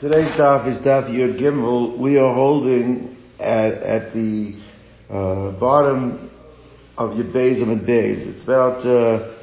Today's 0.00 0.30
daf 0.30 0.66
is 0.66 0.78
daf 0.78 1.10
Yud 1.10 1.38
Gimel. 1.38 1.98
We 1.98 2.16
are 2.16 2.32
holding 2.32 3.18
at, 3.38 3.74
at 3.74 4.14
the 4.14 4.58
uh, 5.10 5.60
bottom 5.60 6.30
of 6.96 7.18
your 7.18 7.26
Beis 7.26 7.62
and 7.62 7.86
Beis. 7.86 8.26
It's 8.26 8.42
about 8.42 8.78
uh, 8.86 9.36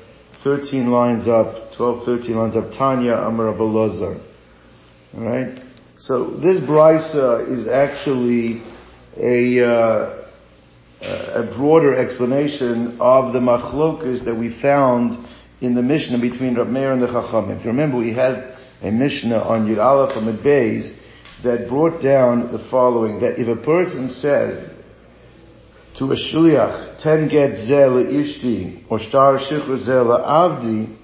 13 0.43 0.89
lines 0.89 1.27
up, 1.27 1.77
12, 1.77 2.05
13 2.05 2.35
lines 2.35 2.55
up. 2.55 2.71
Tanya 2.75 3.13
Amar 3.13 3.53
Abelazar. 3.53 4.19
Alright? 5.13 5.59
So 5.99 6.31
this 6.37 6.59
brisa 6.61 7.47
is 7.55 7.67
actually 7.67 8.63
a, 9.15 9.63
uh, 9.63 10.27
a 11.03 11.55
broader 11.55 11.93
explanation 11.93 12.97
of 12.99 13.31
the 13.31 13.39
machlokas 13.39 14.25
that 14.25 14.33
we 14.33 14.59
found 14.59 15.23
in 15.61 15.75
the 15.75 15.83
Mishnah 15.83 16.19
between 16.19 16.55
Rab 16.55 16.69
Meir 16.69 16.93
and 16.93 17.01
the 17.03 17.05
Chachamim. 17.05 17.59
If 17.59 17.63
you 17.63 17.69
remember, 17.69 17.97
we 17.97 18.15
had 18.15 18.56
a 18.81 18.91
Mishnah 18.91 19.39
on 19.39 19.67
Yud 19.67 19.79
Aleph 19.83 20.15
and 20.15 20.39
Beis 20.39 20.95
that 21.43 21.67
brought 21.69 22.01
down 22.01 22.51
the 22.51 22.67
following, 22.69 23.19
that 23.19 23.39
if 23.39 23.47
a 23.47 23.61
person 23.61 24.09
says 24.09 24.71
to 25.97 26.11
a 26.11 26.15
shliach, 26.15 27.01
ten 27.01 27.27
get 27.27 27.55
zel 27.67 28.03
ishti, 28.03 28.83
or 28.89 28.99
star 28.99 29.37
shikr 29.39 29.83
zel 29.83 30.07
avdi, 30.07 30.95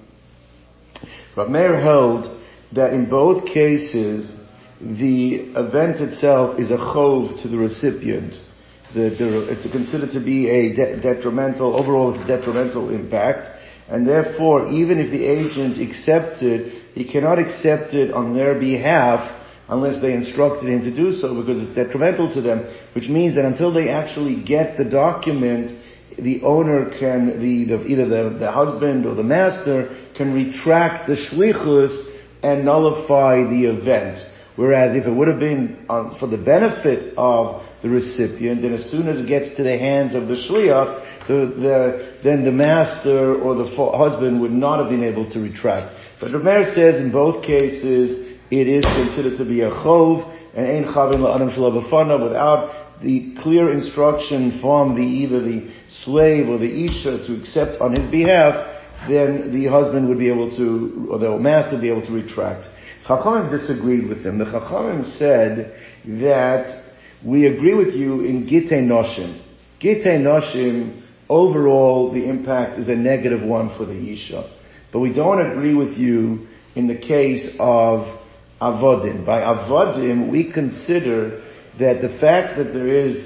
Rav 1.36 1.50
Meir 1.50 1.80
held 1.80 2.40
that 2.72 2.92
in 2.92 3.08
both 3.08 3.46
cases, 3.46 4.32
the 4.80 5.52
event 5.56 6.00
itself 6.00 6.58
is 6.58 6.70
a 6.70 6.76
chov 6.76 7.42
to 7.42 7.48
the 7.48 7.56
recipient. 7.56 8.34
The, 8.94 9.10
the, 9.10 9.48
it's 9.50 9.68
considered 9.70 10.10
to 10.10 10.20
be 10.20 10.48
a 10.48 10.74
de- 10.74 11.00
detrimental, 11.00 11.76
overall 11.76 12.12
it's 12.12 12.22
a 12.22 12.26
detrimental 12.26 12.90
impact, 12.90 13.48
and 13.88 14.06
therefore, 14.06 14.68
even 14.68 15.00
if 15.00 15.10
the 15.10 15.24
agent 15.26 15.78
accepts 15.78 16.42
it, 16.42 16.83
he 16.94 17.04
cannot 17.04 17.38
accept 17.38 17.92
it 17.92 18.12
on 18.12 18.34
their 18.34 18.58
behalf 18.58 19.42
unless 19.68 20.00
they 20.00 20.12
instructed 20.12 20.68
him 20.68 20.82
to 20.82 20.94
do 20.94 21.12
so 21.12 21.40
because 21.40 21.60
it's 21.60 21.74
detrimental 21.74 22.32
to 22.32 22.40
them, 22.40 22.64
which 22.94 23.08
means 23.08 23.34
that 23.34 23.44
until 23.44 23.72
they 23.72 23.88
actually 23.88 24.42
get 24.44 24.76
the 24.76 24.84
document, 24.84 25.72
the 26.18 26.42
owner 26.42 26.96
can, 26.98 27.40
the, 27.40 27.64
the 27.64 27.86
either 27.86 28.06
the, 28.06 28.38
the 28.38 28.50
husband 28.50 29.06
or 29.06 29.14
the 29.14 29.24
master 29.24 29.98
can 30.16 30.32
retract 30.32 31.08
the 31.08 31.14
shlichus 31.14 32.12
and 32.42 32.64
nullify 32.64 33.42
the 33.42 33.66
event. 33.66 34.20
Whereas 34.54 34.94
if 34.94 35.06
it 35.06 35.10
would 35.10 35.26
have 35.26 35.40
been 35.40 35.84
um, 35.88 36.16
for 36.20 36.28
the 36.28 36.38
benefit 36.38 37.14
of 37.18 37.66
the 37.82 37.88
recipient, 37.88 38.62
then 38.62 38.72
as 38.72 38.88
soon 38.88 39.08
as 39.08 39.18
it 39.18 39.26
gets 39.26 39.56
to 39.56 39.64
the 39.64 39.76
hands 39.76 40.14
of 40.14 40.28
the 40.28 40.34
shliach, 40.34 41.26
the, 41.26 41.34
the, 41.58 42.20
then 42.22 42.44
the 42.44 42.52
master 42.52 43.34
or 43.34 43.56
the 43.56 43.66
husband 43.96 44.40
would 44.40 44.52
not 44.52 44.78
have 44.78 44.90
been 44.90 45.02
able 45.02 45.28
to 45.32 45.40
retract. 45.40 46.03
But 46.24 46.32
Rameir 46.32 46.74
says 46.74 47.02
in 47.02 47.12
both 47.12 47.44
cases, 47.44 48.38
it 48.50 48.66
is 48.66 48.82
considered 48.82 49.36
to 49.36 49.44
be 49.44 49.60
a 49.60 49.68
chov, 49.68 50.24
and 50.54 50.66
ein 50.66 50.84
chavin 50.84 51.20
la'adam 51.20 51.54
shalabafana, 51.54 52.18
without 52.22 53.02
the 53.02 53.36
clear 53.42 53.70
instruction 53.70 54.58
from 54.58 54.94
the, 54.94 55.02
either 55.02 55.42
the 55.42 55.70
slave 55.90 56.48
or 56.48 56.56
the 56.56 56.86
isha 56.86 57.26
to 57.26 57.38
accept 57.38 57.78
on 57.82 57.94
his 57.94 58.10
behalf, 58.10 58.54
then 59.06 59.52
the 59.52 59.66
husband 59.66 60.08
would 60.08 60.18
be 60.18 60.30
able 60.30 60.48
to, 60.56 61.08
or 61.10 61.18
the 61.18 61.38
master 61.38 61.72
would 61.72 61.82
be 61.82 61.90
able 61.90 62.06
to 62.06 62.12
retract. 62.12 62.68
Chachamim 63.04 63.50
disagreed 63.50 64.08
with 64.08 64.24
him. 64.24 64.38
The 64.38 64.46
Chachamim 64.46 65.18
said 65.18 65.78
that 66.06 66.94
we 67.22 67.48
agree 67.48 67.74
with 67.74 67.92
you 67.92 68.22
in 68.22 68.46
Gite 68.46 68.80
Noshim. 68.80 69.42
Gite 69.78 70.22
Noshim, 70.24 71.02
overall, 71.28 72.14
the 72.14 72.26
impact 72.26 72.78
is 72.78 72.88
a 72.88 72.94
negative 72.94 73.42
one 73.42 73.76
for 73.76 73.84
the 73.84 74.10
Isha. 74.10 74.53
But 74.94 75.00
we 75.00 75.12
don't 75.12 75.50
agree 75.50 75.74
with 75.74 75.98
you 75.98 76.46
in 76.76 76.86
the 76.86 76.96
case 76.96 77.56
of 77.58 78.20
avodim. 78.60 79.26
By 79.26 79.40
avodim, 79.40 80.30
we 80.30 80.52
consider 80.52 81.42
that 81.80 82.00
the 82.00 82.16
fact 82.20 82.58
that 82.58 82.72
there 82.72 82.86
is 82.86 83.16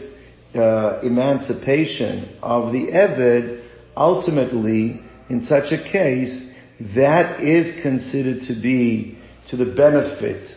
uh, 0.55 1.01
emancipation 1.03 2.39
of 2.43 2.73
the 2.73 2.87
Eved, 2.87 3.63
ultimately, 3.95 5.03
in 5.29 5.45
such 5.45 5.71
a 5.71 5.93
case, 5.93 6.51
that 6.97 7.43
is 7.43 7.83
considered 7.83 8.45
to 8.45 8.59
be 8.63 9.19
to 9.51 9.59
the 9.59 9.67
benefit 9.67 10.49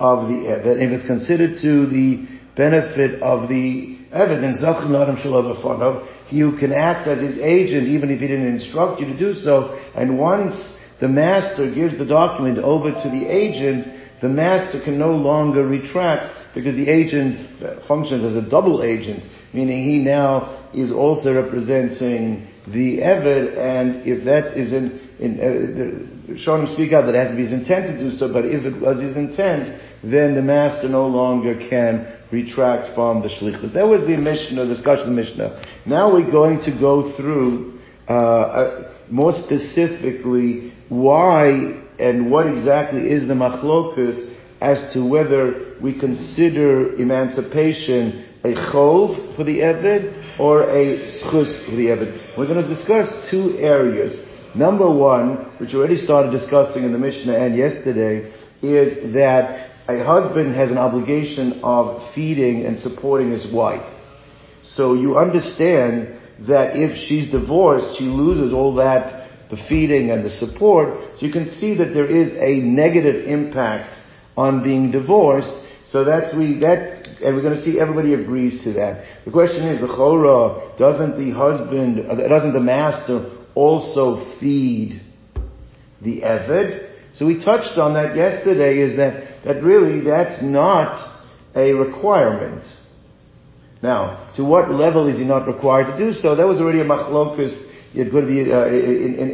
of 0.00 0.26
the 0.26 0.34
Eved. 0.34 0.82
If 0.82 0.90
it's 0.90 1.06
considered 1.06 1.60
to 1.62 1.86
the 1.86 2.26
benefit 2.56 3.22
of 3.22 3.48
the 3.48 3.99
You 6.30 6.56
can 6.58 6.72
act 6.72 7.06
as 7.06 7.20
his 7.20 7.38
agent 7.38 7.86
even 7.88 8.10
if 8.10 8.20
he 8.20 8.26
didn't 8.26 8.48
instruct 8.48 9.00
you 9.00 9.06
to 9.06 9.16
do 9.16 9.34
so. 9.34 9.78
And 9.94 10.18
once 10.18 10.60
the 11.00 11.08
master 11.08 11.72
gives 11.72 11.96
the 11.96 12.04
document 12.04 12.58
over 12.58 12.90
to 12.90 13.08
the 13.08 13.26
agent, 13.26 13.86
the 14.20 14.28
master 14.28 14.80
can 14.82 14.98
no 14.98 15.12
longer 15.12 15.66
retract 15.66 16.54
because 16.54 16.74
the 16.74 16.88
agent 16.88 17.86
functions 17.86 18.24
as 18.24 18.36
a 18.36 18.42
double 18.48 18.82
agent, 18.82 19.24
meaning 19.52 19.84
he 19.84 19.98
now 19.98 20.68
is 20.74 20.90
also 20.90 21.32
representing 21.32 22.48
the 22.66 22.98
Eved, 22.98 23.56
and 23.56 24.06
if 24.06 24.24
that 24.24 24.58
is 24.58 24.72
in, 24.72 25.00
uh, 25.20 26.34
Shonim 26.34 26.72
speak 26.72 26.92
out 26.92 27.06
that 27.06 27.14
it 27.14 27.18
has 27.18 27.30
to 27.30 27.36
be 27.36 27.42
his 27.42 27.52
intent 27.52 27.98
to 27.98 28.10
do 28.10 28.16
so, 28.16 28.32
but 28.32 28.44
if 28.44 28.64
it 28.64 28.80
was 28.80 29.00
his 29.00 29.16
intent, 29.16 29.80
then 30.02 30.34
the 30.34 30.42
master 30.42 30.88
no 30.88 31.06
longer 31.06 31.54
can 31.68 32.19
retract 32.32 32.94
from 32.94 33.22
the 33.22 33.28
shlichus. 33.28 33.72
That 33.74 33.86
was 33.86 34.02
the 34.02 34.16
Mishnah, 34.16 34.66
discussion 34.66 35.08
of 35.08 35.16
the 35.16 35.22
Mishnah. 35.22 35.64
Now 35.86 36.12
we're 36.12 36.30
going 36.30 36.60
to 36.62 36.78
go 36.78 37.16
through 37.16 37.80
uh, 38.08 38.12
uh, 38.12 38.92
more 39.08 39.32
specifically 39.32 40.72
why 40.88 41.84
and 41.98 42.30
what 42.30 42.46
exactly 42.46 43.10
is 43.10 43.28
the 43.28 43.34
machlokus 43.34 44.34
as 44.60 44.92
to 44.92 45.06
whether 45.06 45.76
we 45.80 45.98
consider 45.98 46.94
emancipation 46.94 48.26
a 48.42 48.54
chov 48.72 49.36
for 49.36 49.44
the 49.44 49.58
Eved 49.58 50.40
or 50.40 50.62
a 50.62 51.08
schus 51.20 51.64
for 51.66 51.76
the 51.76 51.86
Eved. 51.86 52.36
We're 52.38 52.46
going 52.46 52.62
to 52.62 52.68
discuss 52.68 53.30
two 53.30 53.58
areas. 53.58 54.16
Number 54.54 54.90
one, 54.90 55.58
which 55.58 55.72
we 55.72 55.78
already 55.78 55.98
started 55.98 56.32
discussing 56.32 56.84
in 56.84 56.92
the 56.92 56.98
Mishnah 56.98 57.34
and 57.34 57.56
yesterday, 57.56 58.32
is 58.62 59.14
that 59.14 59.69
a 59.94 60.04
husband 60.04 60.54
has 60.54 60.70
an 60.70 60.78
obligation 60.78 61.60
of 61.62 62.14
feeding 62.14 62.64
and 62.64 62.78
supporting 62.78 63.30
his 63.30 63.52
wife. 63.52 63.86
So 64.62 64.94
you 64.94 65.16
understand 65.16 66.18
that 66.46 66.76
if 66.76 66.96
she's 66.96 67.30
divorced, 67.30 67.98
she 67.98 68.04
loses 68.04 68.52
all 68.52 68.74
that, 68.76 69.28
the 69.50 69.56
feeding 69.68 70.10
and 70.10 70.24
the 70.24 70.30
support. 70.30 71.16
So 71.16 71.26
you 71.26 71.32
can 71.32 71.46
see 71.46 71.76
that 71.78 71.92
there 71.92 72.06
is 72.06 72.32
a 72.32 72.60
negative 72.60 73.26
impact 73.26 73.98
on 74.36 74.62
being 74.62 74.90
divorced. 74.90 75.52
So 75.84 76.04
that's 76.04 76.34
we, 76.36 76.60
that, 76.60 77.08
and 77.22 77.34
we're 77.34 77.42
going 77.42 77.56
to 77.56 77.62
see 77.62 77.80
everybody 77.80 78.14
agrees 78.14 78.62
to 78.64 78.72
that. 78.74 79.04
The 79.24 79.32
question 79.32 79.66
is, 79.66 79.80
the 79.80 79.88
chora, 79.88 80.78
doesn't 80.78 81.18
the 81.18 81.32
husband, 81.32 82.08
uh, 82.08 82.28
doesn't 82.28 82.52
the 82.52 82.60
master 82.60 83.38
also 83.54 84.38
feed 84.38 85.02
the 86.00 86.20
Eved? 86.20 86.88
So 87.14 87.26
we 87.26 87.44
touched 87.44 87.76
on 87.76 87.94
that 87.94 88.14
yesterday 88.14 88.78
is 88.78 88.96
that, 88.96 89.29
that 89.44 89.62
really 89.62 90.00
that's 90.00 90.42
not 90.42 90.98
a 91.54 91.72
requirement. 91.72 92.64
Now, 93.82 94.30
to 94.36 94.44
what 94.44 94.70
level 94.70 95.08
is 95.08 95.18
he 95.18 95.24
not 95.24 95.46
required 95.46 95.86
to 95.86 95.98
do 95.98 96.12
so? 96.12 96.36
That 96.36 96.46
was 96.46 96.60
already 96.60 96.80
a 96.80 96.84
machlokus. 96.84 97.68
It 97.94 98.10
could 98.12 98.26
be 98.28 98.52
uh, 98.52 98.66
in, 98.66 99.14
in, 99.18 99.30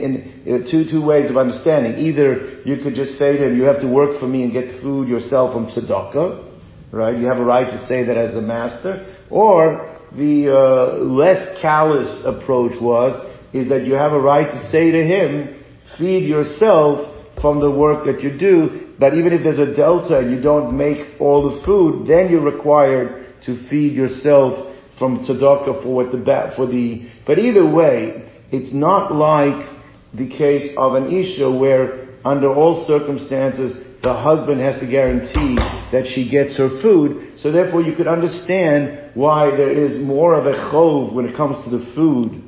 in, 0.47 0.65
uh, 0.65 0.71
two 0.71 0.89
two 0.89 1.05
ways 1.05 1.29
of 1.29 1.37
understanding. 1.37 1.99
Either 1.99 2.63
you 2.65 2.83
could 2.83 2.95
just 2.95 3.19
say 3.19 3.37
to 3.37 3.45
him, 3.45 3.57
"You 3.57 3.65
have 3.65 3.81
to 3.81 3.89
work 3.89 4.19
for 4.21 4.27
me 4.27 4.45
and 4.45 4.53
get 4.53 4.81
food 4.81 5.09
yourself 5.09 5.53
from 5.53 5.67
tzedakah," 5.67 6.45
right? 6.93 7.19
You 7.19 7.27
have 7.27 7.39
a 7.39 7.45
right 7.45 7.69
to 7.69 7.87
say 7.87 8.05
that 8.05 8.17
as 8.17 8.35
a 8.35 8.41
master. 8.41 9.15
Or 9.29 9.93
the 10.13 10.49
uh, 10.49 11.05
less 11.05 11.61
callous 11.61 12.25
approach 12.25 12.81
was 12.81 13.13
is 13.53 13.69
that 13.69 13.85
you 13.85 13.95
have 13.95 14.13
a 14.13 14.21
right 14.21 14.47
to 14.47 14.71
say 14.71 14.93
to 14.93 15.05
him, 15.05 15.63
"Feed 15.99 16.27
yourself 16.29 17.15
from 17.43 17.61
the 17.61 17.71
work 17.71 18.07
that 18.07 18.23
you 18.23 18.39
do, 18.39 18.86
but 18.99 19.15
even 19.15 19.33
if 19.33 19.43
there's 19.43 19.59
a 19.59 19.75
delta 19.75 20.19
and 20.19 20.31
you 20.31 20.41
don't 20.41 20.77
make 20.77 21.21
all 21.21 21.51
the 21.51 21.65
food, 21.65 22.07
then 22.07 22.31
you're 22.31 22.45
required 22.45 23.27
to 23.45 23.69
feed 23.69 23.93
yourself 23.93 24.75
from 24.99 25.25
tzedakah 25.25 25.83
for 25.83 25.95
what 25.95 26.13
the, 26.13 26.53
for 26.57 26.67
the, 26.67 27.09
but 27.27 27.39
either 27.39 27.71
way, 27.71 28.31
it's 28.51 28.73
not 28.73 29.13
like 29.13 29.77
the 30.15 30.29
case 30.29 30.75
of 30.79 30.95
an 30.95 31.13
isha 31.15 31.51
where 31.51 32.09
under 32.25 32.53
all 32.53 32.87
circumstances 32.87 33.85
the 34.03 34.15
husband 34.15 34.61
has 34.61 34.79
to 34.81 34.87
guarantee 34.87 35.57
that 35.93 36.07
she 36.07 36.31
gets 36.31 36.57
her 36.57 36.81
food. 36.81 37.39
So 37.39 37.53
therefore 37.53 37.83
you 37.83 37.95
could 37.95 38.07
understand 38.07 39.13
why 39.15 39.51
there 39.51 39.73
is 39.73 40.01
more 40.01 40.35
of 40.35 40.47
a 40.47 40.71
chov 40.71 41.13
when 41.13 41.27
it 41.27 41.37
comes 41.37 41.65
to 41.65 41.71
the 41.77 41.93
food 41.95 42.43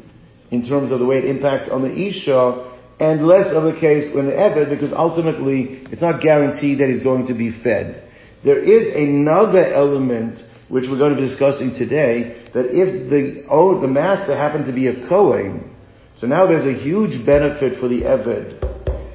in 0.50 0.66
terms 0.66 0.92
of 0.92 0.98
the 0.98 1.04
way 1.04 1.18
it 1.18 1.24
impacts 1.24 1.68
on 1.68 1.82
the 1.82 1.92
isha 1.92 2.67
and 3.00 3.26
less 3.26 3.46
of 3.52 3.64
a 3.64 3.78
case 3.78 4.12
when 4.14 4.26
the 4.26 4.32
Eved, 4.32 4.70
because 4.70 4.92
ultimately 4.92 5.86
it's 5.90 6.02
not 6.02 6.20
guaranteed 6.20 6.80
that 6.80 6.88
he's 6.88 7.02
going 7.02 7.26
to 7.26 7.34
be 7.34 7.50
fed. 7.62 8.10
There 8.44 8.58
is 8.58 8.94
another 8.94 9.64
element 9.64 10.40
which 10.68 10.84
we're 10.88 10.98
going 10.98 11.14
to 11.14 11.20
be 11.20 11.28
discussing 11.28 11.74
today, 11.74 12.46
that 12.52 12.66
if 12.66 13.08
the 13.08 13.46
oh, 13.48 13.80
the 13.80 13.88
master 13.88 14.36
happened 14.36 14.66
to 14.66 14.72
be 14.72 14.88
a 14.88 15.08
Kohen, 15.08 15.74
so 16.16 16.26
now 16.26 16.46
there's 16.46 16.66
a 16.66 16.78
huge 16.78 17.24
benefit 17.24 17.80
for 17.80 17.88
the 17.88 18.02
Eved 18.02 18.68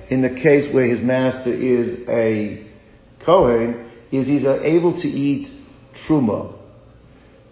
in 0.09 0.21
the 0.21 0.29
case 0.29 0.73
where 0.73 0.85
his 0.85 1.01
master 1.01 1.51
is 1.51 2.07
a 2.07 2.67
Kohen, 3.25 3.89
is 4.11 4.27
he's 4.27 4.45
uh, 4.45 4.61
able 4.63 5.01
to 5.01 5.07
eat 5.07 5.47
truma. 6.07 6.55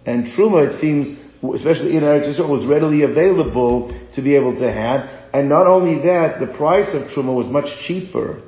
And 0.06 0.26
truma, 0.26 0.68
it 0.68 0.80
seems, 0.80 1.18
especially 1.54 1.96
in 1.96 2.02
Eretz 2.02 2.28
Yisrael, 2.28 2.48
was 2.48 2.64
readily 2.66 3.02
available 3.02 3.88
to 4.14 4.22
be 4.22 4.36
able 4.36 4.56
to 4.58 4.70
have. 4.70 5.21
And 5.32 5.48
not 5.48 5.66
only 5.66 6.02
that, 6.02 6.40
the 6.40 6.46
price 6.46 6.88
of 6.94 7.08
truma 7.08 7.34
was 7.34 7.46
much 7.46 7.66
cheaper 7.86 8.42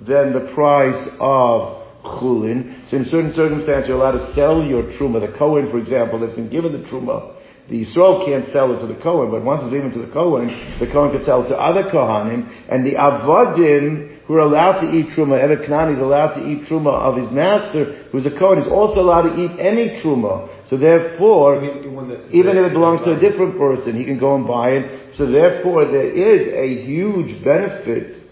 than 0.00 0.32
the 0.32 0.52
price 0.54 1.08
of 1.20 1.86
chulin. 2.02 2.88
So 2.88 2.96
in 2.96 3.04
certain 3.04 3.32
circumstances, 3.32 3.88
you're 3.88 3.96
allowed 3.96 4.18
to 4.18 4.32
sell 4.32 4.64
your 4.64 4.84
truma. 4.84 5.20
The 5.20 5.36
Kohen, 5.38 5.70
for 5.70 5.78
example, 5.78 6.18
that's 6.18 6.34
been 6.34 6.50
given 6.50 6.72
the 6.72 6.86
truma, 6.88 7.36
the 7.68 7.84
Yisrael 7.84 8.24
can't 8.24 8.46
sell 8.50 8.74
it 8.74 8.80
to 8.80 8.86
the 8.86 8.98
Kohen, 9.00 9.30
but 9.30 9.44
once 9.44 9.62
it's 9.62 9.72
given 9.72 9.92
to 9.92 10.06
the 10.06 10.12
Kohen, 10.12 10.48
the 10.80 10.86
Kohen 10.86 11.12
can 11.14 11.22
sell 11.24 11.44
it 11.44 11.48
to 11.50 11.56
other 11.56 11.90
Kohanim, 11.90 12.50
and 12.68 12.84
the 12.84 12.92
Avadim, 12.92 14.17
who 14.28 14.34
are 14.34 14.40
allowed 14.40 14.82
to 14.82 14.92
eat 14.94 15.06
truma, 15.16 15.40
Eved 15.40 15.66
Kanani 15.66 15.94
is 15.94 16.00
allowed 16.00 16.34
to 16.34 16.46
eat 16.46 16.68
truma 16.68 16.92
of 16.92 17.16
his 17.16 17.32
master, 17.32 18.06
who's 18.12 18.26
a 18.26 18.38
Kohen, 18.38 18.58
is 18.58 18.68
also 18.68 19.00
allowed 19.00 19.22
to 19.22 19.34
eat 19.42 19.58
any 19.58 19.96
truma. 20.00 20.54
So 20.68 20.76
therefore, 20.76 21.64
even 21.64 22.58
if 22.58 22.66
it 22.68 22.72
belongs 22.74 23.00
to 23.06 23.16
a 23.16 23.18
different 23.18 23.56
person, 23.56 23.96
he 23.96 24.04
can 24.04 24.18
go 24.20 24.36
and 24.36 24.46
buy 24.46 24.72
it. 24.72 25.16
So 25.16 25.24
therefore, 25.30 25.86
there 25.86 26.10
is 26.10 26.46
a 26.52 26.84
huge 26.84 27.42
benefit 27.42 28.22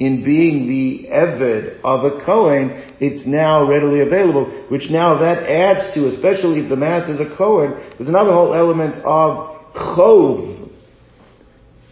in 0.00 0.24
being 0.24 0.66
the 0.68 1.08
Eved 1.08 1.80
of 1.82 2.04
a 2.04 2.24
Kohen, 2.24 2.70
it's 3.00 3.26
now 3.26 3.68
readily 3.68 4.00
available, 4.00 4.44
which 4.68 4.90
now 4.90 5.18
that 5.18 5.48
adds 5.48 5.94
to, 5.94 6.08
especially 6.08 6.60
if 6.60 6.68
the 6.68 6.76
master 6.76 7.14
is 7.14 7.20
a 7.20 7.36
Kohen, 7.36 7.72
there's 7.96 8.08
another 8.08 8.32
whole 8.32 8.54
element 8.54 8.96
of 9.04 9.56
Chov, 9.74 10.57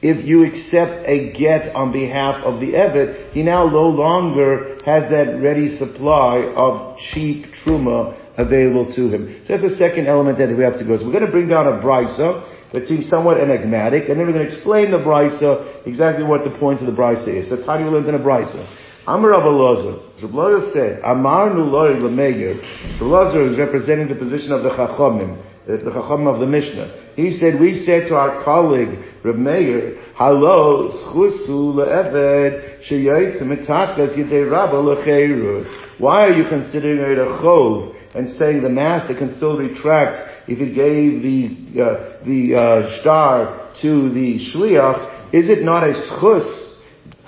if 0.06 0.24
you 0.24 0.44
accept 0.44 1.08
a 1.08 1.32
get 1.32 1.74
on 1.74 1.92
behalf 1.92 2.44
of 2.44 2.60
the 2.60 2.72
Evet, 2.72 3.32
he 3.32 3.42
now 3.42 3.66
no 3.66 3.88
longer 3.88 4.78
has 4.84 5.10
that 5.10 5.40
ready 5.42 5.76
supply 5.76 6.54
of 6.54 6.96
cheap 7.10 7.46
truma 7.64 8.14
available 8.38 8.86
to 8.94 9.08
him. 9.10 9.42
So 9.46 9.56
that's 9.56 9.72
the 9.72 9.76
second 9.76 10.06
element 10.06 10.38
that 10.38 10.54
we 10.56 10.62
have 10.62 10.78
to 10.78 10.84
go. 10.84 10.96
So 10.96 11.06
we're 11.06 11.12
going 11.12 11.26
to 11.26 11.32
bring 11.32 11.48
down 11.48 11.66
a 11.66 11.82
brisa 11.82 12.46
that 12.72 12.86
seems 12.86 13.08
somewhat 13.08 13.40
enigmatic, 13.40 14.08
and 14.08 14.20
then 14.20 14.26
we're 14.26 14.34
going 14.34 14.46
to 14.46 14.52
explain 14.52 14.90
the 14.90 14.98
brisa, 14.98 15.86
exactly 15.86 16.24
what 16.24 16.44
the 16.44 16.56
point 16.58 16.80
of 16.80 16.86
the 16.86 16.96
brisa 16.96 17.28
is. 17.28 17.50
That's 17.50 17.66
how 17.66 17.76
do 17.78 17.84
you 17.84 17.90
learn 17.90 18.08
in 18.08 18.14
a 18.14 18.22
brisa. 18.22 18.62
Amar 19.06 19.38
Lozer. 19.38 20.02
Rabbi 20.22 20.72
said, 20.72 21.00
Amar 21.04 21.50
Nuloi 21.50 22.02
Lameir. 22.02 22.58
Rabbi 23.00 23.52
is 23.52 23.58
representing 23.58 24.08
the 24.08 24.16
position 24.16 24.50
of 24.52 24.62
the 24.62 24.70
Chachamim 24.70 25.42
the 25.66 25.78
Chacham 25.78 26.26
of 26.26 26.40
the 26.40 26.46
Mishnah. 26.46 27.05
He 27.16 27.38
said, 27.38 27.58
we 27.58 27.82
said 27.86 28.08
to 28.08 28.14
our 28.14 28.44
colleague, 28.44 28.90
Reb 29.24 29.36
Meir, 29.36 29.96
Halo, 30.16 30.90
schusu 30.90 31.74
le'eved, 31.74 32.86
sheyaytze 32.86 33.42
metakas 33.42 34.14
yidei 34.16 34.50
rabba 34.50 34.76
lecheirus. 34.76 35.98
Why 35.98 36.26
are 36.26 36.32
you 36.32 36.46
considering 36.50 36.98
it 36.98 37.18
a 37.18 37.24
chov 37.42 37.96
and 38.14 38.28
saying 38.36 38.62
the 38.62 38.68
master 38.68 39.16
can 39.16 39.34
still 39.36 39.56
retract 39.56 40.48
if 40.48 40.58
he 40.58 40.74
gave 40.74 41.22
the, 41.22 41.82
uh, 41.82 42.24
the, 42.26 42.54
uh, 42.54 43.00
star 43.00 43.72
to 43.80 44.10
the 44.10 44.38
shliach? 44.52 45.32
Is 45.32 45.48
it 45.48 45.64
not 45.64 45.84
a 45.84 45.94
schus 45.94 46.76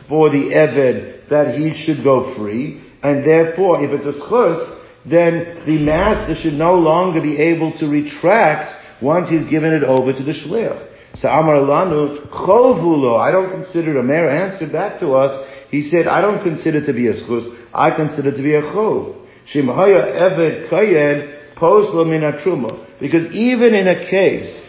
for 0.07 0.29
the 0.29 0.51
eved 0.53 1.31
that 1.31 1.59
he 1.59 1.73
should 1.83 2.05
go 2.05 2.37
free? 2.37 2.85
And 3.03 3.25
therefore, 3.25 3.83
if 3.83 3.91
it's 3.91 4.05
a 4.05 4.21
schus, 4.21 4.85
then 5.07 5.63
the 5.65 5.79
master 5.83 6.35
should 6.35 6.55
no 6.59 6.75
longer 6.75 7.23
be 7.23 7.39
able 7.39 7.73
to 7.79 7.89
retract 7.89 8.75
once 9.01 9.29
he's 9.31 9.49
given 9.49 9.73
it 9.73 9.83
over 9.83 10.13
to 10.13 10.23
the 10.23 10.33
shliach. 10.33 10.87
So 11.17 11.29
Amar 11.29 11.57
Lanu, 11.57 12.29
chovulo, 12.29 13.19
I 13.19 13.33
don't 13.33 13.51
consider 13.51 13.97
it, 13.97 14.01
a 14.01 14.03
Meir 14.03 14.29
answered 14.29 14.73
back 14.73 15.01
to 15.01 15.13
us, 15.13 15.47
he 15.71 15.83
said, 15.83 16.07
I 16.07 16.21
don't 16.21 16.43
consider 16.43 16.85
to 16.85 16.93
be 16.93 17.09
a 17.09 17.15
schus, 17.15 17.67
I 17.75 17.95
consider 17.95 18.31
to 18.31 18.43
be 18.43 18.55
a 18.55 18.63
chov. 18.63 19.27
Shimhaya 19.53 20.15
eved 20.15 20.71
kayed 20.71 21.57
poslo 21.57 22.07
min 22.09 22.21
truma. 22.39 22.87
Because 23.01 23.33
even 23.33 23.75
in 23.75 23.89
a 23.89 24.09
case 24.09 24.63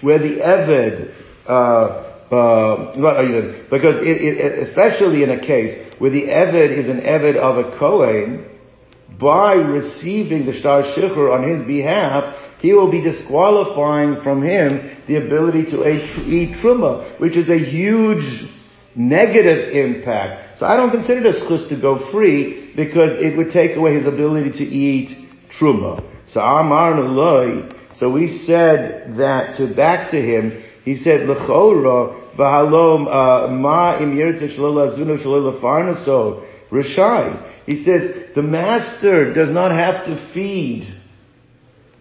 where 0.00 0.18
the 0.18 0.40
eved, 0.40 1.14
uh, 1.46 2.04
uh, 2.30 3.62
because 3.70 4.02
it, 4.02 4.20
it, 4.20 4.68
especially 4.68 5.22
in 5.22 5.30
a 5.30 5.40
case 5.40 5.94
where 5.98 6.10
the 6.10 6.22
eved 6.22 6.78
is 6.78 6.86
an 6.86 7.00
eved 7.00 7.36
of 7.36 7.58
a 7.58 7.78
kohen, 7.78 8.44
by 9.20 9.54
receiving 9.54 10.46
the 10.46 10.52
Shtar 10.52 10.82
Shichur 10.94 11.32
on 11.32 11.42
his 11.42 11.66
behalf, 11.66 12.47
he 12.60 12.72
will 12.72 12.90
be 12.90 13.00
disqualifying 13.00 14.22
from 14.22 14.42
him 14.42 14.96
the 15.06 15.16
ability 15.16 15.64
to 15.70 15.86
eat 15.88 16.56
truma, 16.56 17.18
which 17.20 17.36
is 17.36 17.48
a 17.48 17.58
huge 17.58 18.50
negative 18.96 19.74
impact. 19.74 20.58
So 20.58 20.66
I 20.66 20.76
don't 20.76 20.90
consider 20.90 21.22
this 21.22 21.40
schus 21.42 21.68
to 21.68 21.80
go 21.80 22.10
free 22.10 22.72
because 22.74 23.12
it 23.14 23.36
would 23.36 23.52
take 23.52 23.76
away 23.76 23.94
his 23.94 24.06
ability 24.06 24.52
to 24.58 24.64
eat 24.64 25.16
truma. 25.58 26.04
So 26.28 26.40
Amar 26.40 26.94
Nuloi, 26.94 27.96
so 27.96 28.12
we 28.12 28.28
said 28.44 29.16
that 29.18 29.56
to 29.58 29.74
back 29.74 30.10
to 30.10 30.20
him, 30.20 30.62
he 30.84 30.96
said, 30.96 31.28
L'chora, 31.28 32.34
v'halom, 32.36 33.06
uh, 33.06 33.48
ma 33.52 33.98
im 34.00 34.16
yirteh 34.16 34.56
shlola 34.56 34.98
zunu 34.98 35.22
shlola 35.22 35.60
farnaso, 35.60 36.44
rishai. 36.70 37.66
He 37.66 37.84
says 37.84 38.34
the 38.34 38.42
master 38.42 39.32
does 39.34 39.50
not 39.50 39.70
have 39.70 40.06
to 40.06 40.32
feed 40.32 40.97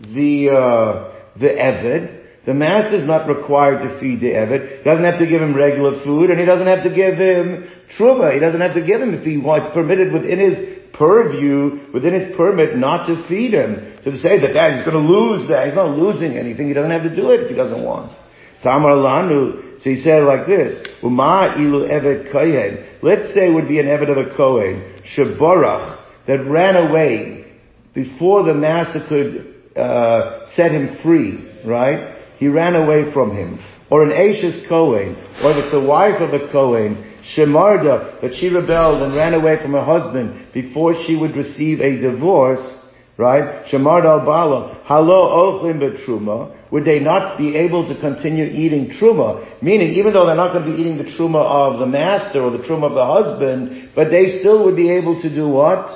the 0.02 0.50
uh, 0.50 1.14
the 1.40 1.48
eved. 1.48 2.24
The 2.46 2.54
master 2.54 2.96
is 2.96 3.06
not 3.06 3.28
required 3.28 3.80
to 3.80 4.00
feed 4.00 4.22
the 4.22 4.32
eved. 4.32 4.78
He 4.78 4.84
doesn't 4.84 5.04
have 5.04 5.20
to 5.20 5.28
give 5.28 5.42
him 5.42 5.56
regular 5.56 6.02
food, 6.04 6.30
and 6.30 6.40
he 6.40 6.46
doesn't 6.46 6.68
have 6.68 6.84
to 6.84 6.94
give 6.96 7.16
him 7.16 7.68
truma. 7.98 8.34
He 8.34 8.40
doesn't 8.40 8.62
have 8.62 8.76
to 8.76 8.86
give 8.86 9.02
him 9.02 9.14
if 9.14 9.26
he 9.26 9.38
wants 9.38 9.74
permitted 9.74 10.14
within 10.14 10.40
his 10.40 10.80
purview, 10.94 11.92
within 11.94 12.14
his 12.14 12.36
permit, 12.38 12.78
not 12.78 13.08
to 13.08 13.28
feed 13.28 13.54
him. 13.54 14.00
So 14.04 14.12
to 14.12 14.18
say 14.18 14.40
that 14.40 14.54
that 14.54 14.76
he's 14.76 14.86
going 14.88 14.96
to 14.96 15.12
lose 15.12 15.50
that, 15.50 15.68
he's 15.68 15.76
not 15.76 15.98
losing 15.98 16.38
anything. 16.38 16.68
He 16.68 16.74
doesn't 16.74 16.92
have 16.92 17.04
to 17.04 17.16
do 17.16 17.32
it 17.32 17.42
if 17.42 17.50
he 17.50 17.56
doesn't 17.56 17.84
want. 17.84 18.18
Samar 18.62 18.96
Lanu, 18.96 19.80
so 19.82 19.90
he 19.90 19.98
said 19.98 20.24
like 20.24 20.48
this, 20.48 20.88
Uma 21.04 21.56
ilu 21.58 21.86
evet 21.88 22.32
kohen. 22.32 23.00
Let's 23.02 23.34
say 23.34 23.52
it 23.52 23.54
would 23.54 23.68
be 23.68 23.80
an 23.80 23.88
evet 23.88 24.10
of 24.10 24.18
a 24.18 24.36
kohen, 24.36 25.02
sheborach, 25.04 26.00
that 26.26 26.44
ran 26.46 26.76
away 26.76 27.46
before 27.94 28.44
the 28.44 28.54
master 28.54 29.06
could 29.08 29.57
uh, 29.78 30.48
set 30.56 30.72
him 30.72 30.98
free, 31.04 31.48
right? 31.66 32.16
He 32.38 32.48
ran 32.48 32.76
away 32.76 33.12
from 33.14 33.36
him. 33.36 33.60
Or 33.90 34.04
an 34.04 34.12
Ashes 34.12 34.68
Kohen, 34.68 35.16
or 35.42 35.52
if 35.52 35.64
it's 35.64 35.72
the 35.72 35.80
wife 35.80 36.20
of 36.20 36.34
a 36.34 36.52
Kohen, 36.52 37.16
Shemarda, 37.24 38.22
that 38.22 38.34
she 38.36 38.50
rebelled 38.50 39.02
and 39.02 39.16
ran 39.16 39.34
away 39.34 39.62
from 39.62 39.74
her 39.74 39.84
husband 39.84 40.48
before 40.54 40.94
she 41.06 41.16
would 41.16 41.36
receive 41.36 41.80
a 41.80 41.98
divorce, 42.00 42.84
right? 43.18 43.66
Shemarda 43.68 44.20
al 44.20 44.26
Bala, 44.26 44.84
halo 44.86 45.64
ochlim 45.64 45.80
betruma, 45.80 46.58
would 46.72 46.84
they 46.84 47.00
not 47.00 47.38
be 47.38 47.56
able 47.56 47.88
to 47.88 48.00
continue 48.00 48.44
eating 48.46 48.90
truma? 48.90 49.62
Meaning, 49.62 49.94
even 49.94 50.14
though 50.14 50.26
they're 50.26 50.36
not 50.36 50.54
going 50.54 50.70
to 50.70 50.76
be 50.76 50.82
eating 50.82 50.98
the 50.98 51.06
truma 51.06 51.40
of 51.40 51.80
the 51.80 51.86
master 51.86 52.42
or 52.42 52.52
the 52.52 52.60
truma 52.60 52.88
of 52.88 52.94
the 52.94 53.06
husband, 53.06 53.90
but 53.96 54.10
they 54.10 54.40
still 54.40 54.66
would 54.66 54.76
be 54.76 54.90
able 54.92 55.22
to 55.22 55.34
do 55.34 55.48
what? 55.48 55.88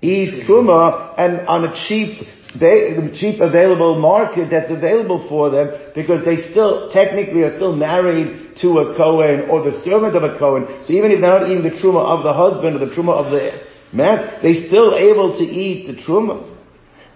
Eat 0.00 0.46
truma 0.46 1.14
and 1.18 1.46
on 1.46 1.66
a 1.66 1.74
cheap, 1.88 2.26
cheap 3.18 3.40
available 3.40 4.00
market 4.00 4.48
that's 4.50 4.70
available 4.70 5.28
for 5.28 5.50
them 5.50 5.92
because 5.94 6.24
they 6.24 6.50
still 6.50 6.90
technically 6.92 7.42
are 7.42 7.54
still 7.54 7.76
married 7.76 8.56
to 8.56 8.78
a 8.78 8.96
Kohen 8.96 9.50
or 9.50 9.62
the 9.62 9.82
servant 9.84 10.16
of 10.16 10.22
a 10.24 10.38
Kohen. 10.38 10.84
So 10.84 10.92
even 10.92 11.10
if 11.10 11.20
they're 11.20 11.30
not 11.30 11.48
eating 11.50 11.62
the 11.62 11.76
truma 11.76 12.00
of 12.00 12.24
the 12.24 12.32
husband 12.32 12.76
or 12.76 12.86
the 12.86 12.94
truma 12.94 13.12
of 13.12 13.30
the 13.30 13.60
man, 13.92 14.40
they're 14.42 14.66
still 14.66 14.96
able 14.96 15.36
to 15.36 15.44
eat 15.44 15.86
the 15.88 16.02
truma. 16.02 16.54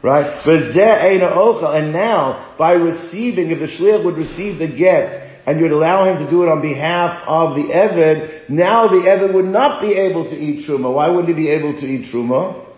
Right? 0.03 0.45
And 0.45 1.93
now, 1.93 2.55
by 2.59 2.73
receiving, 2.73 3.53
if 3.53 3.61
the 3.61 3.67
shliach 3.67 4.05
would 4.05 4.17
receive 4.17 4.59
the 4.59 4.67
get, 4.67 5.31
and 5.47 5.61
you'd 5.61 5.73
allow 5.73 6.09
him 6.09 6.25
to 6.25 6.31
do 6.31 6.43
it 6.43 6.49
on 6.49 6.63
behalf 6.63 7.27
of 7.27 7.57
the 7.57 7.63
Eved, 7.63 8.49
now 8.49 8.87
the 8.89 8.97
Eved 8.97 9.35
would 9.35 9.47
not 9.47 9.81
be 9.81 9.93
able 9.95 10.25
to 10.25 10.37
eat 10.37 10.69
Truma. 10.69 10.95
Why 10.95 11.09
wouldn't 11.09 11.29
he 11.29 11.35
be 11.35 11.49
able 11.49 11.73
to 11.81 11.87
eat 11.87 12.13
Truma? 12.13 12.72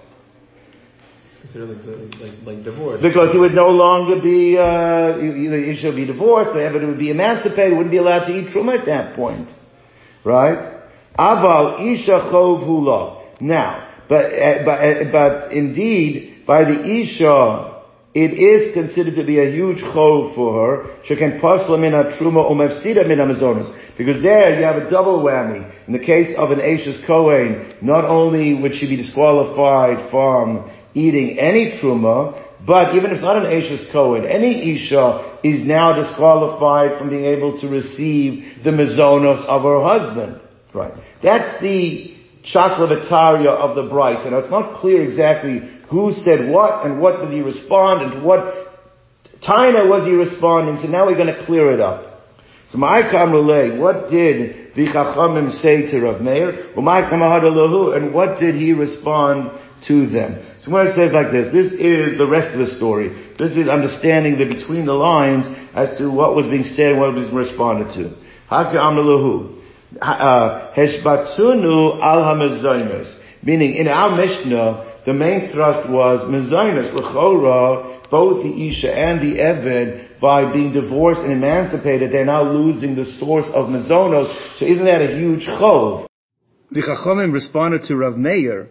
Considered 1.45 1.85
like, 1.85 2.21
like, 2.21 2.47
like 2.47 2.65
divorce. 2.65 3.03
Because 3.03 3.33
he 3.33 3.39
would 3.39 3.53
no 3.53 3.69
longer 3.69 4.19
be, 4.23 4.57
uh, 4.57 5.19
either 5.19 5.59
Isha 5.59 5.89
would 5.89 5.97
be 5.97 6.07
divorced, 6.07 6.55
the 6.55 6.61
Eved 6.61 6.87
would 6.87 6.99
be 6.99 7.11
emancipated, 7.11 7.77
wouldn't 7.77 7.91
be 7.91 7.99
allowed 7.99 8.27
to 8.29 8.33
eat 8.33 8.49
Truma 8.49 8.79
at 8.81 8.87
that 8.87 9.15
point. 9.15 9.49
Right? 10.25 10.81
Aval 11.19 11.95
Isha 11.95 12.31
Chov 12.33 12.65
Hula. 12.65 13.25
Now, 13.43 13.91
but, 14.09 14.25
uh, 14.33 14.65
but, 14.65 14.79
uh, 14.81 15.13
but 15.13 15.53
indeed, 15.53 16.45
by 16.47 16.65
the 16.65 16.83
Isha, 16.83 17.83
it 18.15 18.39
is 18.39 18.73
considered 18.73 19.17
to 19.17 19.25
be 19.25 19.39
a 19.39 19.51
huge 19.51 19.83
chov 19.83 20.35
for 20.35 20.55
her. 20.55 20.97
She 21.05 21.15
can 21.17 21.41
pasla 21.41 21.79
min 21.79 21.93
truma 21.93 22.49
umefsida 22.51 23.07
min 23.07 23.19
amazonas. 23.19 23.69
Because 23.99 24.23
there 24.23 24.59
you 24.59 24.65
have 24.65 24.77
a 24.77 24.89
double 24.89 25.23
whammy. 25.23 25.71
In 25.87 25.93
the 25.93 25.99
case 25.99 26.35
of 26.39 26.53
an 26.53 26.61
Ashes 26.61 27.03
Kohen, 27.07 27.75
not 27.83 28.05
only 28.05 28.55
would 28.55 28.75
she 28.75 28.89
be 28.89 28.97
disqualified 28.97 30.11
from 30.11 30.71
eating 30.95 31.39
any 31.39 31.79
truma, 31.81 32.41
but 32.67 32.95
even 32.95 33.11
if 33.11 33.17
it's 33.17 33.23
not 33.23 33.37
an 33.37 33.47
Ashes 33.47 33.89
Kohen, 33.93 34.25
any 34.25 34.75
Isha 34.75 35.41
is 35.45 35.67
now 35.67 35.93
disqualified 36.01 36.99
from 36.99 37.11
being 37.11 37.27
able 37.27 37.61
to 37.61 37.69
receive 37.69 38.63
the 38.65 38.71
mazonos 38.71 39.45
of 39.47 39.63
her 39.63 39.83
husband. 39.83 40.41
Right. 40.73 40.95
That's 41.23 41.61
the 41.61 42.17
chaklavataria 42.45 43.51
of 43.51 43.77
the 43.77 43.83
brisa. 43.83 44.27
And 44.27 44.37
it's 44.37 44.51
not 44.51 44.81
clear 44.81 45.03
exactly 45.03 45.61
who 45.91 46.13
said 46.13 46.51
what 46.51 46.87
and 46.87 47.01
what 47.01 47.21
did 47.21 47.33
he 47.33 47.41
respond 47.41 48.03
and 48.03 48.13
to 48.13 48.21
what 48.21 48.65
Taina 49.47 49.89
was 49.89 50.07
he 50.07 50.13
responding. 50.13 50.79
So 50.79 50.89
now 50.89 51.07
we're 51.07 51.17
going 51.17 51.35
to 51.35 51.45
clear 51.45 51.73
it 51.73 51.81
up. 51.81 52.23
So 52.71 52.79
Ma'ikam 52.79 53.33
Relay, 53.33 53.79
what 53.79 54.09
did 54.09 54.64
the 54.75 54.87
Chachamim 54.87 55.51
say 55.63 55.91
to 55.91 56.01
Rav 56.01 56.21
Meir? 56.21 56.73
And 56.77 58.15
what 58.15 58.41
did 58.41 58.55
he 58.57 58.73
respond 58.73 59.51
to 59.87 60.07
them? 60.09 60.45
So 60.61 60.73
when 60.73 60.87
it 60.87 60.97
says 60.97 61.13
like 61.13 61.31
this, 61.31 61.53
this 61.53 61.73
is 61.73 62.19
the 62.19 62.27
rest 62.27 62.53
of 62.53 62.67
the 62.67 62.75
story. 62.77 63.09
This 63.39 63.53
is 63.53 63.69
understanding 63.69 64.39
the 64.39 64.47
between 64.47 64.87
the 64.87 64.95
lines 64.95 65.47
as 65.75 65.97
to 65.99 66.11
what 66.11 66.35
was 66.35 66.47
being 66.47 66.65
said 66.65 66.93
and 66.93 67.01
what 67.01 67.15
was 67.15 67.31
responded 67.31 67.95
to. 67.95 68.17
Hakam 68.51 68.99
Lahu. 68.99 69.61
Uh, 70.01 70.73
al 72.03 72.37
Meaning 73.43 73.75
in 73.75 73.89
our 73.89 74.17
Mishnah, 74.17 75.03
the 75.07 75.13
main 75.13 75.53
thrust 75.53 75.89
was 75.91 76.21
mezainis, 76.31 76.95
l'chora, 76.95 78.11
both 78.11 78.43
the 78.43 78.69
Isha 78.69 78.93
and 78.93 79.21
the 79.21 79.39
Eved, 79.39 80.14
by 80.25 80.51
being 80.51 80.73
divorced 80.73 81.21
and 81.21 81.31
emancipated, 81.31 82.11
they're 82.11 82.25
now 82.25 82.51
losing 82.51 82.97
the 82.97 83.05
source 83.21 83.45
of 83.53 83.69
mazonos. 83.69 84.33
So 84.57 84.65
isn't 84.65 84.87
that 84.87 85.03
a 85.03 85.19
huge 85.19 85.45
chov? 85.45 86.07
The 86.71 86.81
Chachamim 86.81 87.31
responded 87.31 87.83
to 87.89 87.95
Rav 87.95 88.17
Meir 88.17 88.71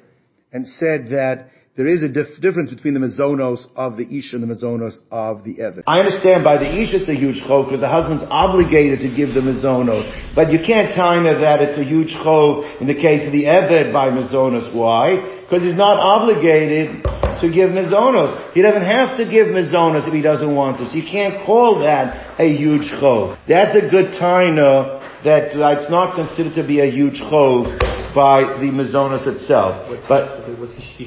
and 0.51 0.67
said 0.67 1.09
that 1.11 1.51
there 1.77 1.85
is 1.85 2.01
a 2.01 2.09
dif- 2.09 2.41
difference 2.41 2.71
between 2.71 2.95
the 2.95 2.99
mazonos 2.99 3.67
of 3.75 3.97
the 3.97 4.05
Isha 4.17 4.37
and 4.37 4.43
the 4.49 4.51
mezonos 4.55 4.95
of 5.11 5.43
the 5.43 5.57
Eved. 5.57 5.83
I 5.85 5.99
understand 5.99 6.43
by 6.43 6.57
the 6.57 6.69
Isha 6.81 7.01
it's 7.01 7.09
a 7.09 7.13
huge 7.13 7.39
chov 7.45 7.65
because 7.65 7.81
the 7.81 7.93
husband's 7.97 8.23
obligated 8.27 9.01
to 9.01 9.15
give 9.15 9.35
the 9.35 9.41
mazonos, 9.41 10.09
But 10.33 10.51
you 10.51 10.57
can't 10.57 10.95
time 10.95 11.27
it 11.27 11.37
that 11.41 11.61
it's 11.61 11.77
a 11.77 11.83
huge 11.83 12.13
chov 12.25 12.81
in 12.81 12.87
the 12.87 12.95
case 12.95 13.27
of 13.27 13.31
the 13.31 13.43
Eved 13.43 13.93
by 13.93 14.09
mazonos. 14.09 14.73
Why? 14.73 15.21
Because 15.45 15.61
he's 15.61 15.77
not 15.77 15.97
obligated 16.01 17.05
to 17.43 17.51
give 17.51 17.69
mezonos. 17.69 18.53
He 18.53 18.61
doesn't 18.61 18.87
have 18.87 19.17
to 19.17 19.29
give 19.29 19.47
mezonos 19.47 20.07
if 20.07 20.13
he 20.13 20.21
doesn't 20.21 20.55
want 20.55 20.77
to. 20.79 20.87
So 20.87 20.95
you 20.95 21.03
can't 21.03 21.45
call 21.45 21.79
that 21.79 22.39
a 22.39 22.47
huge 22.47 22.87
chov. 22.99 23.37
That's 23.47 23.75
a 23.75 23.89
good 23.91 24.15
taina 24.15 25.03
that 25.23 25.55
uh, 25.55 25.79
it's 25.79 25.91
not 25.91 26.15
considered 26.15 26.55
to 26.55 26.65
be 26.65 26.79
a 26.79 26.89
huge 26.89 27.19
chov 27.19 27.67
by 28.15 28.59
the 28.59 28.69
Mazonas 28.71 29.27
itself. 29.27 29.89
What's 29.89 30.07
but 30.07 30.47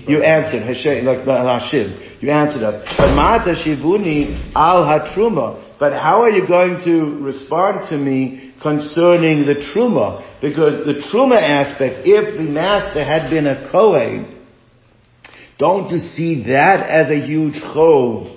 you 0.09 0.23
answered, 0.23 0.65
like 0.65 1.25
Hashiv, 1.25 2.23
you 2.23 2.31
answered 2.31 2.63
us. 2.63 2.83
But 2.97 3.15
Mata 3.15 3.55
Shivuni 3.55 4.53
al 4.55 4.85
Hatruma. 4.85 5.79
But 5.79 5.93
how 5.93 6.23
are 6.23 6.31
you 6.31 6.49
going 6.49 6.83
to 6.85 7.23
respond 7.23 7.89
to 7.91 7.99
me 7.99 8.55
concerning 8.63 9.45
the 9.45 9.55
Truma? 9.73 10.41
Because 10.41 10.85
the 10.87 11.01
Truma 11.13 11.41
aspect, 11.41 12.07
if 12.07 12.39
the 12.39 12.51
master 12.51 13.05
had 13.05 13.29
been 13.29 13.47
a 13.47 13.71
Kohen, 13.71 14.36
don't 15.59 15.91
you 15.91 15.99
see 15.99 16.45
that 16.45 16.87
as 16.89 17.11
a 17.11 17.27
huge 17.27 17.55
chov? 17.55 18.37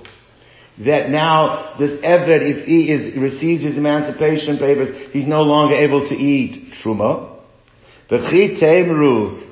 that 0.85 1.09
now 1.09 1.75
this 1.77 1.91
Eved, 2.01 2.41
if 2.41 2.65
he 2.65 2.89
is, 2.91 3.17
receives 3.17 3.63
his 3.63 3.77
emancipation 3.77 4.57
papers, 4.57 5.11
he's 5.11 5.27
no 5.27 5.41
longer 5.41 5.75
able 5.75 6.07
to 6.07 6.15
eat 6.15 6.73
Truma. 6.81 7.37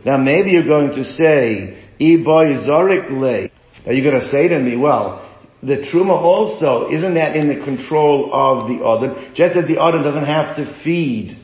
Now 0.05 0.17
maybe 0.17 0.51
you're 0.51 0.65
going 0.65 0.91
to 0.91 1.03
say. 1.03 1.83
Are 2.00 3.93
you 3.93 4.03
going 4.03 4.19
to 4.19 4.27
say 4.29 4.47
to 4.50 4.59
me, 4.59 4.77
well, 4.77 5.24
the 5.62 5.77
Truma 5.91 6.12
also, 6.12 6.89
isn't 6.89 7.15
that 7.15 7.36
in 7.36 7.47
the 7.47 7.65
control 7.65 8.29
of 8.31 8.67
the 8.69 8.83
Odin? 8.83 9.33
Just 9.36 9.57
as 9.57 9.67
the 9.67 9.77
Odin 9.77 10.03
doesn't 10.03 10.25
have 10.25 10.55
to 10.57 10.81
feed 10.83 11.43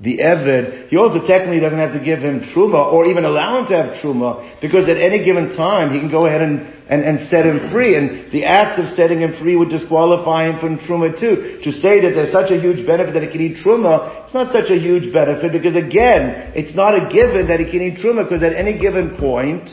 the 0.00 0.18
Eved, 0.18 0.88
he 0.88 0.96
also 0.96 1.24
technically 1.26 1.60
doesn't 1.60 1.78
have 1.78 1.92
to 1.92 2.02
give 2.02 2.20
him 2.20 2.40
Truma 2.40 2.92
or 2.92 3.06
even 3.06 3.24
allow 3.24 3.60
him 3.60 3.66
to 3.68 3.76
have 3.76 4.02
Truma 4.02 4.58
because 4.60 4.88
at 4.88 4.96
any 4.96 5.22
given 5.22 5.54
time 5.54 5.92
he 5.92 6.00
can 6.00 6.10
go 6.10 6.26
ahead 6.26 6.40
and, 6.40 6.60
and, 6.88 7.04
and 7.04 7.20
set 7.28 7.44
him 7.44 7.70
free 7.70 7.94
and 7.94 8.32
the 8.32 8.44
act 8.44 8.80
of 8.80 8.88
setting 8.96 9.20
him 9.20 9.36
free 9.38 9.54
would 9.54 9.68
disqualify 9.68 10.48
him 10.48 10.58
from 10.58 10.78
Truma 10.78 11.12
too. 11.12 11.60
To 11.62 11.70
say 11.70 12.00
that 12.02 12.16
there's 12.16 12.32
such 12.32 12.50
a 12.50 12.58
huge 12.58 12.86
benefit 12.86 13.12
that 13.14 13.22
he 13.22 13.30
can 13.30 13.40
eat 13.42 13.58
Truma, 13.62 14.24
it's 14.24 14.34
not 14.34 14.50
such 14.52 14.70
a 14.70 14.78
huge 14.80 15.12
benefit 15.12 15.52
because 15.52 15.76
again, 15.76 16.50
it's 16.56 16.74
not 16.74 16.96
a 16.96 17.12
given 17.12 17.46
that 17.48 17.60
he 17.60 17.70
can 17.70 17.82
eat 17.82 18.00
Truma 18.00 18.24
because 18.24 18.42
at 18.42 18.54
any 18.54 18.80
given 18.80 19.16
point, 19.18 19.68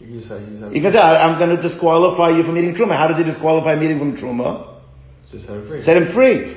you 0.00 0.80
can 0.80 0.92
say, 0.92 0.98
I'm 0.98 1.38
going 1.38 1.54
to 1.54 1.60
disqualify 1.60 2.30
you 2.34 2.42
from 2.42 2.56
eating 2.56 2.74
Truma. 2.74 2.96
How 2.96 3.06
does 3.06 3.18
he 3.18 3.24
disqualify 3.24 3.76
me 3.76 3.96
from 3.98 4.16
Truma? 4.16 4.69
Set 5.38 5.50
him 5.50 5.68
free. 5.68 5.80
Set 5.80 5.96
him 5.96 6.12
free. 6.12 6.54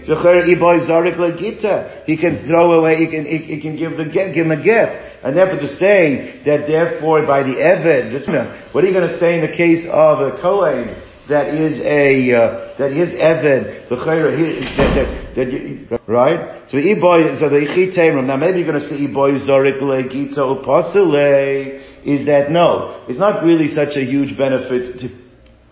He 2.07 2.17
can 2.17 2.47
throw 2.47 2.73
away, 2.73 2.95
he 2.97 3.07
can, 3.07 3.25
he, 3.25 3.37
he 3.37 3.61
can 3.61 3.77
give 3.77 3.97
the 3.97 4.05
give 4.05 4.33
him 4.33 4.51
a 4.51 4.57
gift. 4.57 4.97
And 5.23 5.37
therefore 5.37 5.59
to 5.59 5.67
say 5.67 6.41
that 6.45 6.65
therefore 6.65 7.27
by 7.27 7.43
the 7.43 7.53
Eved, 7.53 8.11
this, 8.11 8.27
what 8.73 8.83
are 8.83 8.87
you 8.87 8.93
going 8.93 9.07
to 9.07 9.19
say 9.19 9.35
in 9.35 9.41
the 9.41 9.55
case 9.55 9.85
of 9.85 10.19
a 10.21 10.41
Kohen 10.41 10.99
that 11.29 11.53
is 11.53 11.79
a, 11.79 12.33
uh, 12.33 12.75
that 12.79 12.91
his 12.91 13.13
Eved, 13.13 13.89
the 13.89 13.95
that, 13.95 15.35
that, 15.35 15.87
that, 15.91 16.01
right? 16.07 16.67
So 16.69 16.77
Iboy, 16.77 17.39
so 17.39 17.49
the 17.49 17.57
Ichiterim, 17.57 18.25
now 18.25 18.37
maybe 18.37 18.59
you're 18.59 18.67
going 18.67 18.81
to 18.81 18.87
say 18.89 18.95
Iboy 18.95 19.47
Zorik 19.47 19.79
Legita 19.81 20.39
Upasile, 20.39 21.79
is 22.05 22.25
that 22.25 22.49
no, 22.49 23.05
it's 23.07 23.19
not 23.19 23.43
really 23.43 23.67
such 23.67 23.95
a 23.95 24.03
huge 24.03 24.35
benefit 24.35 24.99
to 24.99 25.22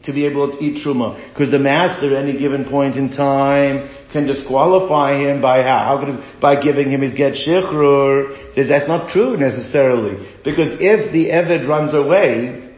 to 0.04 0.14
be 0.14 0.26
able 0.26 0.52
to 0.52 0.64
eat 0.64 0.84
truma, 0.84 1.32
because 1.32 1.52
the 1.52 1.60
master 1.60 2.16
at 2.16 2.24
any 2.24 2.38
given 2.38 2.66
point 2.66 2.96
in 2.96 3.12
time 3.12 3.90
can 4.12 4.26
disqualify 4.26 5.16
him 5.16 5.42
by 5.42 5.62
how? 5.62 5.98
How 5.98 6.08
it, 6.08 6.42
by 6.42 6.62
giving 6.62 6.92
him 6.92 7.02
his 7.02 7.14
get 7.14 7.34
shichrur? 7.34 8.56
That's 8.56 8.88
not 8.88 9.12
true 9.12 9.38
necessarily, 9.38 10.28
because 10.44 10.70
if 10.80 11.12
the 11.14 11.30
eved 11.30 11.68
runs 11.68 11.94
away, 11.94 12.78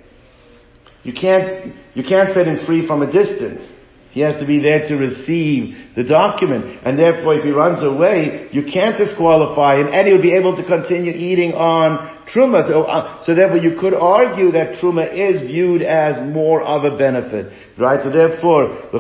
you 1.04 1.14
can't 1.14 1.74
you 1.96 2.04
can't 2.04 2.34
set 2.34 2.48
him 2.48 2.66
free 2.66 2.88
from 2.88 3.02
a 3.02 3.12
distance. 3.12 3.62
He 4.12 4.20
has 4.20 4.40
to 4.40 4.46
be 4.46 4.60
there 4.60 4.88
to 4.88 4.96
receive 4.96 5.96
the 5.96 6.04
document. 6.04 6.82
And 6.86 7.00
therefore, 7.00 7.34
if 7.34 7.44
he 7.44 7.50
runs 7.50 7.82
away, 7.82 8.48
you 8.52 8.64
can't 8.64 8.96
disqualify 8.96 9.80
him, 9.80 9.88
and 9.88 10.08
he'll 10.08 10.22
be 10.22 10.36
able 10.36 10.56
to 10.56 10.64
continue 10.64 11.12
eating 11.12 11.54
on 11.54 12.13
Truma. 12.32 12.68
So, 12.68 12.84
uh, 12.84 13.24
so 13.24 13.36
therefore, 13.36 13.58
you 13.58 13.78
could 13.80 13.94
argue 13.94 14.52
that 14.52 14.76
Truma 14.80 15.12
is 15.12 15.42
viewed 15.42 15.82
as 15.82 16.22
more 16.32 16.62
of 16.62 16.84
a 16.86 16.98
benefit. 16.98 17.52
Right? 17.78 18.02
So 18.02 18.10
therefore, 18.10 18.90
So 18.92 19.00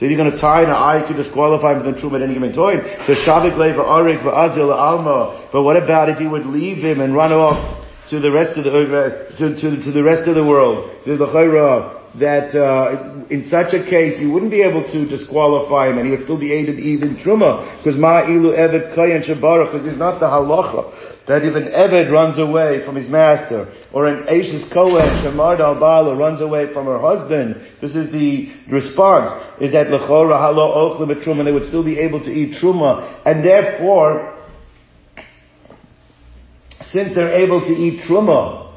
if 0.00 0.10
you're 0.10 0.16
going 0.16 0.30
to 0.32 0.40
tie 0.40 0.62
an 0.62 0.70
eye, 0.70 1.00
you 1.00 1.06
could 1.06 1.16
disqualify 1.16 1.74
him 1.74 1.82
from 1.82 1.94
Truma 1.94 2.16
at 2.16 2.22
any 2.22 2.34
given 2.34 2.52
time. 2.52 2.80
So 3.06 3.14
Shavik 3.14 3.58
Leva 3.58 3.82
Arik 3.82 4.24
Alma. 4.24 5.48
But 5.52 5.62
what 5.62 5.76
about 5.76 6.08
if 6.08 6.20
you 6.20 6.30
would 6.30 6.46
leave 6.46 6.78
him 6.78 7.00
and 7.00 7.14
run 7.14 7.32
off 7.32 7.86
to 8.10 8.20
the 8.20 8.30
rest 8.30 8.56
of 8.56 8.64
the, 8.64 8.70
uh, 8.70 9.36
to, 9.38 9.54
to, 9.60 9.82
to 9.84 9.92
the 9.92 10.02
rest 10.02 10.28
of 10.28 10.34
the 10.34 10.44
world? 10.44 10.90
The 11.04 11.99
that 12.18 12.50
uh, 12.58 13.24
in 13.30 13.44
such 13.44 13.72
a 13.72 13.84
case 13.88 14.18
you 14.18 14.32
wouldn't 14.32 14.50
be 14.50 14.62
able 14.62 14.82
to 14.82 15.06
disqualify 15.06 15.88
him 15.88 15.98
and 15.98 16.06
he 16.06 16.10
would 16.10 16.22
still 16.22 16.38
be 16.38 16.52
aided 16.52 16.78
even 16.80 17.14
truma 17.16 17.78
because 17.78 17.98
ma 17.98 18.26
ilu 18.26 18.50
eved 18.50 18.94
kayan 18.96 19.22
shabara 19.22 19.70
because 19.70 19.86
it's 19.86 19.98
not 19.98 20.18
the 20.18 20.26
halacha 20.26 20.90
that 21.28 21.44
if 21.44 21.54
an 21.54 21.70
eved 21.70 22.10
runs 22.10 22.36
away 22.40 22.84
from 22.84 22.96
his 22.96 23.08
master 23.08 23.72
or 23.92 24.06
an 24.06 24.26
ashes 24.26 24.66
kohen 24.72 25.06
shamar 25.22 25.60
al 25.60 25.78
bala 25.78 26.16
runs 26.16 26.40
away 26.40 26.72
from 26.72 26.86
her 26.86 26.98
husband 26.98 27.54
this 27.80 27.94
is 27.94 28.10
the 28.10 28.50
response 28.72 29.30
is 29.62 29.70
that 29.70 29.86
lechora 29.86 30.34
halo 30.34 30.66
ochle 30.66 31.14
truma 31.22 31.44
they 31.44 31.52
would 31.52 31.64
still 31.64 31.84
be 31.84 31.96
able 31.96 32.18
to 32.18 32.30
eat 32.30 32.60
truma 32.60 33.22
and 33.24 33.44
therefore 33.44 34.36
since 36.82 37.14
they're 37.14 37.34
able 37.34 37.60
to 37.60 37.72
eat 37.72 38.00
truma 38.00 38.69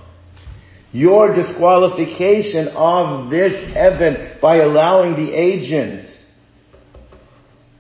your 0.94 1.36
disqualification 1.36 2.68
of 2.70 3.32
this 3.32 3.54
heaven 3.74 4.38
by 4.40 4.58
allowing 4.58 5.16
the 5.16 5.34
agent 5.34 6.08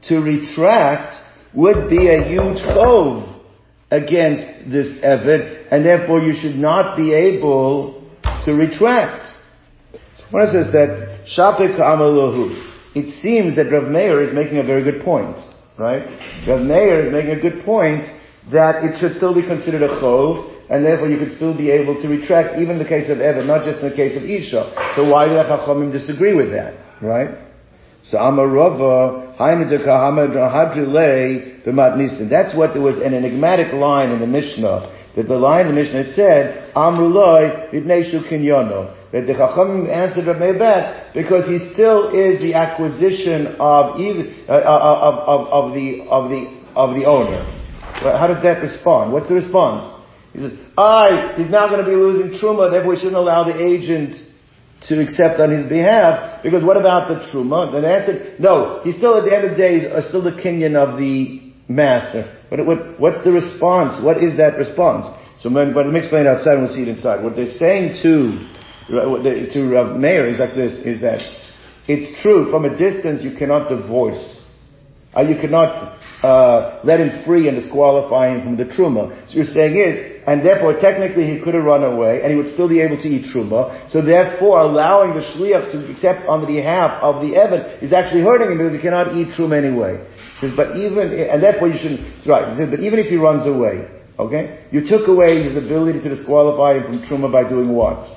to 0.02 0.18
retract 0.18 1.16
would 1.54 1.90
be 1.90 2.10
a 2.10 2.24
huge 2.24 2.58
chov 2.58 3.30
against 3.92 4.72
this 4.72 4.90
Eved, 5.04 5.68
and 5.70 5.86
therefore 5.86 6.22
you 6.22 6.34
should 6.34 6.56
not 6.56 6.98
be 6.98 7.14
able 7.14 8.12
to 8.44 8.54
retract. 8.54 9.32
One 10.32 10.48
says 10.48 10.74
that 10.74 11.28
Shapik 11.28 11.78
Amalahu. 11.78 12.72
It 12.96 13.10
seems 13.22 13.56
that 13.56 13.72
Rav 13.72 13.90
Meir 13.90 14.22
is 14.24 14.34
making 14.34 14.58
a 14.58 14.64
very 14.64 14.84
good 14.84 15.04
point, 15.04 15.38
right? 15.78 16.04
Rav 16.48 16.62
Meir 16.62 17.06
is 17.06 17.12
making 17.14 17.32
a 17.32 17.40
good 17.40 17.64
point 17.64 18.06
that 18.52 18.84
it 18.84 19.00
should 19.00 19.16
still 19.16 19.36
be 19.36 19.44
considered 19.44 19.84
a 19.84 20.00
chov, 20.02 20.53
and 20.70 20.86
therefore 20.86 21.10
you 21.10 21.18
could 21.18 21.32
still 21.32 21.56
be 21.56 21.70
able 21.72 22.02
to 22.02 22.08
retract 22.08 22.60
even 22.60 22.78
in 22.78 22.80
the 22.80 22.88
case 22.88 23.10
of 23.10 23.18
Eved, 23.18 23.46
not 23.46 23.66
just 23.66 23.80
in 23.80 23.90
the 23.90 23.96
case 23.96 24.16
of 24.18 24.24
Isha. 24.24 24.94
So 24.96 25.10
why 25.10 25.28
do 25.28 25.34
the 25.34 25.44
Chachamim 25.44 25.92
disagree 25.92 26.34
with 26.34 26.52
that, 26.52 26.74
right? 27.02 27.44
So 28.04 28.18
Amarava, 28.18 29.38
That's 32.30 32.56
what 32.56 32.74
there 32.74 32.82
was 32.82 32.98
an 33.00 33.14
enigmatic 33.14 33.74
line 33.74 34.12
in 34.12 34.20
the 34.20 34.28
Mishnah. 34.28 35.00
That 35.16 35.28
the 35.28 35.36
line 35.36 35.68
in 35.68 35.76
the 35.76 35.82
Mishnah 35.82 36.14
said, 36.14 36.74
Amruloi 36.74 37.72
Ibneshu 37.72 38.28
Kinyono. 38.30 39.12
That 39.12 39.28
the 39.28 39.34
Chachamim 39.34 39.88
answered 39.88 40.26
Rabbi 40.26 40.58
back 40.58 41.14
because 41.14 41.48
he 41.48 41.60
still 41.74 42.10
is 42.10 42.42
the 42.42 42.56
acquisition 42.56 43.56
of, 43.60 44.00
even, 44.00 44.36
uh, 44.50 44.54
uh, 44.54 45.00
of, 45.02 45.16
of, 45.20 45.48
of, 45.48 45.74
the, 45.74 46.02
of 46.10 46.30
the, 46.30 46.48
of 46.76 46.96
the 46.96 47.06
owner. 47.06 47.46
Well, 48.04 48.18
how 48.18 48.28
does 48.28 48.42
that 48.44 48.62
respond? 48.62 49.14
What's 49.14 49.30
the 49.30 49.36
response? 49.36 49.84
He 50.34 50.40
says, 50.40 50.54
I, 50.78 51.36
he's 51.38 51.50
now 51.50 51.70
going 51.70 51.86
to 51.86 51.90
be 51.90 51.96
losing 51.96 52.40
truma, 52.40 52.72
therefore 52.72 52.92
we 52.94 52.98
shouldn't 52.98 53.16
allow 53.16 53.44
the 53.44 53.56
agent 53.56 54.16
to 54.88 55.02
accept 55.02 55.40
on 55.40 55.50
his 55.52 55.70
behalf, 55.70 56.44
because 56.44 56.64
what 56.64 56.76
about 56.76 57.08
the 57.08 57.16
truma? 57.32 57.72
The 57.72 57.88
answer, 57.88 58.36
no, 58.40 58.82
he's 58.84 58.98
still 58.98 59.18
at 59.18 59.24
the 59.24 59.34
end 59.34 59.46
of 59.46 59.52
the 59.52 59.58
day, 59.58 59.90
uh, 59.90 60.02
still 60.02 60.24
the 60.24 60.32
kinyan 60.32 60.76
of 60.76 60.98
the 61.00 61.54
master. 61.70 62.38
But 62.50 62.66
what, 62.66 63.00
what's 63.00 63.24
the 63.24 63.32
response? 63.32 64.04
What 64.04 64.18
is 64.22 64.36
that 64.38 64.58
response? 64.58 65.06
So 65.40 65.50
when, 65.50 65.74
but 65.74 65.86
let 65.86 65.94
me 65.94 66.00
explain 66.00 66.26
it 66.26 66.30
outside 66.30 66.54
and 66.54 66.64
we'll 66.64 66.74
see 66.74 66.82
it 66.82 66.90
inside. 66.90 67.24
What 67.24 67.36
they're 67.36 67.48
saying 67.48 68.02
to, 68.04 68.50
to 68.90 69.70
Rav 69.72 69.98
Meir 69.98 70.28
is 70.28 70.40
like 70.40 70.56
this, 70.56 70.74
is 70.74 71.02
that 71.02 71.22
it's 71.88 72.22
true, 72.22 72.52
from 72.52 72.66
a 72.66 72.78
distance 72.78 73.24
you 73.24 73.38
cannot 73.38 73.70
divorce. 73.70 74.42
Uh, 75.16 75.22
you 75.22 75.36
cannot 75.40 76.00
uh, 76.24 76.82
let 76.84 77.00
him 77.00 77.24
free 77.24 77.48
and 77.48 77.58
disqualify 77.58 78.36
him 78.36 78.44
from 78.44 78.58
the 78.58 78.66
truma. 78.66 79.30
So 79.30 79.36
you're 79.36 79.46
saying 79.46 79.78
is, 79.78 80.13
and 80.26 80.46
therefore 80.46 80.80
technically 80.80 81.28
he 81.28 81.42
could 81.42 81.54
have 81.54 81.64
run 81.64 81.84
away 81.84 82.22
and 82.22 82.32
he 82.32 82.38
would 82.38 82.50
still 82.50 82.70
be 82.70 82.82
able 82.82 82.98
to 83.02 83.08
eat 83.08 83.26
truma. 83.26 83.90
So 83.90 84.02
therefore 84.02 84.60
allowing 84.60 85.14
the 85.14 85.22
shliach 85.22 85.72
to 85.72 85.92
accept 85.92 86.28
on 86.28 86.42
the 86.42 86.48
behalf 86.48 87.02
of 87.04 87.22
the 87.22 87.36
Eved 87.36 87.84
is 87.84 87.92
actually 87.92 88.22
hurting 88.22 88.52
him 88.52 88.58
because 88.58 88.74
he 88.74 88.82
cannot 88.82 89.16
eat 89.16 89.30
truma 89.30 89.58
anyway. 89.58 90.04
He 90.40 90.48
says, 90.48 90.56
but 90.56 90.78
even, 90.78 91.12
and 91.12 91.44
therefore 91.44 91.68
you 91.68 91.78
shouldn't, 91.78 92.02
it's 92.18 92.28
right, 92.28 92.50
he 92.50 92.56
says, 92.56 92.70
but 92.70 92.80
even 92.80 93.00
if 93.00 93.08
he 93.08 93.18
runs 93.18 93.46
away, 93.46 93.88
okay, 94.18 94.66
you 94.72 94.86
took 94.86 95.08
away 95.08 95.44
his 95.44 95.56
ability 95.56 96.02
to 96.02 96.10
disqualify 96.10 96.80
him 96.80 96.84
from 96.84 97.00
truma 97.04 97.32
by 97.32 97.48
doing 97.48 97.70
what? 97.74 98.12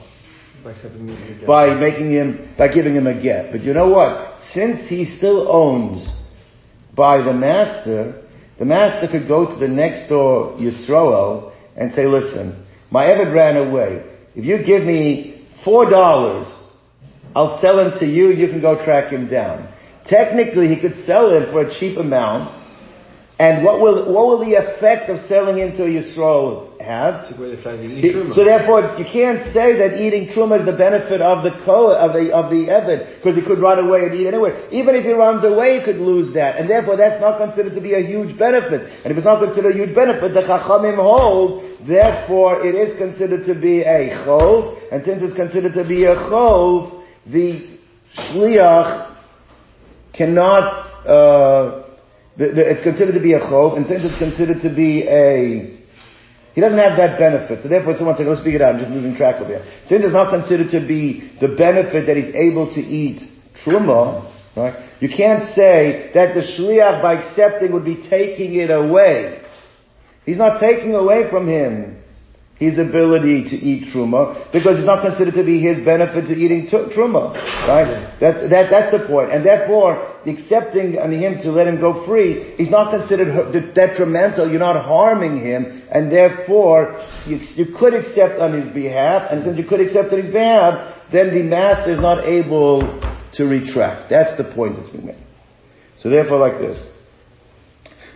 By 1.46 1.74
making 1.74 2.10
him, 2.10 2.54
by 2.58 2.68
giving 2.68 2.94
him 2.94 3.06
a 3.06 3.20
get. 3.20 3.52
But 3.52 3.62
you 3.62 3.72
know 3.72 3.88
what? 3.88 4.40
Since 4.52 4.88
he 4.88 5.04
still 5.04 5.50
owns 5.50 6.06
by 6.94 7.22
the 7.22 7.32
master, 7.32 8.22
the 8.58 8.64
master 8.64 9.06
could 9.06 9.28
go 9.28 9.46
to 9.46 9.56
the 9.56 9.68
next 9.68 10.08
door 10.08 10.56
Yisroel 10.58 11.52
and 11.76 11.92
say, 11.92 12.06
listen, 12.06 12.66
my 12.90 13.06
Eved 13.06 13.34
ran 13.34 13.56
away. 13.56 14.04
If 14.34 14.44
you 14.44 14.64
give 14.64 14.84
me 14.84 15.46
four 15.64 15.88
dollars, 15.88 16.46
I'll 17.34 17.60
sell 17.60 17.78
him 17.80 17.98
to 18.00 18.06
you, 18.06 18.30
you 18.30 18.48
can 18.48 18.60
go 18.60 18.82
track 18.82 19.12
him 19.12 19.28
down. 19.28 19.72
Technically, 20.06 20.68
he 20.68 20.80
could 20.80 20.94
sell 21.04 21.34
him 21.36 21.50
for 21.52 21.62
a 21.62 21.78
cheap 21.78 21.98
amount, 21.98 22.54
and 23.38 23.62
what 23.62 23.82
will, 23.82 24.10
what 24.14 24.26
will 24.26 24.40
the 24.40 24.56
effect 24.56 25.10
of 25.10 25.20
selling 25.28 25.58
him 25.58 25.76
to 25.76 25.84
a 25.84 25.92
Yisrael 25.92 26.72
have? 26.80 27.28
so 27.28 28.44
therefore, 28.44 28.96
you 28.96 29.04
can't 29.04 29.52
say 29.52 29.76
that 29.76 30.00
eating 30.00 30.28
truma 30.32 30.60
is 30.60 30.64
the 30.64 30.72
benefit 30.72 31.20
of 31.20 31.44
the 31.44 31.52
ko, 31.62 31.92
of 31.92 32.14
the, 32.14 32.32
of 32.32 32.48
the 32.48 32.72
Evid, 32.72 33.20
because 33.20 33.36
he 33.36 33.44
could 33.44 33.60
run 33.60 33.78
away 33.78 34.08
and 34.08 34.14
eat 34.14 34.26
anywhere. 34.26 34.56
Even 34.72 34.94
if 34.94 35.04
he 35.04 35.12
runs 35.12 35.44
away, 35.44 35.80
he 35.80 35.84
could 35.84 36.00
lose 36.00 36.32
that. 36.32 36.56
And 36.56 36.64
therefore, 36.64 36.96
that's 36.96 37.20
not 37.20 37.36
considered 37.36 37.74
to 37.74 37.80
be 37.82 37.92
a 37.92 38.00
huge 38.00 38.38
benefit. 38.38 38.88
And 39.04 39.12
if 39.12 39.18
it's 39.18 39.26
not 39.26 39.44
considered 39.44 39.76
a 39.76 39.84
huge 39.84 39.94
benefit, 39.94 40.32
the 40.32 40.40
Chachamim 40.40 40.96
hold, 40.96 41.76
therefore 41.86 42.64
it 42.64 42.74
is 42.74 42.96
considered 42.96 43.44
to 43.44 43.54
be 43.54 43.82
a 43.82 44.16
chov, 44.24 44.80
and 44.90 45.04
since 45.04 45.20
it's 45.20 45.36
considered 45.36 45.74
to 45.74 45.84
be 45.84 46.04
a 46.04 46.16
chov, 46.16 47.04
the 47.26 47.68
shliach 48.16 49.14
cannot, 50.14 51.06
uh, 51.06 51.85
the, 52.38 52.52
the, 52.52 52.70
it's 52.70 52.82
considered 52.82 53.12
to 53.12 53.20
be 53.20 53.32
a 53.32 53.40
chov, 53.40 53.76
and 53.76 53.86
since 53.86 54.04
it's 54.04 54.18
considered 54.18 54.62
to 54.62 54.74
be 54.74 55.02
a, 55.08 55.76
he 56.54 56.60
doesn't 56.60 56.78
have 56.78 56.96
that 56.96 57.18
benefit. 57.18 57.62
So 57.62 57.68
therefore 57.68 57.96
someone 57.96 58.16
said, 58.16 58.26
let's 58.26 58.42
figure 58.42 58.60
it 58.60 58.62
out, 58.62 58.74
I'm 58.74 58.80
just 58.80 58.90
losing 58.90 59.14
track 59.14 59.40
of 59.40 59.50
it. 59.50 59.62
Since 59.86 60.04
it's 60.04 60.12
not 60.12 60.30
considered 60.30 60.70
to 60.70 60.86
be 60.86 61.32
the 61.40 61.48
benefit 61.48 62.06
that 62.06 62.16
he's 62.16 62.34
able 62.34 62.72
to 62.74 62.80
eat 62.80 63.22
truma, 63.64 64.32
right? 64.56 64.86
You 65.00 65.08
can't 65.08 65.44
say 65.54 66.10
that 66.14 66.34
the 66.34 66.40
shliach 66.40 67.02
by 67.02 67.20
accepting 67.20 67.72
would 67.72 67.84
be 67.84 67.96
taking 67.96 68.54
it 68.54 68.70
away. 68.70 69.42
He's 70.24 70.38
not 70.38 70.60
taking 70.60 70.94
away 70.94 71.30
from 71.30 71.48
him 71.48 72.02
his 72.58 72.78
ability 72.78 73.44
to 73.44 73.56
eat 73.56 73.92
truma 73.92 74.50
because 74.50 74.78
it's 74.78 74.86
not 74.86 75.02
considered 75.04 75.34
to 75.34 75.44
be 75.44 75.60
his 75.60 75.84
benefit 75.84 76.24
to 76.26 76.34
eating 76.34 76.64
t- 76.64 76.88
truma, 76.96 77.34
right? 77.68 78.16
That's 78.18 78.40
that, 78.48 78.70
that's 78.70 78.90
the 78.96 79.06
point. 79.06 79.30
and 79.30 79.44
therefore 79.44 80.16
accepting 80.24 80.98
I 80.98 81.06
mean 81.06 81.20
him 81.20 81.38
to 81.42 81.52
let 81.52 81.66
him 81.68 81.80
go 81.80 82.06
free 82.06 82.32
is 82.56 82.70
not 82.70 82.90
considered 82.90 83.52
detrimental. 83.74 84.48
You're 84.50 84.58
not 84.58 84.82
harming 84.84 85.36
him, 85.42 85.82
and 85.90 86.10
therefore 86.10 86.96
you, 87.26 87.40
you 87.54 87.76
could 87.78 87.92
accept 87.92 88.40
on 88.40 88.54
his 88.58 88.72
behalf, 88.72 89.30
and 89.30 89.42
since 89.42 89.58
you 89.58 89.64
could 89.66 89.80
accept 89.80 90.12
on 90.12 90.22
his 90.22 90.32
behalf, 90.32 90.96
then 91.12 91.34
the 91.34 91.42
master 91.42 91.92
is 91.92 92.00
not 92.00 92.24
able 92.24 92.80
to 93.34 93.44
retract. 93.44 94.08
That's 94.08 94.34
the 94.38 94.44
point 94.54 94.76
that's 94.76 94.88
been 94.88 95.06
made. 95.06 95.22
So 95.98 96.08
therefore, 96.08 96.38
like 96.38 96.58
this. 96.58 96.90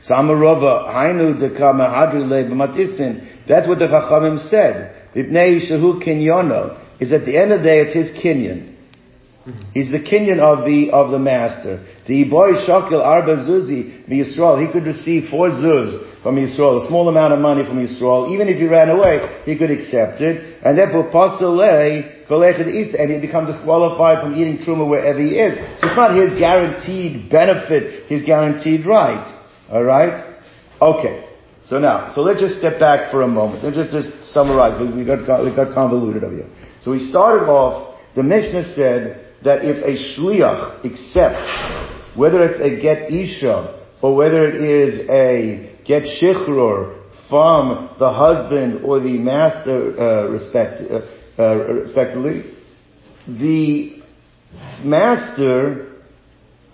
So 0.03 0.15
Samarova 0.15 0.89
Hainu 0.95 1.39
Dekama 1.39 1.87
Hadrile 1.93 2.49
B'matisin 2.49 3.40
that's 3.51 3.69
what 3.69 3.79
the 3.79 3.87
Chachamim 3.87 4.39
said. 4.49 5.11
Ibnei 5.15 5.69
Shehu 5.69 6.03
Kinyono 6.03 7.01
is 7.01 7.13
at 7.13 7.27
the 7.27 7.37
end 7.37 7.53
of 7.53 7.61
the 7.61 7.65
day 7.65 7.81
it's 7.81 7.95
his 7.95 8.11
kinyan. 8.23 8.77
He's 9.73 9.91
the 9.91 9.99
kinyan 9.99 10.39
of 10.39 10.65
the 10.65 10.91
of 10.93 11.11
the 11.11 11.19
master. 11.19 11.85
The 12.07 12.25
boy 12.29 12.53
Shakil 12.53 13.05
Arba 13.05 13.37
Zuzi 13.49 14.07
Yisrael. 14.07 14.65
He 14.65 14.73
could 14.73 14.85
receive 14.85 15.31
four 15.31 15.49
zuz 15.49 16.23
from 16.23 16.37
Yisrael, 16.37 16.85
a 16.85 16.87
small 16.87 17.09
amount 17.09 17.33
of 17.33 17.41
money 17.41 17.65
from 17.65 17.79
Yisrael. 17.85 18.31
Even 18.31 18.49
if 18.49 18.59
he 18.59 18.67
ran 18.67 18.91
away, 18.91 19.43
he 19.47 19.57
could 19.57 19.71
accept 19.71 20.21
it. 20.21 20.59
And 20.63 20.79
therefore 20.79 21.11
Pasalei 21.11 22.21
and 22.31 23.11
he 23.11 23.19
become 23.19 23.47
disqualified 23.47 24.23
from 24.23 24.37
eating 24.37 24.59
truma 24.59 24.89
wherever 24.89 25.19
he 25.19 25.37
is. 25.37 25.57
So 25.81 25.89
it's 25.89 25.97
not 25.97 26.15
his 26.15 26.39
guaranteed 26.39 27.29
benefit, 27.29 28.07
his 28.07 28.23
guaranteed 28.23 28.87
right. 28.87 29.27
Alright? 29.69 30.43
Okay. 30.81 31.30
So 31.65 31.79
now, 31.79 32.13
so 32.15 32.23
let's 32.23 32.41
just 32.41 32.59
step 32.59 32.81
back 32.81 33.11
for 33.11 33.23
a 33.23 33.29
moment. 33.29 33.63
Let's 33.63 33.77
just, 33.77 33.93
just 33.93 34.33
summarize. 34.33 34.81
We 34.81 35.05
got, 35.05 35.45
we 35.45 35.55
got 35.55 35.75
convoluted 35.75 36.25
over 36.25 36.35
here. 36.35 36.49
So 36.81 36.91
we 36.91 37.01
started 37.01 37.47
off, 37.47 37.99
the 38.15 38.23
Mishnah 38.23 38.75
said 38.75 39.35
that 39.45 39.65
if 39.65 39.77
a 39.85 40.21
shliach 40.21 40.85
accepts, 40.85 42.17
whether 42.17 42.43
it's 42.45 42.61
a 42.61 42.81
get 42.81 43.13
isha, 43.13 43.79
or 44.03 44.17
whether 44.17 44.49
it 44.49 44.57
is 44.57 45.09
a 45.11 45.77
get 45.85 46.05
shichror 46.05 47.01
from 47.29 47.95
the 47.99 48.13
husband 48.13 48.85
or 48.85 48.99
the 48.99 49.19
master, 49.19 50.01
uh, 50.01 50.29
respect, 50.29 50.83
uh, 50.91 51.43
uh, 51.43 51.57
respectively, 51.75 52.55
the 53.27 54.03
master, 54.83 55.93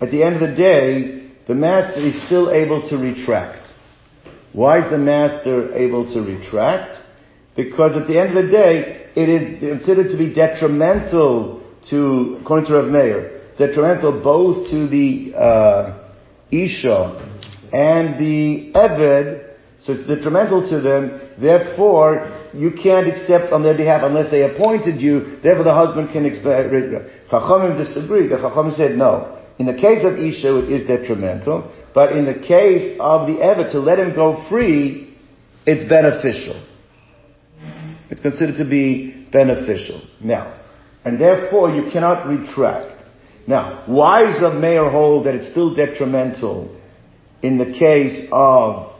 at 0.01 0.11
the 0.11 0.23
end 0.23 0.41
of 0.41 0.49
the 0.49 0.55
day, 0.55 1.31
the 1.47 1.55
master 1.55 1.99
is 1.99 2.25
still 2.25 2.51
able 2.51 2.87
to 2.89 2.97
retract. 2.97 3.66
Why 4.57 4.83
is 4.83 4.89
the 4.89 4.97
master 4.97 5.71
able 5.75 6.11
to 6.11 6.19
retract? 6.19 6.97
Because 7.55 7.95
at 7.95 8.07
the 8.07 8.19
end 8.19 8.35
of 8.35 8.45
the 8.45 8.51
day, 8.51 9.05
it 9.15 9.29
is 9.29 9.59
considered 9.59 10.09
to 10.09 10.17
be 10.17 10.33
detrimental 10.33 11.61
to, 11.91 12.39
according 12.41 12.65
to 12.65 12.73
Rav 12.73 12.89
Meir, 12.89 13.43
detrimental 13.55 14.23
both 14.23 14.67
to 14.71 14.87
the 14.87 15.35
uh, 15.37 16.09
Isha 16.49 17.69
and 17.71 18.19
the 18.19 18.71
Eved, 18.73 19.53
so 19.81 19.93
it's 19.93 20.07
detrimental 20.07 20.67
to 20.69 20.81
them, 20.81 21.21
therefore 21.37 22.49
you 22.55 22.71
can't 22.71 23.07
accept 23.07 23.53
on 23.53 23.61
their 23.61 23.77
behalf 23.77 24.01
unless 24.03 24.31
they 24.31 24.41
appointed 24.41 24.99
you, 24.99 25.37
therefore 25.43 25.65
the 25.65 25.75
husband 25.75 26.09
can 26.11 26.25
expect, 26.25 26.73
Chachamim 27.29 27.77
disagreed, 27.77 28.31
the 28.31 28.37
Chachamim 28.37 28.75
said 28.75 28.97
no. 28.97 29.36
In 29.59 29.65
the 29.65 29.73
case 29.73 30.05
of 30.05 30.19
Isha, 30.19 30.59
it 30.59 30.71
is 30.71 30.87
detrimental. 30.87 31.73
But 31.93 32.15
in 32.15 32.25
the 32.25 32.35
case 32.35 32.97
of 32.99 33.27
the 33.27 33.33
Eved, 33.33 33.71
to 33.71 33.79
let 33.79 33.97
him 33.97 34.13
go 34.13 34.47
free, 34.49 35.17
it's 35.65 35.87
beneficial. 35.89 36.63
It's 38.09 38.21
considered 38.21 38.57
to 38.57 38.69
be 38.69 39.27
beneficial. 39.31 40.01
Now, 40.21 40.61
and 41.03 41.19
therefore 41.19 41.71
you 41.71 41.89
cannot 41.91 42.27
retract. 42.27 43.03
Now, 43.47 43.83
why 43.87 44.23
does 44.23 44.41
the 44.41 44.51
Meir 44.51 44.89
hold 44.89 45.25
that 45.25 45.35
it's 45.35 45.49
still 45.49 45.73
detrimental 45.73 46.79
in 47.41 47.57
the 47.57 47.65
case 47.65 48.27
of 48.31 48.91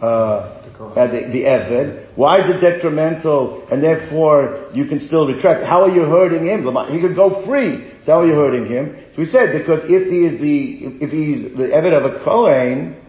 uh, 0.00 0.63
uh, 0.78 1.06
the, 1.06 1.30
the 1.32 1.42
Eved. 1.44 2.16
Why 2.16 2.40
is 2.40 2.50
it 2.50 2.60
detrimental 2.60 3.66
and 3.70 3.82
therefore 3.82 4.70
you 4.74 4.86
can 4.86 5.00
still 5.00 5.26
retract? 5.26 5.64
How 5.64 5.82
are 5.82 5.90
you 5.90 6.02
hurting 6.02 6.46
him? 6.46 6.66
He 6.90 7.00
could 7.00 7.16
go 7.16 7.44
free. 7.46 7.92
So 8.02 8.12
how 8.12 8.20
are 8.20 8.26
you 8.26 8.34
hurting 8.34 8.66
him? 8.66 8.96
So 9.12 9.22
we 9.22 9.24
said 9.24 9.56
because 9.56 9.80
if 9.84 10.10
he 10.10 10.26
is 10.26 10.40
the, 10.40 11.04
if 11.04 11.10
he's 11.10 11.56
the 11.56 11.68
Eved 11.70 11.92
of 11.92 12.04
a 12.04 12.24
Kohen, 12.24 13.00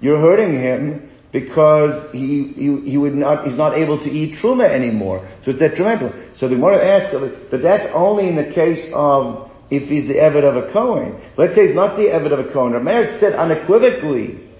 you're 0.00 0.20
hurting 0.20 0.52
him 0.52 1.10
because 1.32 2.12
he, 2.12 2.52
he, 2.54 2.90
he 2.90 2.98
would 2.98 3.14
not, 3.14 3.46
he's 3.46 3.56
not 3.56 3.76
able 3.76 3.98
to 4.04 4.10
eat 4.10 4.38
truma 4.42 4.68
anymore. 4.68 5.28
So 5.42 5.50
it's 5.50 5.58
detrimental. 5.58 6.12
So 6.36 6.48
the 6.48 6.56
to 6.56 6.84
ask, 6.84 7.10
but 7.50 7.62
that's 7.62 7.88
only 7.94 8.28
in 8.28 8.36
the 8.36 8.52
case 8.54 8.88
of 8.92 9.50
if 9.70 9.88
he's 9.88 10.06
the 10.06 10.14
Eved 10.14 10.44
of 10.44 10.68
a 10.68 10.72
Kohen. 10.72 11.20
Let's 11.36 11.56
say 11.56 11.66
he's 11.66 11.74
not 11.74 11.96
the 11.96 12.04
Eved 12.04 12.32
of 12.32 12.46
a 12.46 12.52
Kohen. 12.52 12.74
Rameir 12.74 13.18
said 13.18 13.32
unequivocally 13.32 14.53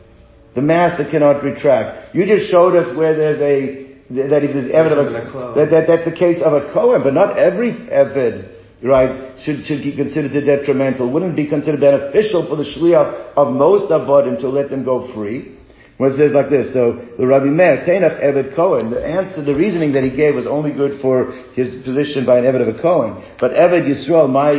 the 0.55 0.63
master 0.63 1.09
cannot 1.11 1.43
retract. 1.43 2.15
You 2.15 2.27
just 2.27 2.51
showed 2.51 2.77
us 2.77 2.97
where 2.97 3.17
there's 3.17 3.41
a, 3.41 3.85
that 4.15 4.45
if 4.45 4.53
there's 4.55 4.71
evidence 4.71 5.29
of 5.29 5.35
a, 5.35 5.55
that, 5.55 5.71
that, 5.71 5.87
that's 5.87 6.05
the 6.05 6.17
case 6.17 6.41
of 6.45 6.53
a 6.53 6.73
Kohen, 6.73 7.03
but 7.03 7.15
not 7.15 7.37
every 7.39 7.73
Evid, 7.73 8.55
right, 8.83 9.41
should, 9.41 9.65
should 9.67 9.83
be 9.83 9.97
considered 9.97 10.33
detrimental. 10.45 11.11
Wouldn't 11.11 11.35
be 11.35 11.49
considered 11.49 11.81
beneficial 11.81 12.47
for 12.47 12.57
the 12.57 12.65
Shliach 12.65 13.35
of 13.37 13.53
most 13.53 13.91
Avodim 13.91 14.41
to 14.41 14.49
let 14.49 14.71
them 14.71 14.85
go 14.85 15.13
free. 15.15 15.59
When 15.97 16.11
it 16.11 16.17
says 16.17 16.33
like 16.33 16.51
this, 16.51 16.73
so 16.73 17.07
the 17.17 17.25
Rabbi 17.25 17.47
Meir, 17.47 17.85
Tainach 17.87 18.21
Eved 18.21 18.57
Cohen, 18.57 18.91
the 18.91 19.05
answer, 19.05 19.45
the 19.45 19.55
reasoning 19.55 19.93
that 19.93 20.03
he 20.03 20.11
gave 20.11 20.35
was 20.35 20.45
only 20.45 20.73
good 20.73 21.01
for 21.01 21.31
his 21.55 21.85
position 21.85 22.27
by 22.27 22.39
an 22.39 22.45
Eved 22.45 22.69
of 22.69 22.75
a 22.77 22.83
Cohen. 22.83 23.25
But 23.39 23.53
Eved 23.53 23.87
Yisrael, 23.87 24.29
my, 24.29 24.55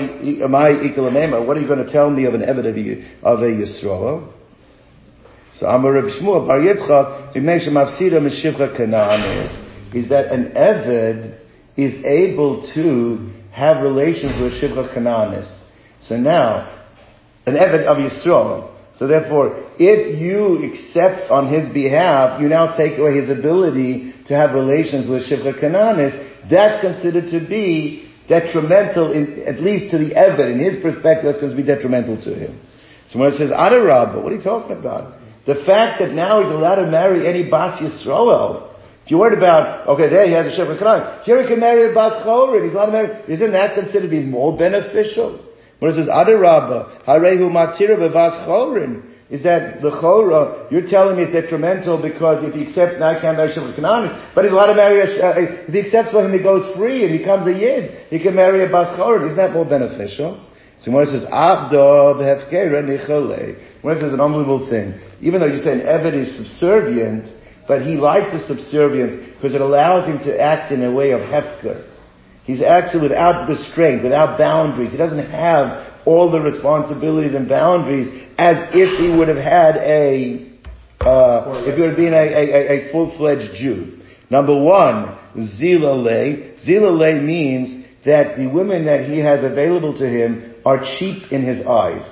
my 0.48 0.70
Ikalamema, 0.70 1.46
what 1.46 1.58
are 1.58 1.60
you 1.60 1.68
going 1.68 1.86
to 1.86 1.92
tell 1.92 2.10
me 2.10 2.24
of 2.24 2.36
an 2.36 2.42
Eved 2.42 2.70
of 2.70 2.78
a, 2.78 3.28
of 3.28 3.40
a 3.42 3.52
Yisrael? 3.52 4.32
So 5.60 5.68
Amar 5.68 5.94
Rabbi 5.94 6.10
Shmuel, 6.10 6.46
Bar 6.46 6.60
Yitzchak, 6.60 7.34
Bimei 7.34 7.66
Shemavsida 7.66 8.20
Meshivcha 8.20 8.78
Kanaan 8.78 9.94
is, 9.94 10.10
that 10.10 10.32
an 10.32 10.52
Eved 10.52 11.40
is 11.78 12.04
able 12.04 12.70
to 12.74 13.30
have 13.52 13.82
relations 13.82 14.42
with 14.42 14.52
Shivcha 14.52 14.94
Kanaanis. 14.94 15.48
So 16.02 16.18
now, 16.18 16.86
an 17.46 17.56
Eved 17.56 17.86
of 17.86 17.98
Yisrael, 17.98 18.72
so 18.98 19.08
therefore, 19.08 19.64
if 19.80 20.20
you 20.20 20.70
accept 20.70 21.32
on 21.32 21.54
his 21.54 21.70
behalf, 21.74 22.42
you 22.42 22.50
now 22.50 22.76
take 22.76 22.98
away 22.98 23.16
his 23.16 23.30
ability 23.30 24.14
to 24.28 24.36
have 24.36 24.54
relations 24.54 25.08
with 25.08 25.24
Shivcha 25.24 25.62
Kananis, 25.62 26.50
that's 26.50 26.82
considered 26.82 27.30
to 27.32 27.48
be 27.48 28.12
detrimental, 28.28 29.14
in, 29.14 29.44
at 29.48 29.62
least 29.62 29.92
to 29.92 29.98
the 29.98 30.12
Eved. 30.16 30.52
In 30.52 30.60
his 30.60 30.82
perspective, 30.82 31.26
that's 31.26 31.40
going 31.40 31.56
to 31.56 31.58
be 31.58 31.66
detrimental 31.66 32.22
to 32.24 32.36
him. 32.36 32.60
So 33.10 33.20
when 33.20 33.32
it 33.32 33.38
says 33.38 33.52
Adarabba, 33.52 34.22
what 34.22 34.34
are 34.34 34.36
you 34.36 34.42
talking 34.42 34.78
about? 34.78 35.22
The 35.46 35.64
fact 35.66 36.02
that 36.02 36.12
now 36.12 36.42
he's 36.42 36.52
allowed 36.52 36.82
to 36.84 36.88
marry 36.88 37.28
any 37.28 37.50
Bas 37.50 37.80
Yisrael, 37.80 38.72
if 39.06 39.12
you're 39.12 39.20
worried 39.20 39.38
about, 39.38 39.88
okay, 39.90 40.10
there 40.10 40.26
he 40.26 40.34
has 40.34 40.48
a 40.48 40.58
Shivcha 40.58 40.82
Kananis, 40.82 41.24
here 41.24 41.40
he 41.40 41.48
can 41.48 41.60
marry 41.60 41.92
a 41.92 41.94
Bas 41.94 42.26
Chorin, 42.26 42.66
he's 42.66 42.74
allowed 42.74 42.88
to 42.88 42.92
marry, 42.92 43.32
isn't 43.32 43.52
that 43.52 43.76
considered 43.76 44.10
to 44.10 44.10
be 44.10 44.22
more 44.22 44.58
beneficial? 44.58 45.40
When 45.78 45.92
it 45.92 45.96
says 45.96 46.08
Adarabba, 46.08 47.06
Harehu 47.06 47.52
Matira 47.52 47.98
Bevas 48.02 48.48
Chorin, 48.48 49.12
is 49.30 49.44
that 49.44 49.82
the 49.82 49.90
Chora, 49.90 50.72
you're 50.72 50.88
telling 50.88 51.18
me 51.18 51.24
it's 51.24 51.34
detrimental 51.34 52.02
because 52.02 52.44
if 52.44 52.54
he 52.54 52.66
accepts 52.66 53.00
now 53.00 53.14
he 53.14 53.22
can't 53.22 53.38
marry 53.38 53.54
Shivcha 53.54 53.78
Kananis, 53.78 54.34
but 54.34 54.46
he's 54.46 54.52
allowed 54.52 54.74
to 54.74 54.76
marry 54.76 55.00
a, 55.02 55.06
uh, 55.06 55.34
if 55.38 55.74
he 55.74 55.80
accepts 55.80 56.12
for 56.12 56.26
him 56.26 56.34
he 56.34 56.42
goes 56.42 56.76
free 56.76 57.06
and 57.06 57.18
becomes 57.18 57.46
a 57.46 57.54
Yid, 57.54 58.10
he 58.10 58.20
can 58.20 58.36
marry 58.36 58.64
a 58.64 58.70
Bas 58.70 58.98
Chorin. 58.98 59.26
Isn't 59.26 59.38
that 59.38 59.54
more 59.54 59.66
beneficial? 59.66 60.45
So 60.82 60.92
when 60.92 61.04
it 61.04 61.12
says 61.12 61.24
Abdo 61.32 62.16
Behefkera 62.16 62.84
Nichale, 62.84 63.58
when 63.82 63.98
it 63.98 64.02
says 64.02 64.14
an 64.14 64.22
unbelievable 64.22 64.70
thing, 64.70 65.00
even 65.22 65.40
though 65.40 65.48
you 65.48 65.60
say 65.60 65.74
an 65.74 65.82
Eved 65.82 66.14
is 66.14 66.36
subservient, 66.36 67.30
but 67.68 67.82
he 67.82 67.96
likes 67.96 68.32
the 68.32 68.46
subservience 68.48 69.14
because 69.36 69.56
it 69.56 69.62
allows 69.62 70.08
him 70.08 70.20
to 70.20 70.40
act 70.40 70.72
in 70.72 70.84
a 70.84 70.92
way 70.92 71.12
of 71.12 71.22
Hefker. 71.22 71.90
He's 72.44 72.62
acting 72.62 73.02
without 73.02 73.50
restraint, 73.50 74.04
without 74.04 74.38
boundaries. 74.38 74.92
He 74.92 74.98
doesn't 74.98 75.32
have 75.32 75.94
all 76.06 76.32
the 76.32 76.40
responsibilities 76.40 77.34
and 77.34 77.50
boundaries 77.50 78.08
as 78.38 78.70
if 78.74 79.00
he 79.00 79.18
would 79.18 79.28
have 79.28 79.38
had 79.38 79.78
a, 79.78 80.52
uh, 81.02 81.64
if 81.66 81.76
he 81.76 81.82
would 81.82 81.90
have 81.90 81.98
been 81.98 82.14
a, 82.14 82.18
a, 82.18 82.88
a 82.88 82.92
full-fledged 82.92 83.56
Jew. 83.56 84.00
Number 84.30 84.56
one, 84.62 85.18
zilale. 85.36 86.64
Zilale 86.64 87.24
means 87.24 87.86
that 88.06 88.38
the 88.38 88.48
women 88.48 88.86
that 88.86 89.10
he 89.10 89.20
has 89.20 89.44
available 89.44 89.96
to 89.98 90.08
him 90.08 90.55
are 90.66 90.84
cheap 90.98 91.32
in 91.32 91.44
his 91.44 91.66
eyes. 91.66 92.04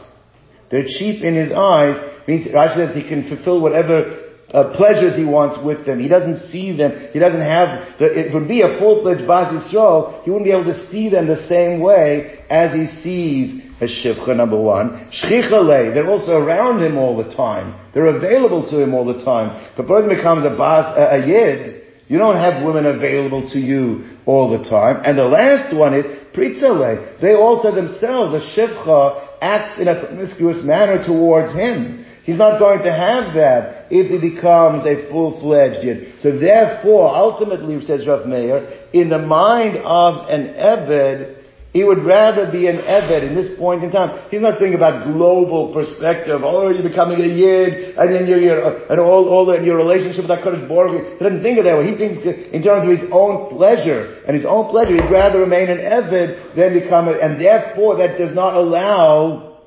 They're 0.69 0.85
cheap 0.87 1.23
in 1.23 1.35
his 1.35 1.51
eyes 1.51 2.11
means 2.27 2.47
Rashi 2.47 2.75
says 2.75 2.95
he 2.95 3.07
can 3.07 3.27
fulfill 3.27 3.61
whatever 3.61 4.19
uh, 4.51 4.75
pleasures 4.75 5.15
he 5.15 5.25
wants 5.25 5.57
with 5.63 5.85
them. 5.85 5.99
He 5.99 6.07
doesn't 6.07 6.51
see 6.51 6.75
them. 6.75 7.09
He 7.11 7.19
doesn't 7.19 7.41
have 7.41 7.97
the, 7.99 8.05
it 8.05 8.33
would 8.33 8.47
be 8.47 8.61
a 8.61 8.79
full-fledged 8.79 9.27
Bas 9.27 9.51
Yisrael. 9.51 10.23
He 10.23 10.29
wouldn't 10.29 10.45
be 10.45 10.51
able 10.51 10.65
to 10.65 10.89
see 10.91 11.09
them 11.09 11.27
the 11.27 11.47
same 11.47 11.81
way 11.81 12.45
as 12.49 12.73
he 12.73 12.85
sees 13.01 13.63
a 13.81 13.85
Shivcha, 13.85 14.35
number 14.35 14.59
one. 14.59 15.09
Shchichale, 15.11 15.93
they're 15.93 16.07
also 16.07 16.37
around 16.37 16.83
him 16.83 16.97
all 16.97 17.17
the 17.17 17.35
time. 17.35 17.91
They're 17.93 18.15
available 18.15 18.69
to 18.69 18.81
him 18.81 18.93
all 18.93 19.05
the 19.05 19.23
time. 19.25 19.73
But 19.75 19.87
person 19.87 20.15
becomes 20.15 20.45
a 20.45 20.55
Bas, 20.55 20.97
a, 20.97 21.21
a 21.21 21.27
Yid, 21.27 21.82
you 22.07 22.17
don't 22.17 22.35
have 22.35 22.63
women 22.63 22.85
available 22.85 23.49
to 23.49 23.59
you 23.59 24.17
all 24.25 24.57
the 24.57 24.69
time. 24.69 25.01
And 25.05 25.17
the 25.17 25.25
last 25.25 25.75
one 25.75 25.93
is 25.93 26.05
Pritzale. 26.33 27.19
They 27.21 27.33
also 27.33 27.73
themselves, 27.73 28.33
a 28.33 28.59
Shivcha, 28.59 29.29
acts 29.41 29.79
in 29.79 29.87
a 29.87 29.99
promiscuous 29.99 30.63
manner 30.63 31.03
towards 31.03 31.53
him. 31.53 32.05
He's 32.23 32.37
not 32.37 32.59
going 32.59 32.79
to 32.83 32.91
have 32.91 33.33
that 33.35 33.87
if 33.91 34.09
he 34.09 34.29
becomes 34.29 34.85
a 34.85 35.09
full-fledged 35.09 35.83
Yid. 35.83 36.21
So 36.21 36.37
therefore, 36.37 37.13
ultimately, 37.13 37.81
says 37.81 38.07
Rav 38.07 38.25
Meir, 38.25 38.87
in 38.93 39.09
the 39.09 39.19
mind 39.19 39.77
of 39.77 40.29
an 40.29 40.53
Eved, 40.53 41.42
he 41.73 41.83
would 41.83 42.05
rather 42.05 42.51
be 42.51 42.67
an 42.67 42.77
Eved 42.77 43.23
in 43.27 43.33
this 43.33 43.57
point 43.57 43.83
in 43.83 43.89
time. 43.89 44.29
He's 44.29 44.41
not 44.41 44.59
thinking 44.59 44.75
about 44.75 45.11
global 45.11 45.73
perspective. 45.73 46.41
Oh, 46.43 46.69
you're 46.69 46.87
becoming 46.87 47.19
a 47.19 47.25
Yid, 47.25 47.97
and 47.97 48.13
then 48.13 48.27
you're, 48.27 48.39
you're 48.39 48.91
and 48.91 48.99
all, 49.01 49.27
all 49.27 49.47
the, 49.47 49.65
your 49.65 49.75
relationship 49.75 50.21
with 50.21 50.27
that 50.27 50.45
Kodesh 50.45 50.69
Baruch. 50.69 51.17
He 51.17 51.23
doesn't 51.23 51.41
think 51.41 51.57
of 51.57 51.65
that 51.65 51.75
way. 51.75 51.89
He 51.89 51.97
thinks 51.97 52.21
in 52.21 52.61
terms 52.61 52.85
of 52.85 52.91
his 52.93 53.09
own 53.11 53.49
pleasure. 53.49 54.21
And 54.27 54.37
his 54.37 54.45
own 54.45 54.69
pleasure, 54.69 54.93
he'd 54.93 55.09
rather 55.09 55.39
remain 55.39 55.67
an 55.67 55.79
Eved 55.79 56.55
than 56.55 56.79
become 56.79 57.07
a, 57.07 57.13
and 57.13 57.41
therefore 57.41 57.97
that 57.97 58.19
does 58.19 58.35
not 58.35 58.53
allow 58.53 59.57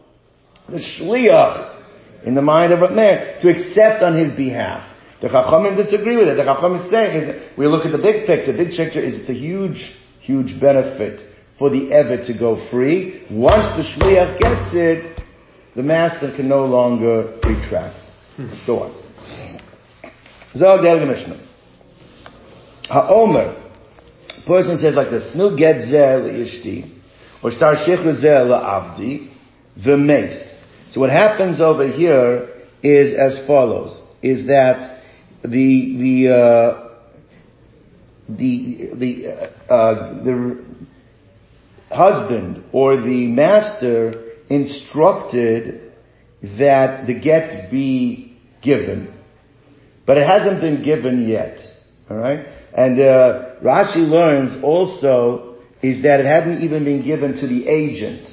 the 0.69 0.79
Shliach 0.79 1.75
in 2.25 2.37
the 2.37 2.43
mind 2.43 2.73
of 2.73 2.83
Rav 2.83 2.95
to 2.95 3.51
accept 3.51 4.05
on 4.05 4.15
his 4.15 4.33
behalf. 4.33 4.95
The 5.23 5.27
Chachamim 5.27 5.77
disagree 5.77 6.17
with 6.17 6.29
it. 6.29 6.37
The 6.37 6.45
Chachamim 6.45 6.85
is 6.85 6.89
saying 6.89 7.19
is 7.19 7.59
we 7.59 7.67
look 7.67 7.85
at 7.85 7.91
the 7.91 7.99
big 7.99 8.27
picture. 8.27 8.53
The 8.53 8.65
big 8.65 8.77
picture 8.77 9.01
is 9.01 9.17
it's 9.17 9.29
a 9.29 9.35
huge, 9.35 9.93
huge 10.21 10.61
benefit 10.61 11.33
for 11.59 11.71
the 11.71 11.93
Evet 11.93 12.27
to 12.27 12.39
go 12.39 12.69
free. 12.71 13.27
Once 13.31 13.67
the 13.77 13.83
Shliach 13.83 14.39
gets 14.39 14.75
it, 14.75 15.23
the 15.75 15.83
master 15.83 16.35
can 16.37 16.49
no 16.49 16.65
longer 16.65 17.39
retract. 17.45 17.97
Let's 18.39 18.65
go 18.67 18.81
on. 18.81 19.03
Zog 20.57 20.83
Del 20.83 21.07
Mishnah. 21.07 21.47
Ha'omer. 22.89 23.63
Person 24.47 24.79
says 24.79 24.95
like 24.95 25.11
this, 25.11 25.35
Nu 25.35 25.57
get 25.57 25.89
zel 25.89 26.23
ishti, 26.23 26.89
or 27.43 27.51
star 27.51 27.75
shech 27.75 28.21
zel 28.21 28.49
the 29.85 29.97
mace. 29.97 30.65
So 30.93 31.01
what 31.01 31.11
happens 31.11 31.61
over 31.61 31.91
here 31.91 32.49
is 32.83 33.15
as 33.15 33.45
follows: 33.47 34.01
is 34.23 34.47
that 34.47 35.03
the 35.43 35.97
the 35.99 36.33
uh, 36.33 36.89
the 38.29 38.91
the 38.95 39.27
uh, 39.27 39.73
uh, 39.73 40.25
the 40.25 40.65
husband 41.91 42.65
or 42.73 42.97
the 42.97 43.27
master 43.27 44.33
instructed 44.49 45.93
that 46.59 47.07
the 47.07 47.19
get 47.19 47.71
be 47.71 48.37
given, 48.63 49.13
but 50.07 50.19
it 50.19 50.27
hasn't 50.27 50.61
been 50.61 50.83
given 50.85 51.29
yet. 51.29 51.59
All 52.09 52.17
right, 52.17 52.47
and 52.77 53.01
uh, 53.01 53.57
Rashi 53.63 54.07
learns 54.09 54.63
also 54.63 55.57
is 55.83 56.03
that 56.03 56.21
it 56.21 56.27
hadn't 56.27 56.63
even 56.63 56.85
been 56.85 57.05
given 57.05 57.35
to 57.35 57.47
the 57.47 57.67
agent. 57.67 58.29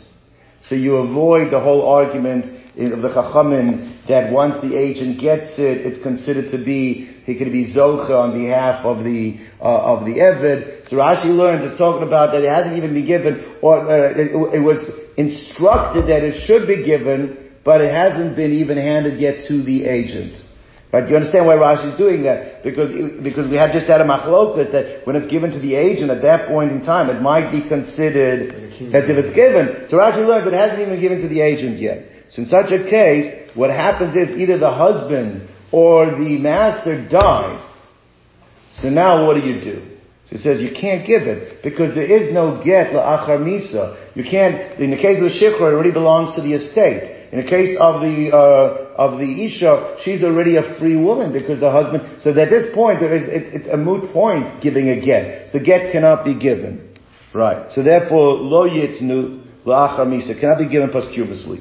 So 0.64 0.76
you 0.76 0.98
avoid 0.98 1.52
the 1.52 1.60
whole 1.60 1.88
argument 1.88 2.46
of 2.46 3.02
the 3.02 3.10
Chachamim 3.10 4.08
that 4.08 4.32
once 4.32 4.62
the 4.62 4.78
agent 4.78 5.20
gets 5.20 5.58
it, 5.60 5.86
it's 5.86 6.02
considered 6.02 6.52
to 6.52 6.64
be, 6.64 7.13
he 7.26 7.38
could 7.38 7.52
be 7.52 7.74
Zocha 7.74 8.12
on 8.12 8.38
behalf 8.38 8.86
of 8.86 9.04
the, 9.04 9.40
uh, 9.60 9.94
of 9.96 10.06
the 10.06 10.20
Eved. 10.20 10.88
So 10.88 10.98
Rashi 10.98 11.32
learns, 11.32 11.64
it's 11.64 11.78
talking 11.78 12.06
about 12.06 12.34
that 12.34 12.44
it 12.44 12.50
hasn't 12.50 12.78
even 12.78 12.94
been 12.94 13.06
given, 13.06 13.58
or 13.62 13.80
uh, 13.80 14.12
it, 14.12 14.60
it 14.60 14.64
was 14.64 14.84
instructed 15.16 16.08
that 16.08 16.24
it 16.24 16.44
should 16.46 16.68
be 16.68 16.84
given, 16.84 17.52
but 17.64 17.80
it 17.80 17.92
hasn't 17.92 18.36
been 18.36 18.52
even 18.52 18.78
handed 18.78 19.20
yet 19.20 19.48
to 19.48 19.64
the 19.64 19.86
agent. 19.86 20.36
Right? 20.92 21.10
You 21.10 21.16
understand 21.16 21.48
why 21.48 21.56
Rashi 21.56 21.94
is 21.94 21.98
doing 21.98 22.24
that? 22.24 22.62
Because, 22.62 22.92
because 23.24 23.50
we 23.50 23.58
had 23.58 23.72
just 23.72 23.88
had 23.88 24.02
a 24.02 24.06
machlokas 24.06 24.72
that 24.74 25.08
when 25.08 25.16
it's 25.16 25.26
given 25.26 25.50
to 25.52 25.60
the 25.60 25.74
agent 25.74 26.12
at 26.12 26.22
that 26.22 26.48
point 26.48 26.72
in 26.72 26.84
time, 26.84 27.10
it 27.10 27.20
might 27.20 27.52
be 27.52 27.68
considered 27.68 28.54
as 28.94 29.10
if 29.10 29.18
it's 29.18 29.34
given. 29.34 29.88
So 29.90 29.98
Rashi 29.98 30.22
learns 30.28 30.46
it 30.46 30.54
hasn't 30.54 30.82
even 30.86 31.00
given 31.00 31.20
to 31.22 31.28
the 31.28 31.42
agent 31.42 31.80
yet. 31.80 32.30
So 32.30 32.44
in 32.44 32.48
such 32.48 32.72
a 32.72 32.88
case, 32.90 33.50
what 33.56 33.72
happens 33.72 34.16
is 34.16 34.38
either 34.38 34.60
the 34.60 34.72
husband 34.72 35.50
or 35.74 36.06
the 36.06 36.38
master 36.38 37.06
dies. 37.10 37.66
So 38.70 38.90
now 38.90 39.26
what 39.26 39.34
do 39.34 39.42
you 39.42 39.60
do? 39.60 39.98
So 40.26 40.38
he 40.38 40.38
says 40.38 40.62
you 40.62 40.72
can't 40.72 41.06
give 41.06 41.24
it 41.24 41.64
because 41.64 41.96
there 41.96 42.06
is 42.06 42.32
no 42.32 42.64
get 42.64 42.94
la'achar 42.94 43.42
misa. 43.42 44.16
You 44.16 44.24
can't. 44.24 44.80
In 44.80 44.92
the 44.92 44.98
case 44.98 45.18
of 45.18 45.24
the 45.24 45.34
shikra, 45.34 45.72
it 45.72 45.74
already 45.74 45.92
belongs 45.92 46.36
to 46.36 46.42
the 46.42 46.54
estate. 46.54 47.10
In 47.34 47.44
the 47.44 47.50
case 47.50 47.76
of 47.80 48.02
the 48.02 48.30
uh, 48.32 48.94
of 48.96 49.20
the 49.20 49.46
isha, 49.46 49.98
she's 50.04 50.24
already 50.24 50.58
a 50.58 50.78
free 50.78 50.96
woman 50.96 51.34
because 51.34 51.60
the 51.60 51.72
husband. 51.72 52.22
So 52.22 52.30
at 52.30 52.50
this 52.52 52.74
point, 52.74 53.00
there 53.00 53.16
is 53.16 53.24
it, 53.24 53.62
it's 53.62 53.68
a 53.68 53.78
moot 53.78 54.14
point 54.14 54.62
giving 54.62 54.90
a 54.90 55.02
get. 55.02 55.50
So 55.50 55.58
the 55.58 55.66
get 55.66 55.92
cannot 55.92 56.24
be 56.24 56.38
given, 56.38 56.96
right? 57.34 57.72
So 57.72 57.82
therefore, 57.82 58.36
lo 58.36 58.70
yitnu 58.70 59.44
la'achar 59.66 60.06
misa 60.06 60.40
cannot 60.40 60.60
be 60.60 60.70
given 60.70 60.92
posthumously. 60.92 61.60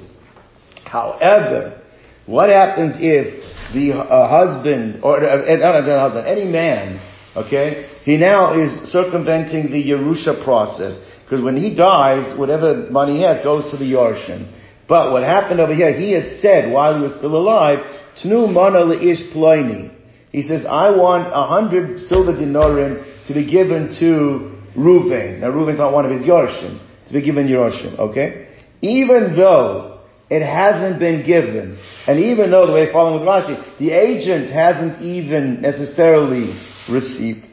However, 0.85 1.81
what 2.27 2.51
happens 2.51 2.95
if 2.99 3.43
the 3.73 3.95
uh, 3.95 4.29
husband 4.29 5.01
or 5.03 5.23
uh, 5.25 5.57
not 5.57 5.85
the 5.85 5.99
husband, 5.99 6.27
any 6.27 6.45
man, 6.45 7.01
okay, 7.37 7.89
he 8.05 8.17
now 8.17 8.59
is 8.59 8.91
circumventing 8.91 9.71
the 9.71 9.83
Yerusha 9.83 10.45
process 10.45 10.99
because 11.25 11.43
when 11.43 11.57
he 11.57 11.75
dies, 11.75 12.39
whatever 12.39 12.89
money 12.91 13.17
he 13.17 13.23
has 13.23 13.43
goes 13.43 13.71
to 13.71 13.77
the 13.77 13.85
Yarshim. 13.85 14.51
But 14.89 15.13
what 15.13 15.23
happened 15.23 15.61
over 15.61 15.75
here, 15.75 15.93
he 15.99 16.13
had 16.13 16.29
said 16.41 16.73
while 16.73 16.97
he 16.97 17.03
was 17.03 17.13
still 17.13 17.35
alive 17.35 17.79
Tnu 18.23 18.53
mana 18.53 18.85
leish 18.85 19.33
ploini. 19.33 19.91
He 20.31 20.43
says, 20.43 20.65
I 20.67 20.97
want 20.97 21.29
a 21.33 21.47
hundred 21.47 21.99
silver 22.01 22.33
dinarim 22.33 23.27
to 23.27 23.35
be 23.35 23.51
given 23.51 23.95
to 24.01 24.53
Reuven. 24.77 25.41
Now 25.41 25.51
Reuven's 25.51 25.79
not 25.79 25.93
one 25.93 26.05
of 26.05 26.11
his 26.11 26.25
Yorshim. 26.27 26.81
To 27.09 27.13
be 27.13 27.23
given 27.23 27.49
Yorshim, 27.49 27.99
okay? 27.99 28.49
Even 28.81 29.37
though 29.37 29.92
it 30.33 30.43
hasn't 30.43 30.99
been 30.99 31.27
given, 31.27 31.79
and 32.07 32.19
even 32.19 32.51
though, 32.51 32.67
the 32.67 32.73
way 32.73 32.91
following 32.91 33.21
with 33.21 33.29
Rashi, 33.29 33.79
the 33.79 33.91
agent 33.91 34.51
hasn't 34.51 35.03
even 35.03 35.61
necessarily 35.61 36.57
received 36.89 37.45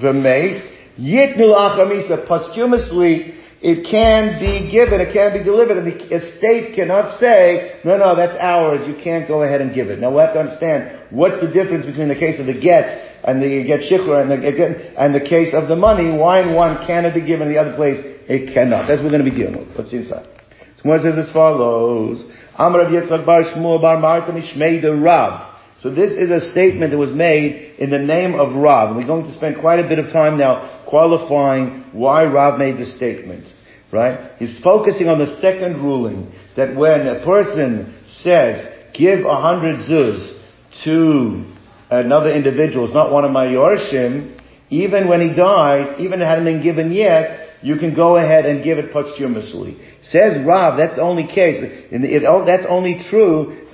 the 0.00 0.12
mace, 0.12 0.62
Yitnu 0.98 1.50
Achamisa, 1.50 2.28
posthumously, 2.28 3.34
it 3.60 3.86
can 3.90 4.38
be 4.38 4.70
given, 4.70 5.00
it 5.00 5.12
can 5.12 5.32
be 5.32 5.42
delivered, 5.42 5.78
and 5.78 5.86
the 5.86 5.98
estate 6.14 6.74
cannot 6.74 7.18
say, 7.18 7.80
no, 7.84 7.96
no, 7.96 8.14
that's 8.14 8.36
ours, 8.38 8.86
you 8.86 8.94
can't 9.02 9.26
go 9.26 9.42
ahead 9.42 9.60
and 9.60 9.74
give 9.74 9.88
it. 9.88 9.98
Now 9.98 10.10
we 10.10 10.20
have 10.20 10.34
to 10.34 10.40
understand, 10.40 11.10
what's 11.10 11.40
the 11.40 11.46
difference 11.46 11.84
between 11.86 12.08
the 12.08 12.18
case 12.18 12.38
of 12.38 12.46
the 12.46 12.58
get, 12.58 12.86
and 13.24 13.42
the 13.42 13.64
get 13.64 13.80
shikra, 13.80 14.22
and 14.22 14.30
the, 14.30 15.00
and 15.00 15.14
the 15.14 15.20
case 15.20 15.54
of 15.54 15.68
the 15.68 15.76
money, 15.76 16.10
why 16.16 16.42
in 16.42 16.54
one 16.54 16.86
can 16.86 17.04
it 17.04 17.14
be 17.14 17.24
given, 17.24 17.48
in 17.48 17.54
the 17.54 17.60
other 17.60 17.74
place 17.74 17.98
it 18.28 18.54
cannot. 18.54 18.86
That's 18.86 19.02
what 19.02 19.10
we're 19.10 19.18
going 19.18 19.24
to 19.24 19.30
be 19.30 19.36
dealing 19.36 19.58
with. 19.58 19.76
Let's 19.76 19.90
see 19.90 19.98
inside. 19.98 20.41
So 20.82 20.98
says 20.98 21.18
as 21.18 21.32
follows, 21.32 22.24
Amr 22.56 22.86
Yitzchak 22.86 23.24
Bar 23.24 23.44
Shmuel 23.44 23.80
Bar 23.80 23.98
Marta 23.98 24.32
Mishmei 24.32 24.82
Rav. 25.04 25.52
So 25.80 25.92
this 25.92 26.12
is 26.12 26.30
a 26.30 26.50
statement 26.52 26.92
that 26.92 26.98
was 26.98 27.12
made 27.12 27.76
in 27.78 27.90
the 27.90 27.98
name 27.98 28.38
of 28.38 28.54
Rav. 28.54 28.90
And 28.90 28.96
we're 28.96 29.06
going 29.06 29.24
to 29.24 29.34
spend 29.34 29.60
quite 29.60 29.80
a 29.80 29.88
bit 29.88 29.98
of 29.98 30.12
time 30.12 30.38
now 30.38 30.84
qualifying 30.88 31.84
why 31.92 32.24
Rav 32.24 32.58
made 32.58 32.78
the 32.78 32.86
statement. 32.86 33.52
Right? 33.90 34.32
He's 34.38 34.60
focusing 34.62 35.08
on 35.08 35.18
the 35.18 35.38
second 35.40 35.82
ruling 35.82 36.32
that 36.56 36.76
when 36.76 37.08
a 37.08 37.24
person 37.24 37.98
says, 38.06 38.66
give 38.94 39.24
a 39.24 39.40
hundred 39.40 39.80
zuz 39.88 40.40
to 40.84 41.44
another 41.90 42.30
individual, 42.30 42.86
it's 42.86 42.94
not 42.94 43.12
one 43.12 43.24
of 43.24 43.32
my 43.32 43.46
yorshim, 43.46 44.38
even 44.70 45.08
when 45.08 45.20
he 45.20 45.34
dies, 45.34 46.00
even 46.00 46.22
it 46.22 46.24
hadn't 46.24 46.44
been 46.44 46.62
given 46.62 46.90
yet, 46.90 47.41
you 47.62 47.76
can 47.76 47.94
go 47.94 48.16
ahead 48.16 48.44
and 48.44 48.62
give 48.64 48.78
it 48.78 48.92
posthumously. 48.92 49.78
Says 50.02 50.44
Rav, 50.44 50.76
that's 50.76 50.96
the 50.96 51.02
only 51.02 51.26
case. 51.26 51.62
It, 51.90 52.24
oh, 52.26 52.44
that's 52.44 52.66
only 52.68 53.00
true. 53.08 53.68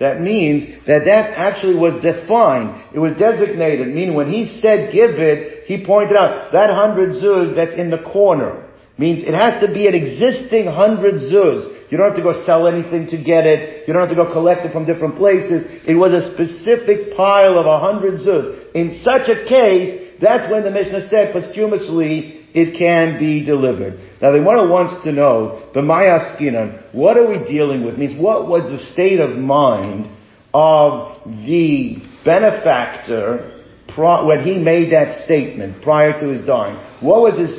That 0.00 0.20
means 0.20 0.86
that 0.86 1.04
that 1.04 1.30
actually 1.36 1.78
was 1.78 2.02
defined. 2.02 2.82
It 2.94 2.98
was 2.98 3.16
designated. 3.18 3.88
Meaning 3.88 4.14
when 4.14 4.32
he 4.32 4.58
said 4.60 4.92
give 4.92 5.18
it, 5.18 5.64
he 5.66 5.84
pointed 5.84 6.16
out 6.16 6.52
that 6.52 6.70
hundred 6.70 7.22
zuz 7.22 7.54
that's 7.54 7.76
in 7.78 7.90
the 7.90 8.02
corner. 8.02 8.68
Means 8.98 9.24
it 9.26 9.34
has 9.34 9.60
to 9.62 9.72
be 9.72 9.86
an 9.86 9.94
existing 9.94 10.66
hundred 10.66 11.14
zuz. 11.14 11.90
You 11.90 11.98
don't 11.98 12.08
have 12.08 12.16
to 12.16 12.22
go 12.22 12.44
sell 12.46 12.66
anything 12.66 13.08
to 13.08 13.22
get 13.22 13.44
it. 13.46 13.86
You 13.86 13.92
don't 13.92 14.08
have 14.08 14.16
to 14.16 14.22
go 14.22 14.32
collect 14.32 14.64
it 14.64 14.72
from 14.72 14.86
different 14.86 15.16
places. 15.16 15.64
It 15.86 15.94
was 15.94 16.12
a 16.12 16.32
specific 16.32 17.14
pile 17.16 17.58
of 17.58 17.66
a 17.66 17.78
hundred 17.78 18.20
zuz. 18.20 18.72
In 18.74 19.02
such 19.04 19.28
a 19.28 19.44
case, 19.46 20.01
that's 20.22 20.50
when 20.50 20.62
the 20.62 20.70
Mishnah 20.70 21.08
said 21.08 21.32
posthumously 21.32 22.46
it 22.54 22.78
can 22.78 23.18
be 23.18 23.44
delivered. 23.44 23.98
Now 24.20 24.32
the 24.32 24.42
one 24.42 24.58
who 24.58 24.70
wants 24.70 25.02
to 25.04 25.12
know, 25.12 25.70
the 25.74 25.80
Mayaskinan, 25.80 26.94
what 26.94 27.16
are 27.16 27.28
we 27.28 27.38
dealing 27.48 27.84
with? 27.84 27.98
Means 27.98 28.20
what 28.20 28.46
was 28.46 28.62
the 28.70 28.78
state 28.92 29.20
of 29.20 29.36
mind 29.36 30.10
of 30.54 31.26
the 31.26 31.96
benefactor 32.24 33.58
when 33.96 34.42
he 34.44 34.58
made 34.58 34.92
that 34.92 35.24
statement 35.24 35.82
prior 35.82 36.18
to 36.20 36.28
his 36.28 36.46
dying? 36.46 36.76
What 37.00 37.22
was 37.22 37.38
his 37.38 37.58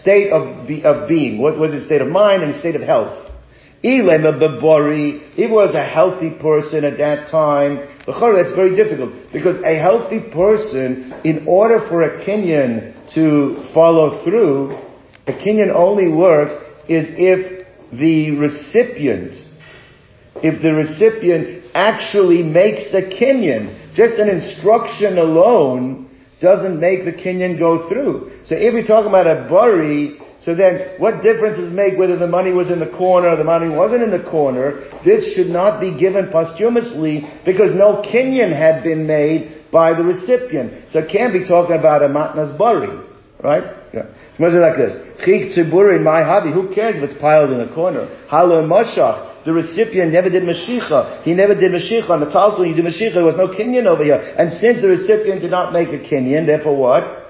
state 0.00 0.32
of, 0.32 0.68
of 0.84 1.08
being? 1.08 1.40
What 1.40 1.58
was 1.58 1.72
his 1.72 1.86
state 1.86 2.02
of 2.02 2.08
mind 2.08 2.42
and 2.42 2.52
his 2.52 2.60
state 2.60 2.74
of 2.74 2.82
health? 2.82 3.29
If 3.82 5.36
he 5.36 5.46
was 5.46 5.74
a 5.74 5.84
healthy 5.84 6.30
person 6.38 6.84
at 6.84 6.98
that 6.98 7.30
time, 7.30 7.88
But 8.06 8.32
that's 8.32 8.54
very 8.54 8.76
difficult 8.76 9.12
because 9.32 9.62
a 9.62 9.78
healthy 9.78 10.20
person, 10.32 11.14
in 11.24 11.46
order 11.46 11.86
for 11.88 12.02
a 12.02 12.24
kinyan 12.24 13.14
to 13.14 13.70
follow 13.72 14.22
through, 14.24 14.72
a 15.26 15.32
kinyan 15.32 15.74
only 15.74 16.08
works 16.08 16.52
is 16.88 17.06
if 17.16 17.66
the 17.92 18.32
recipient, 18.32 19.34
if 20.42 20.62
the 20.62 20.72
recipient 20.74 21.64
actually 21.74 22.42
makes 22.42 22.92
a 22.92 23.02
kinyan. 23.02 23.94
Just 23.94 24.18
an 24.18 24.28
instruction 24.28 25.18
alone 25.18 26.10
doesn't 26.40 26.78
make 26.80 27.04
the 27.04 27.12
kinyan 27.12 27.58
go 27.58 27.88
through. 27.88 28.32
So 28.44 28.54
if 28.54 28.74
we're 28.74 28.86
talking 28.86 29.08
about 29.08 29.26
a 29.26 29.48
bari, 29.48 30.18
so 30.40 30.54
then, 30.54 30.98
what 30.98 31.22
difference 31.22 31.58
does 31.58 31.68
it 31.68 31.74
make 31.74 31.98
whether 31.98 32.16
the 32.16 32.26
money 32.26 32.50
was 32.50 32.70
in 32.70 32.80
the 32.80 32.88
corner 32.96 33.28
or 33.28 33.36
the 33.36 33.44
money 33.44 33.68
wasn't 33.68 34.02
in 34.02 34.10
the 34.10 34.24
corner? 34.30 34.88
This 35.04 35.34
should 35.34 35.48
not 35.48 35.80
be 35.80 35.92
given 35.98 36.30
posthumously 36.32 37.28
because 37.44 37.76
no 37.76 38.00
kinyan 38.00 38.48
had 38.56 38.82
been 38.82 39.06
made 39.06 39.68
by 39.70 39.92
the 39.92 40.02
recipient. 40.02 40.90
So 40.90 41.00
it 41.00 41.12
can't 41.12 41.34
be 41.34 41.46
talking 41.46 41.76
about 41.76 42.02
a 42.02 42.08
matnas 42.08 42.56
bari, 42.56 42.88
right? 43.44 43.76
Yeah. 43.92 44.08
Like 44.38 44.78
this. 44.78 44.96
Chik 45.26 45.54
in 45.58 46.02
my 46.02 46.22
hobby. 46.22 46.50
Who 46.50 46.74
cares 46.74 46.96
if 46.96 47.10
it's 47.10 47.20
piled 47.20 47.50
in 47.50 47.58
the 47.58 47.74
corner? 47.74 48.08
Halo 48.30 48.66
mashach. 48.66 49.44
The 49.44 49.52
recipient 49.52 50.12
never 50.12 50.30
did 50.30 50.42
Mashiach. 50.42 51.22
He 51.22 51.34
never 51.34 51.54
did 51.54 51.72
Mashiach. 51.72 52.08
On 52.08 52.20
the 52.20 52.30
Talmud, 52.30 52.66
he 52.66 52.74
did 52.74 52.84
Mashiach. 52.84 53.12
There 53.12 53.24
was 53.24 53.36
no 53.36 53.48
kinyan 53.48 53.84
over 53.86 54.04
here. 54.04 54.34
And 54.38 54.52
since 54.52 54.80
the 54.80 54.88
recipient 54.88 55.42
did 55.42 55.50
not 55.50 55.74
make 55.74 55.88
a 55.88 55.98
kinyan, 55.98 56.46
therefore 56.46 56.76
what? 56.76 57.26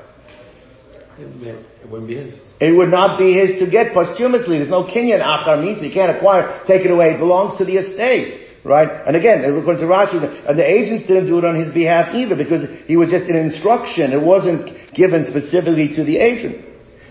It 1.18 1.90
wouldn't 1.90 2.08
be 2.08 2.16
his. 2.16 2.49
It 2.60 2.76
would 2.76 2.90
not 2.90 3.18
be 3.18 3.32
his 3.32 3.58
to 3.58 3.70
get 3.70 3.94
posthumously. 3.94 4.58
There's 4.58 4.68
no 4.68 4.84
kinyan 4.84 5.22
achar 5.22 5.56
misa. 5.56 5.82
You 5.82 5.92
can't 5.92 6.14
acquire, 6.14 6.62
take 6.66 6.84
it 6.84 6.90
away. 6.90 7.14
It 7.14 7.18
belongs 7.18 7.56
to 7.58 7.64
the 7.64 7.76
estate. 7.76 8.48
Right? 8.62 8.88
And 9.06 9.16
again, 9.16 9.42
according 9.42 9.80
to 9.80 9.88
Rashi, 9.88 10.20
and 10.20 10.58
the 10.58 10.68
agents 10.68 11.06
didn't 11.06 11.26
do 11.26 11.38
it 11.38 11.46
on 11.46 11.56
his 11.56 11.72
behalf 11.72 12.14
either 12.14 12.36
because 12.36 12.68
he 12.84 12.96
was 12.96 13.08
just 13.08 13.24
an 13.30 13.36
instruction. 13.36 14.12
It 14.12 14.20
wasn't 14.20 14.92
given 14.94 15.24
specifically 15.30 15.88
to 15.96 16.04
the 16.04 16.18
agent. 16.18 16.66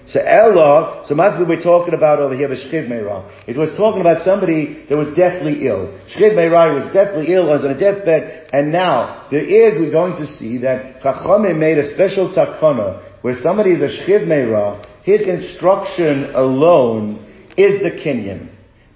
So 0.09 0.19
Ella, 0.19 1.03
so 1.05 1.13
must 1.13 1.37
we're 1.47 1.61
talking 1.61 1.93
about 1.93 2.17
over 2.17 2.35
here 2.35 2.49
was 2.49 2.59
Shchiv 2.59 2.89
Meirah. 2.89 3.47
It 3.47 3.55
was 3.55 3.69
talking 3.77 4.01
about 4.01 4.21
somebody 4.25 4.85
that 4.89 4.97
was 4.97 5.15
deathly 5.15 5.67
ill. 5.67 6.01
Shchiv 6.09 6.33
Meirah 6.33 6.81
was 6.81 6.93
deathly 6.93 7.31
ill, 7.31 7.47
was 7.47 7.63
on 7.63 7.69
a 7.69 7.79
deathbed, 7.79 8.49
and 8.51 8.71
now 8.71 9.27
there 9.29 9.45
is, 9.45 9.79
we're 9.79 9.91
going 9.91 10.17
to 10.17 10.25
see 10.25 10.57
that 10.59 11.01
Chachamim 11.01 11.59
made 11.59 11.77
a 11.77 11.93
special 11.93 12.33
takana 12.33 13.21
where 13.21 13.35
somebody 13.39 13.73
is 13.73 13.81
a 13.81 14.01
Shchiv 14.01 14.25
Meirah, 14.25 14.98
his 15.09 15.27
instruction 15.27 16.35
alone 16.35 17.25
is 17.57 17.81
the 17.81 17.91
Kinyan. 17.91 18.49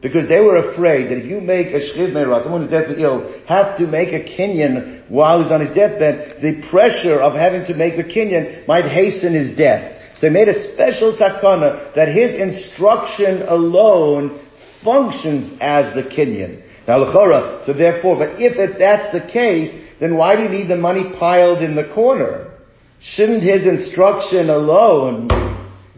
Because 0.04 0.28
they 0.28 0.41
were 0.41 0.58
afraid 0.58 1.10
that 1.10 1.19
if 1.19 1.26
you 1.26 1.39
make 1.39 1.67
a 1.67 1.80
shchiv 1.80 2.12
meirah, 2.12 2.43
someone 2.43 2.62
who's 2.62 2.69
deathly 2.69 3.02
ill, 3.02 3.34
have 3.47 3.78
to 3.78 3.88
make 3.88 4.10
a 4.10 4.19
kinyan 4.19 5.10
while 5.10 5.41
he's 5.41 5.49
on 5.49 5.62
his 5.62 5.73
deathbed, 5.73 6.41
the 6.41 6.67
pressure 6.69 7.15
of 7.15 7.34
having 7.34 7.65
to 7.67 7.73
make 7.73 7.93
a 7.93 8.04
kinyan 8.04 8.67
might 8.67 8.84
hasten 8.84 9.34
his 9.34 9.56
death. 9.56 10.02
So 10.15 10.28
they 10.28 10.30
made 10.30 10.49
a 10.49 10.73
special 10.73 11.15
takana 11.15 11.95
that 11.95 12.10
his 12.10 12.36
instruction 12.36 13.43
alone 13.47 14.45
functions 14.84 15.58
as 15.62 15.95
the 15.95 16.04
kinyan. 16.04 16.62
Now, 16.86 16.99
lechora, 16.99 17.65
so 17.65 17.71
therefore, 17.71 18.17
but 18.17 18.41
if 18.41 18.60
it, 18.60 18.78
that's 18.78 19.10
the 19.13 19.32
case, 19.32 19.71
then 20.02 20.17
why 20.17 20.36
do 20.36 20.43
you 20.43 20.49
need 20.49 20.67
the 20.67 20.76
money 20.76 21.13
piled 21.17 21.62
in 21.62 21.76
the 21.76 21.89
corner? 21.95 22.60
Shouldn't 22.99 23.43
his 23.43 23.63
instruction 23.65 24.49
alone 24.49 25.30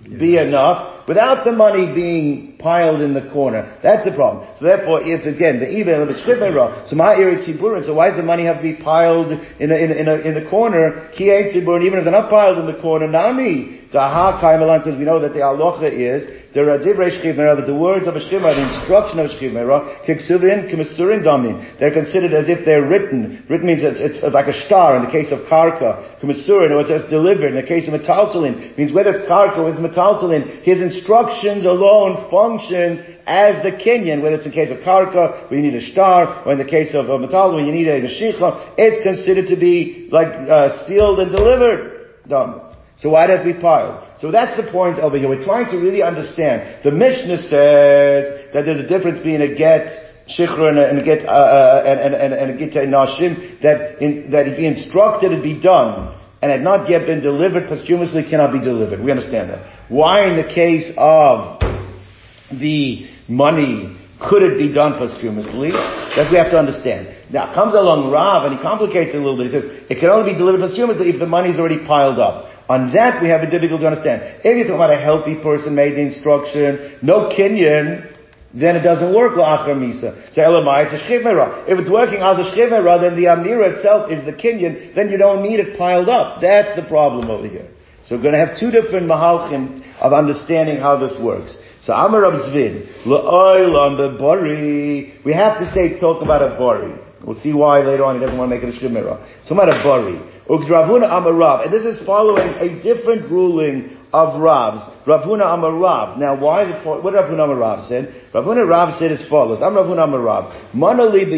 be 0.09 0.37
enough 0.37 1.07
without 1.07 1.43
the 1.45 1.51
money 1.51 1.93
being 1.93 2.54
piled 2.65 2.99
in 2.99 3.13
the 3.13 3.29
corner. 3.29 3.77
That's 3.83 4.03
the 4.03 4.11
problem. 4.11 4.49
So 4.57 4.65
therefore, 4.65 5.05
if 5.05 5.21
again 5.29 5.59
the 5.59 5.69
evil 5.69 6.01
of 6.01 6.09
the 6.09 6.17
so 6.89 6.95
my 6.95 7.13
so 7.13 7.93
why 7.93 8.09
does 8.09 8.17
the 8.17 8.23
money 8.23 8.45
have 8.45 8.57
to 8.57 8.63
be 8.63 8.73
piled 8.73 9.31
in 9.61 9.69
a, 9.71 9.75
in 9.75 9.91
a, 9.91 9.95
in, 10.01 10.07
a, 10.07 10.15
in 10.29 10.33
the 10.33 10.49
corner? 10.49 11.11
Ki 11.15 11.29
even 11.29 11.99
if 11.99 12.03
they're 12.03 12.19
not 12.21 12.31
piled 12.31 12.57
in 12.57 12.65
the 12.65 12.81
corner, 12.81 13.07
nami 13.07 13.85
Daha 13.95 14.41
Kaimalan, 14.43 14.83
because 14.83 14.99
we 14.99 15.05
know 15.05 15.21
that 15.21 15.31
the 15.31 15.39
alocha 15.39 15.87
is, 15.87 16.27
that 16.51 17.63
the 17.67 17.75
words 17.75 18.07
of 18.07 18.15
a 18.15 18.19
shchiv 18.19 18.43
the 18.43 18.63
instruction 18.79 19.19
of 19.19 19.27
a 19.27 19.35
kimasurin 20.67 21.23
damin. 21.23 21.79
They're 21.79 21.93
considered 21.93 22.33
as 22.33 22.47
if 22.47 22.65
they're 22.65 22.87
written. 22.87 23.45
Written 23.49 23.67
means 23.67 23.83
it's, 23.83 23.99
it's 23.99 24.33
like 24.33 24.47
a 24.47 24.65
star 24.65 24.95
in 24.97 25.03
the 25.03 25.11
case 25.11 25.31
of 25.31 25.47
karka. 25.47 26.19
Kimasurin, 26.19 26.71
or 26.71 26.83
it's 26.83 27.09
delivered 27.09 27.51
in 27.51 27.55
the 27.55 27.67
case 27.67 27.87
of 27.87 27.93
metaltalin. 27.95 28.77
Means 28.77 28.91
whether 28.91 29.11
it's 29.11 29.27
karka 29.29 29.59
or 29.59 29.71
it's 29.71 29.79
metaltalin, 29.79 30.63
his 30.63 30.81
instructions 30.81 31.65
alone 31.65 32.31
functions 32.55 32.99
as 33.25 33.63
the 33.63 33.71
kinyan, 33.71 34.21
whether 34.21 34.35
it's 34.35 34.45
in 34.45 34.51
case 34.51 34.71
of 34.71 34.77
karka, 34.79 35.49
where 35.49 35.59
you 35.59 35.71
need 35.71 35.75
a 35.75 35.91
star, 35.91 36.45
or 36.45 36.51
in 36.51 36.57
the 36.57 36.65
case 36.65 36.93
of, 36.93 37.09
of 37.09 37.21
metal, 37.21 37.55
where 37.55 37.63
you 37.63 37.71
need 37.71 37.87
a 37.87 38.01
mashicha, 38.01 38.75
it's 38.77 39.03
considered 39.03 39.47
to 39.47 39.55
be 39.55 40.09
like 40.11 40.27
uh, 40.27 40.85
sealed 40.87 41.19
and 41.19 41.31
delivered. 41.31 41.93
Done. 42.27 42.61
So 42.97 43.09
why 43.09 43.27
does 43.27 43.45
we 43.45 43.53
pile? 43.53 44.15
So 44.19 44.31
that's 44.31 44.55
the 44.55 44.71
point 44.71 44.99
over 44.99 45.17
here. 45.17 45.27
We're 45.27 45.43
trying 45.43 45.69
to 45.71 45.77
really 45.77 46.01
understand. 46.01 46.83
The 46.83 46.91
Mishnah 46.91 47.37
says 47.37 48.53
that 48.53 48.63
there's 48.65 48.79
a 48.79 48.87
difference 48.87 49.17
between 49.17 49.41
a 49.41 49.53
get 49.53 49.89
shichra 50.29 50.69
and 50.69 50.79
a, 50.79 50.89
and 50.89 51.05
get 51.05 51.25
uh, 51.25 51.31
uh, 51.31 51.83
and, 51.85 52.15
and, 52.15 52.33
and, 52.33 52.51
a 52.51 52.57
get 52.57 52.73
nashim 52.87 53.61
that 53.61 54.01
in, 54.01 54.31
that 54.31 54.47
if 54.47 54.57
he 54.57 54.65
instructed 54.65 55.33
it 55.33 55.43
be 55.43 55.59
done 55.59 56.19
and 56.41 56.51
had 56.51 56.61
not 56.61 56.89
yet 56.89 57.05
been 57.05 57.21
delivered 57.21 57.67
posthumously 57.67 58.23
cannot 58.27 58.51
be 58.51 58.59
delivered. 58.59 59.03
We 59.03 59.11
understand 59.11 59.49
that. 59.51 59.89
Why 59.89 60.27
in 60.27 60.37
the 60.37 60.51
case 60.51 60.91
of 60.97 61.59
the 62.51 63.09
money 63.27 63.97
Could 64.19 64.43
it 64.43 64.57
be 64.57 64.71
done 64.71 64.95
posthumously? 64.97 65.71
That 65.71 66.31
we 66.31 66.37
have 66.37 66.49
to 66.51 66.57
understand. 66.57 67.11
Now, 67.31 67.53
comes 67.53 67.75
along 67.75 68.11
Rav 68.11 68.47
and 68.47 68.55
he 68.55 68.61
complicates 68.61 69.11
it 69.11 69.19
a 69.19 69.19
little 69.19 69.35
bit. 69.35 69.51
He 69.51 69.53
says, 69.59 69.65
it 69.91 69.99
can 69.99 70.07
only 70.07 70.31
be 70.31 70.37
delivered 70.37 70.63
posthumously 70.63 71.09
if 71.09 71.19
the 71.19 71.27
money's 71.27 71.59
already 71.59 71.83
piled 71.85 72.19
up. 72.19 72.47
On 72.69 72.93
that 72.93 73.21
we 73.21 73.29
have 73.29 73.43
a 73.43 73.51
difficult 73.51 73.81
to 73.81 73.87
understand. 73.87 74.41
If 74.41 74.55
you're 74.55 74.65
talking 74.65 74.81
about 74.81 74.93
a 74.95 74.97
healthy 74.97 75.35
person 75.43 75.75
made 75.75 75.99
the 75.99 76.01
instruction, 76.01 76.97
no 77.03 77.29
kinyan, 77.29 78.09
then 78.55 78.79
it 78.79 78.81
doesn't 78.81 79.13
work 79.13 79.35
la'achar 79.35 79.75
misa. 79.75 80.31
So 80.31 80.41
elamai, 80.41 80.87
it's 80.87 80.95
a 80.95 81.05
shchivmera. 81.05 81.67
If 81.67 81.77
it's 81.77 81.91
working 81.91 82.23
as 82.23 82.39
a 82.39 82.47
shchivmera, 82.55 83.01
then 83.03 83.19
the 83.19 83.27
amira 83.27 83.75
itself 83.75 84.09
is 84.09 84.23
the 84.25 84.31
kinyan, 84.31 84.95
then 84.95 85.09
you 85.09 85.17
don't 85.17 85.43
need 85.43 85.59
it 85.59 85.77
piled 85.77 86.07
up. 86.07 86.41
That's 86.41 86.73
the 86.79 86.87
problem 86.87 87.29
over 87.29 87.47
here. 87.47 87.67
So 88.07 88.15
we're 88.15 88.23
going 88.23 88.33
to 88.33 88.45
have 88.45 88.57
two 88.57 88.71
different 88.71 89.05
mahalchim 89.11 89.83
of 89.99 90.13
understanding 90.13 90.77
how 90.77 90.97
this 90.97 91.19
works. 91.21 91.57
So 91.85 91.93
Amar 91.93 92.21
Rav 92.21 92.33
Zvid, 92.49 93.05
La'oilam 93.05 94.19
bari. 94.19 95.19
We 95.23 95.33
have 95.33 95.59
to 95.59 95.67
say 95.67 95.81
it's 95.93 95.99
talking 95.99 96.23
about 96.23 96.41
a 96.41 96.57
bari. 96.57 96.99
We'll 97.23 97.39
see 97.39 97.53
why 97.53 97.81
later 97.81 98.05
on 98.05 98.15
he 98.15 98.21
doesn't 98.21 98.37
want 98.37 98.51
to 98.51 98.55
make 98.57 98.63
it 98.63 98.73
a 98.73 98.79
shemira. 98.79 99.21
So 99.45 99.53
about 99.53 99.69
a 99.69 99.83
bari. 99.83 100.17
Ugdravuna 100.49 101.05
Amar 101.15 101.33
Rav. 101.33 101.61
And 101.61 101.73
this 101.73 101.83
is 101.83 102.03
following 102.03 102.49
a 102.57 102.81
different 102.81 103.29
ruling 103.29 103.97
of 104.11 104.41
Rav's. 104.41 104.81
Ravuna 105.05 105.53
Amar 105.53 105.73
Rav. 105.73 106.17
Now 106.17 106.39
why 106.39 106.63
is 106.63 106.75
it, 106.75 106.85
what 106.85 107.13
Ravuna 107.13 107.43
Amar 107.43 107.55
Rav 107.55 107.87
said? 107.87 108.29
Ravuna 108.33 108.67
Rav 108.67 108.97
said 108.99 109.11
as 109.11 109.27
follows. 109.29 109.59
I'm 109.61 109.73
Ravuna 109.73 110.05
Amar 110.05 110.21
Rav. 110.21 110.73
Manali 110.73 111.29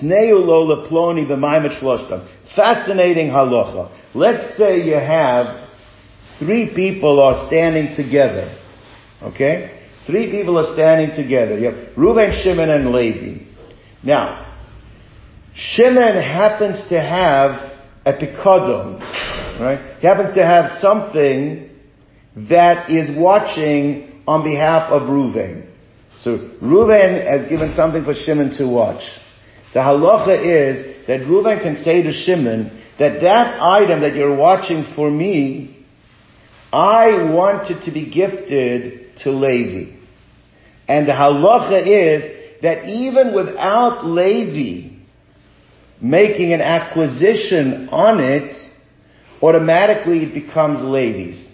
tneu 0.00 0.46
lo 0.46 0.64
leploni. 0.64 1.28
Fascinating 2.56 3.28
halacha. 3.28 3.90
Let's 4.14 4.56
say 4.56 4.80
you 4.80 4.94
have 4.94 5.68
three 6.38 6.72
people 6.74 7.20
are 7.20 7.46
standing 7.46 7.94
together. 7.94 8.54
Okay? 9.22 9.86
Three 10.06 10.30
people 10.30 10.58
are 10.58 10.72
standing 10.74 11.14
together. 11.14 11.58
You 11.58 11.70
have 11.70 11.96
Reuben, 11.96 12.32
Shimon, 12.32 12.70
and 12.70 12.92
Levi. 12.92 13.44
Now, 14.02 14.46
Shimon 15.54 16.14
happens 16.16 16.88
to 16.88 17.00
have 17.00 17.76
a 18.06 18.12
pikodon, 18.12 19.00
right? 19.60 19.98
He 20.00 20.06
happens 20.06 20.34
to 20.34 20.44
have 20.44 20.80
something 20.80 21.68
that 22.48 22.90
is 22.90 23.10
watching 23.18 24.22
on 24.26 24.44
behalf 24.44 24.90
of 24.92 25.08
Reuven. 25.08 25.68
So 26.20 26.38
Reuven 26.62 27.26
has 27.26 27.48
given 27.48 27.74
something 27.74 28.04
for 28.04 28.14
Shimon 28.14 28.56
to 28.58 28.66
watch. 28.66 29.02
The 29.74 29.80
halacha 29.80 30.38
is 30.38 31.06
that 31.06 31.20
Reuven 31.20 31.62
can 31.62 31.82
say 31.84 32.02
to 32.02 32.12
Shimon 32.12 32.82
that 32.98 33.20
that 33.20 33.60
item 33.60 34.00
that 34.00 34.14
you're 34.14 34.36
watching 34.36 34.86
for 34.94 35.10
me, 35.10 35.86
I 36.72 37.32
want 37.32 37.70
it 37.70 37.84
to 37.84 37.92
be 37.92 38.10
gifted 38.10 38.97
to 39.22 39.30
Levi. 39.30 39.96
And 40.88 41.06
the 41.06 41.12
halacha 41.12 41.86
is 41.86 42.60
that 42.62 42.88
even 42.88 43.34
without 43.34 44.04
Levi 44.06 44.96
making 46.00 46.52
an 46.52 46.60
acquisition 46.60 47.88
on 47.90 48.20
it, 48.20 48.56
automatically 49.42 50.24
it 50.24 50.34
becomes 50.34 50.80
Levi's. 50.82 51.46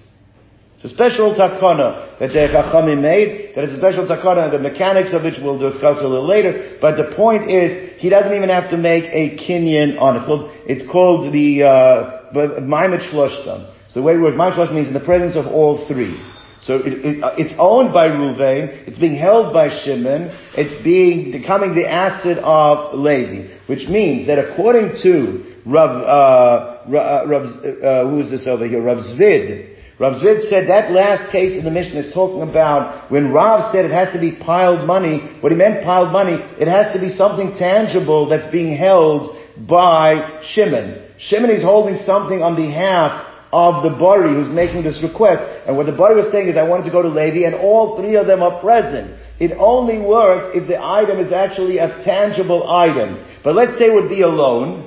It's 0.76 0.92
a 0.92 0.94
special 0.94 1.34
takana 1.34 2.18
that 2.18 2.28
the 2.28 2.48
Chachamim 2.52 3.00
made, 3.00 3.54
that 3.54 3.64
it's 3.64 3.72
a 3.72 3.78
special 3.78 4.06
takana, 4.06 4.52
the 4.52 4.58
mechanics 4.58 5.14
of 5.14 5.24
which 5.24 5.34
we'll 5.42 5.58
discuss 5.58 5.98
a 6.00 6.06
little 6.06 6.26
later, 6.26 6.76
but 6.80 6.96
the 6.96 7.14
point 7.16 7.50
is, 7.50 7.98
he 7.98 8.10
doesn't 8.10 8.34
even 8.34 8.50
have 8.50 8.70
to 8.70 8.76
make 8.76 9.04
a 9.04 9.36
kinyan 9.36 9.98
on 9.98 10.16
it. 10.16 10.18
It's 10.20 10.26
called, 10.26 10.50
it's 10.66 10.90
called 10.90 11.32
the, 11.32 11.62
uh, 11.62 12.32
Maimet 12.60 13.10
Shloshtan. 13.10 13.72
So 13.88 14.00
the 14.00 14.02
way 14.02 14.14
it 14.14 14.20
works, 14.20 14.36
Maimet 14.36 14.74
means 14.74 14.88
in 14.88 14.94
the 14.94 15.00
presence 15.00 15.36
of 15.36 15.46
all 15.46 15.86
three. 15.88 16.20
So 16.64 16.76
it, 16.76 16.92
it, 17.04 17.22
uh, 17.22 17.34
it's 17.36 17.52
owned 17.58 17.92
by 17.92 18.08
Ruvain, 18.08 18.88
it's 18.88 18.98
being 18.98 19.16
held 19.16 19.52
by 19.52 19.68
Shimon, 19.68 20.32
it's 20.56 20.82
being 20.82 21.30
becoming 21.30 21.74
the 21.74 21.86
asset 21.86 22.38
of 22.38 22.98
Levi, 22.98 23.52
which 23.66 23.86
means 23.86 24.26
that 24.28 24.38
according 24.38 24.96
to 25.02 25.44
Rav, 25.66 25.90
uh, 25.90 26.88
Rav, 26.88 27.28
uh, 27.28 27.68
uh, 27.68 28.08
who 28.08 28.20
is 28.20 28.30
this 28.30 28.46
over 28.46 28.66
here? 28.66 28.82
Rav 28.82 28.96
Zvid. 28.96 29.76
Rav 30.00 30.22
Zvid 30.22 30.48
said 30.48 30.68
that 30.70 30.90
last 30.90 31.30
case 31.30 31.52
in 31.52 31.64
the 31.64 31.70
mission 31.70 31.98
is 31.98 32.12
talking 32.14 32.40
about 32.40 33.12
when 33.12 33.30
Rav 33.30 33.70
said 33.70 33.84
it 33.84 33.92
has 33.92 34.14
to 34.14 34.18
be 34.18 34.32
piled 34.34 34.86
money. 34.86 35.20
What 35.40 35.52
he 35.52 35.58
meant 35.58 35.84
piled 35.84 36.12
money, 36.12 36.36
it 36.58 36.66
has 36.66 36.94
to 36.94 37.00
be 37.00 37.10
something 37.10 37.54
tangible 37.58 38.26
that's 38.26 38.50
being 38.50 38.74
held 38.74 39.36
by 39.68 40.40
Shimon. 40.42 41.12
Shimon 41.18 41.50
is 41.50 41.60
holding 41.60 41.96
something 41.96 42.40
on 42.40 42.56
behalf 42.56 43.33
of 43.54 43.84
the 43.86 43.94
Bari 43.96 44.34
who's 44.34 44.50
making 44.50 44.82
this 44.82 45.00
request. 45.00 45.62
And 45.64 45.76
what 45.76 45.86
the 45.86 45.94
Bari 45.94 46.16
was 46.16 46.32
saying 46.32 46.48
is, 46.48 46.56
I 46.56 46.66
wanted 46.66 46.90
to 46.90 46.90
go 46.90 47.02
to 47.02 47.08
Levi, 47.08 47.46
and 47.46 47.54
all 47.54 47.96
three 47.96 48.16
of 48.16 48.26
them 48.26 48.42
are 48.42 48.58
present. 48.58 49.14
It 49.38 49.54
only 49.56 50.00
works 50.02 50.56
if 50.58 50.66
the 50.66 50.82
item 50.82 51.20
is 51.20 51.30
actually 51.30 51.78
a 51.78 52.02
tangible 52.02 52.68
item. 52.68 53.22
But 53.44 53.54
let's 53.54 53.78
say 53.78 53.86
it 53.86 53.94
would 53.94 54.10
be 54.10 54.22
a 54.22 54.28
loan. 54.28 54.83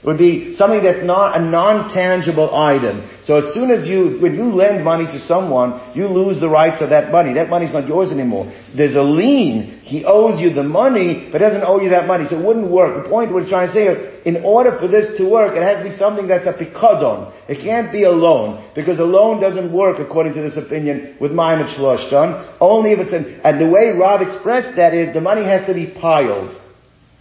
It 0.00 0.06
would 0.06 0.16
be 0.16 0.54
something 0.54 0.80
that's 0.80 1.02
not 1.02 1.36
a 1.36 1.42
non-tangible 1.42 2.54
item. 2.54 3.02
So 3.24 3.34
as 3.38 3.52
soon 3.52 3.72
as 3.72 3.84
you, 3.84 4.18
when 4.22 4.36
you 4.36 4.44
lend 4.44 4.84
money 4.84 5.06
to 5.06 5.18
someone, 5.18 5.80
you 5.92 6.06
lose 6.06 6.38
the 6.38 6.48
rights 6.48 6.80
of 6.80 6.90
that 6.90 7.10
money. 7.10 7.34
That 7.34 7.50
money's 7.50 7.72
not 7.72 7.88
yours 7.88 8.12
anymore. 8.12 8.46
There's 8.76 8.94
a 8.94 9.02
lien. 9.02 9.80
He 9.82 10.04
owes 10.04 10.38
you 10.38 10.54
the 10.54 10.62
money, 10.62 11.28
but 11.32 11.38
doesn't 11.38 11.64
owe 11.64 11.80
you 11.80 11.90
that 11.90 12.06
money. 12.06 12.26
So 12.30 12.38
it 12.38 12.46
wouldn't 12.46 12.70
work. 12.70 13.02
The 13.02 13.10
point 13.10 13.34
we're 13.34 13.48
trying 13.48 13.68
to 13.68 13.74
say 13.74 13.86
is, 13.88 14.24
in 14.24 14.44
order 14.44 14.78
for 14.78 14.86
this 14.86 15.18
to 15.18 15.28
work, 15.28 15.56
it 15.56 15.64
has 15.64 15.82
to 15.82 15.90
be 15.90 15.96
something 15.96 16.28
that's 16.28 16.46
a 16.46 16.52
pikadon. 16.52 17.32
It 17.48 17.60
can't 17.64 17.90
be 17.90 18.04
a 18.04 18.10
loan, 18.10 18.70
because 18.76 19.00
a 19.00 19.04
loan 19.04 19.40
doesn't 19.40 19.72
work 19.72 19.98
according 19.98 20.34
to 20.34 20.42
this 20.42 20.56
opinion 20.56 21.16
with 21.20 21.32
Maimet 21.32 21.74
Shloshtan. 21.74 22.56
Only 22.60 22.92
if 22.92 23.00
it's 23.00 23.12
an, 23.12 23.40
and 23.42 23.60
the 23.60 23.66
way 23.66 23.90
Rav 23.98 24.22
expressed 24.22 24.76
that 24.76 24.94
is, 24.94 25.12
the 25.12 25.20
money 25.20 25.44
has 25.44 25.66
to 25.66 25.74
be 25.74 25.86
piled. 25.86 26.54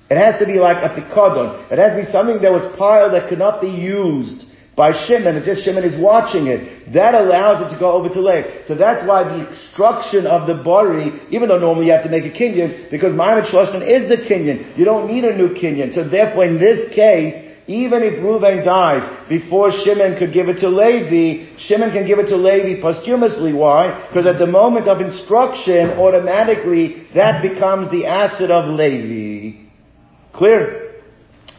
It 0.10 0.18
has 0.18 0.40
to 0.40 0.46
be 0.46 0.60
like 0.60 0.78
a 0.78 0.90
pikadon. 0.96 1.72
It 1.72 1.80
has 1.80 1.92
to 1.92 2.06
be 2.06 2.12
something 2.12 2.42
that 2.42 2.52
was 2.52 2.64
piled 2.78 3.14
that 3.14 3.28
could 3.28 3.40
not 3.40 3.60
be 3.60 3.68
used 3.68 4.48
by 4.78 4.94
Shimon. 4.94 5.36
It's 5.36 5.46
just 5.46 5.66
Shimon 5.66 5.84
is 5.84 6.00
watching 6.00 6.48
it. 6.48 6.94
That 6.94 7.14
allows 7.16 7.66
it 7.66 7.74
to 7.74 7.80
go 7.80 7.92
over 7.92 8.08
to 8.10 8.22
Lev. 8.22 8.68
So 8.68 8.76
that's 8.76 9.06
why 9.06 9.24
the 9.24 9.50
instruction 9.50 10.28
of 10.28 10.48
the 10.48 10.64
Bari, 10.64 11.12
even 11.30 11.50
though 11.50 11.60
normally 11.60 11.88
you 11.88 11.92
have 11.92 12.06
to 12.06 12.10
make 12.10 12.24
a 12.24 12.32
kinyan, 12.32 12.90
because 12.90 13.12
Ma'amad 13.12 13.50
Shloshtan 13.50 13.82
is 13.82 14.08
the 14.08 14.24
kinyan. 14.24 14.78
You 14.78 14.86
don't 14.86 15.12
need 15.12 15.26
a 15.26 15.36
new 15.36 15.50
kinyan. 15.50 15.94
So 15.94 16.08
therefore 16.08 16.46
in 16.46 16.60
this 16.60 16.94
case, 16.94 17.44
even 17.68 18.02
if 18.02 18.24
Reuven 18.24 18.64
dies 18.64 19.04
before 19.28 19.72
Shimon 19.72 20.18
could 20.18 20.32
give 20.32 20.48
it 20.48 20.62
to 20.62 20.70
Levi, 20.70 21.58
Shimon 21.58 21.92
can 21.92 22.08
give 22.08 22.20
it 22.20 22.28
to 22.28 22.38
Levi 22.38 22.80
posthumously. 22.80 23.52
Why? 23.52 24.08
Because 24.08 24.26
at 24.26 24.40
the 24.40 24.48
moment 24.48 24.88
of 24.88 25.02
instruction, 25.02 26.00
automatically 26.00 27.08
that 27.14 27.42
becomes 27.42 27.92
the 27.92 28.06
asset 28.06 28.52
of 28.52 28.70
Levi. 28.70 29.67
Clear? 30.38 31.02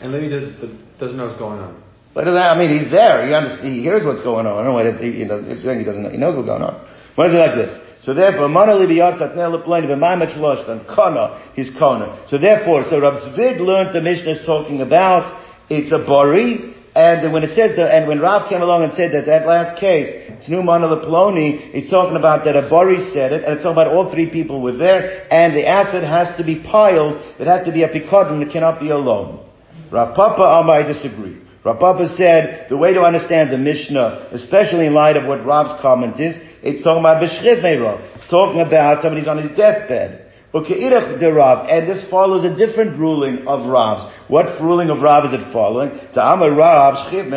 And 0.00 0.12
Levi 0.12 0.28
does, 0.28 0.70
doesn't 1.00 1.16
know 1.16 1.26
what's 1.26 1.38
going 1.38 1.60
on. 1.60 1.82
But 2.14 2.28
uh, 2.28 2.32
I 2.32 2.58
mean, 2.58 2.78
he's 2.78 2.90
there. 2.90 3.26
He 3.26 3.34
understands. 3.34 3.76
He 3.76 3.82
hears 3.82 4.04
what's 4.04 4.22
going 4.22 4.46
on. 4.46 4.54
I 4.54 4.64
don't 4.64 4.70
know 4.70 4.72
what 4.74 5.00
he, 5.02 5.18
you 5.18 5.26
know, 5.26 5.42
he 5.42 5.84
doesn't 5.84 6.02
know. 6.02 6.10
He 6.10 6.16
knows 6.16 6.36
what's 6.36 6.48
going 6.48 6.62
on. 6.62 6.86
Why 7.14 7.26
is 7.28 7.34
it 7.34 7.36
like 7.36 7.56
this? 7.56 7.74
So 8.02 8.14
therefore, 8.14 8.48
mana 8.48 8.72
libiyat 8.72 9.18
katnei 9.18 9.50
lepleni 9.50 9.86
b'maimet 9.86 10.38
shloshtan 10.38 10.86
kana 10.86 11.52
his 11.54 11.70
kana. 11.76 12.24
So 12.28 12.38
therefore, 12.38 12.84
so 12.88 13.00
Rav 13.00 13.14
Zvid 13.34 13.60
learned 13.60 13.94
the 13.94 14.00
Mishnah 14.00 14.32
is 14.32 14.46
talking 14.46 14.80
about 14.80 15.46
it's 15.68 15.92
a 15.92 15.98
bari, 15.98 16.74
and 16.94 17.32
when 17.32 17.44
it 17.44 17.50
says 17.50 17.76
that, 17.76 17.94
and 17.94 18.08
when 18.08 18.20
Rav 18.20 18.48
came 18.48 18.62
along 18.62 18.84
and 18.84 18.92
said 18.94 19.12
that 19.12 19.26
that 19.26 19.46
last 19.46 19.78
case, 19.78 20.30
Tnu 20.46 20.64
Mana 20.64 20.88
Leploni, 20.88 21.70
it's 21.74 21.90
talking 21.90 22.16
about 22.16 22.44
that 22.44 22.56
a 22.56 22.68
bari 22.68 22.98
said 23.12 23.32
it, 23.32 23.44
and 23.44 23.54
it's 23.54 23.62
talking 23.62 23.80
about 23.80 23.92
all 23.92 24.10
three 24.10 24.30
people 24.30 24.60
were 24.60 24.76
there, 24.76 25.26
and 25.32 25.54
the 25.54 25.66
asset 25.66 26.02
has 26.02 26.36
to 26.38 26.44
be 26.44 26.62
piled, 26.62 27.20
it 27.38 27.46
has 27.46 27.66
to 27.66 27.72
be 27.72 27.82
a 27.82 27.88
pikadon, 27.88 28.42
it 28.42 28.52
cannot 28.52 28.80
be 28.80 28.90
alone. 28.90 29.44
Rav 29.92 30.16
Papa 30.16 30.42
Amai 30.42 30.86
disagree. 30.86 31.38
Rav 31.64 31.78
Papa 31.78 32.14
said 32.16 32.66
the 32.68 32.76
way 32.76 32.94
to 32.94 33.02
understand 33.02 33.52
the 33.52 33.58
Mishnah, 33.58 34.30
especially 34.32 34.86
in 34.86 34.94
light 34.94 35.16
of 35.16 35.26
what 35.26 35.44
Rav's 35.44 35.80
comment 35.82 36.18
is, 36.20 36.36
it's 36.62 36.82
talking 36.82 37.00
about 37.00 37.22
B'shchiv 37.22 38.16
It's 38.16 38.28
talking 38.28 38.60
about 38.60 39.02
somebody's 39.02 39.28
on 39.28 39.38
his 39.38 39.56
deathbed. 39.56 40.27
And 40.54 41.88
this 41.88 42.08
follows 42.10 42.44
a 42.44 42.56
different 42.56 42.98
ruling 42.98 43.46
of 43.46 43.68
Rav's. 43.68 44.10
What 44.28 44.60
ruling 44.62 44.88
of 44.88 45.02
Rav 45.02 45.26
is 45.26 45.32
it 45.38 45.52
following? 45.52 45.90
Shchiv. 46.14 47.30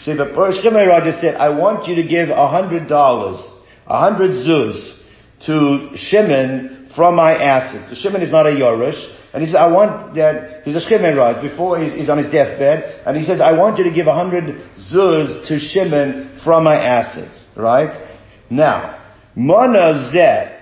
See, 0.00 0.14
the 0.14 0.26
Shchiv 0.26 1.04
just 1.04 1.20
said, 1.20 1.34
I 1.36 1.48
want 1.58 1.88
you 1.88 1.94
to 1.96 2.02
give 2.06 2.28
a 2.28 2.48
hundred 2.48 2.88
dollars, 2.88 3.40
a 3.86 3.98
hundred 3.98 4.32
zuz, 4.32 4.98
to 5.46 5.96
Shimon 5.96 6.90
from 6.94 7.16
my 7.16 7.32
assets. 7.34 7.88
So 7.90 7.94
Shimon 7.96 8.22
is 8.22 8.30
not 8.30 8.46
a 8.46 8.50
Yorush. 8.50 9.14
And 9.32 9.42
he 9.42 9.46
says, 9.46 9.56
I 9.56 9.66
want 9.68 10.14
that, 10.14 10.62
he's 10.64 10.74
a 10.74 10.80
right, 11.14 11.42
before 11.42 11.78
he's, 11.78 11.92
he's, 11.94 12.08
on 12.08 12.16
his 12.16 12.32
deathbed, 12.32 13.02
and 13.06 13.14
he 13.14 13.24
says, 13.24 13.42
I 13.42 13.52
want 13.52 13.76
you 13.76 13.84
to 13.84 13.90
give 13.90 14.06
a 14.06 14.14
hundred 14.14 14.56
zuz 14.90 15.46
to 15.48 15.58
Shimon 15.58 16.40
from 16.42 16.64
my 16.64 16.76
assets, 16.76 17.46
right? 17.54 18.07
Now, 18.50 18.98
Mana 19.36 20.10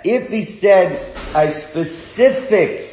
if 0.05 0.29
he 0.29 0.59
said 0.61 0.93
a 1.35 1.51
specific 1.71 2.87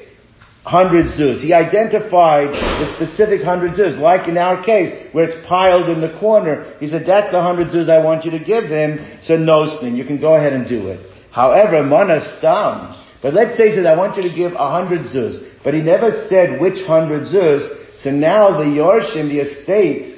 hundred 0.64 1.08
zuz. 1.08 1.42
He 1.42 1.52
identified 1.52 2.48
the 2.48 2.96
specific 2.96 3.44
hundred 3.44 3.74
zuz, 3.74 4.00
like 4.00 4.30
in 4.30 4.38
our 4.38 4.64
case, 4.64 5.10
where 5.12 5.26
it's 5.26 5.48
piled 5.48 5.90
in 5.90 6.00
the 6.00 6.18
corner. 6.20 6.74
He 6.80 6.88
said, 6.88 7.04
that's 7.06 7.32
the 7.32 7.42
hundred 7.42 7.68
zuz 7.68 7.90
I 7.90 8.04
want 8.04 8.24
you 8.24 8.32
to 8.32 8.40
give 8.40 8.66
him. 8.66 9.20
So 9.24 9.36
no 9.36 9.68
spin, 9.78 9.96
you 9.96 10.06
can 10.06 10.20
go 10.20 10.36
ahead 10.36 10.54
and 10.54 10.68
do 10.68 10.88
it. 10.88 11.06
However, 11.32 11.84
mana. 11.84 12.22
But 13.22 13.34
let's 13.34 13.58
say 13.58 13.76
that 13.76 13.86
I 13.86 13.98
want 13.98 14.16
you 14.16 14.24
to 14.24 14.34
give 14.34 14.54
a 14.54 14.70
hundred 14.70 15.02
zuz. 15.02 15.50
But 15.64 15.74
he 15.74 15.82
never 15.82 16.28
said 16.30 16.62
which 16.62 16.86
hundred 16.86 17.24
zuz. 17.24 17.68
So 17.98 18.10
now 18.10 18.58
the 18.58 18.66
Yorshim, 18.66 19.30
the 19.30 19.40
estate, 19.40 20.13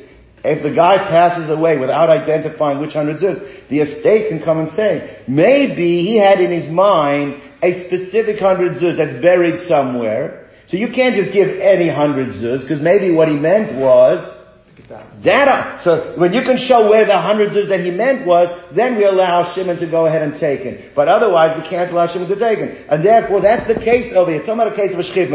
if 0.45 0.63
the 0.63 0.73
guy 0.73 0.97
passes 0.97 1.49
away 1.49 1.77
without 1.77 2.09
identifying 2.09 2.79
which 2.79 2.93
hundred 2.93 3.17
zuz, 3.17 3.39
the 3.69 3.79
estate 3.79 4.29
can 4.29 4.43
come 4.43 4.59
and 4.59 4.69
say, 4.69 5.23
maybe 5.27 6.03
he 6.03 6.17
had 6.17 6.39
in 6.39 6.51
his 6.51 6.69
mind 6.71 7.41
a 7.61 7.85
specific 7.85 8.39
hundred 8.39 8.73
zuz 8.73 8.97
that's 8.97 9.21
buried 9.21 9.59
somewhere. 9.67 10.47
So 10.67 10.77
you 10.77 10.89
can't 10.89 11.15
just 11.15 11.31
give 11.33 11.49
any 11.59 11.89
hundred 11.89 12.29
zuz, 12.29 12.61
because 12.61 12.81
maybe 12.81 13.13
what 13.13 13.27
he 13.27 13.35
meant 13.35 13.79
was, 13.79 14.35
that, 15.23 15.47
uh, 15.47 15.83
so 15.83 16.13
when 16.19 16.33
you 16.33 16.41
can 16.41 16.57
show 16.57 16.89
where 16.89 17.05
the 17.05 17.17
hundred 17.17 17.49
zuz 17.51 17.69
that 17.69 17.79
he 17.79 17.89
meant 17.89 18.27
was, 18.27 18.47
then 18.75 18.97
we 18.97 19.05
allow 19.05 19.55
Shimon 19.55 19.77
to 19.77 19.89
go 19.89 20.05
ahead 20.05 20.21
and 20.21 20.33
take 20.39 20.61
it. 20.61 20.93
But 20.95 21.07
otherwise, 21.07 21.59
we 21.59 21.67
can't 21.67 21.89
allow 21.91 22.05
Shimon 22.05 22.29
to 22.29 22.37
take 22.37 22.59
it. 22.59 22.85
And 22.89 23.03
therefore, 23.03 23.41
that's 23.41 23.67
the 23.67 23.79
case 23.79 24.13
over 24.13 24.29
here. 24.29 24.41
It's 24.41 24.47
not 24.47 24.71
a 24.71 24.75
case 24.75 24.93
of 24.93 24.99
a 24.99 25.03
shchiv 25.03 25.31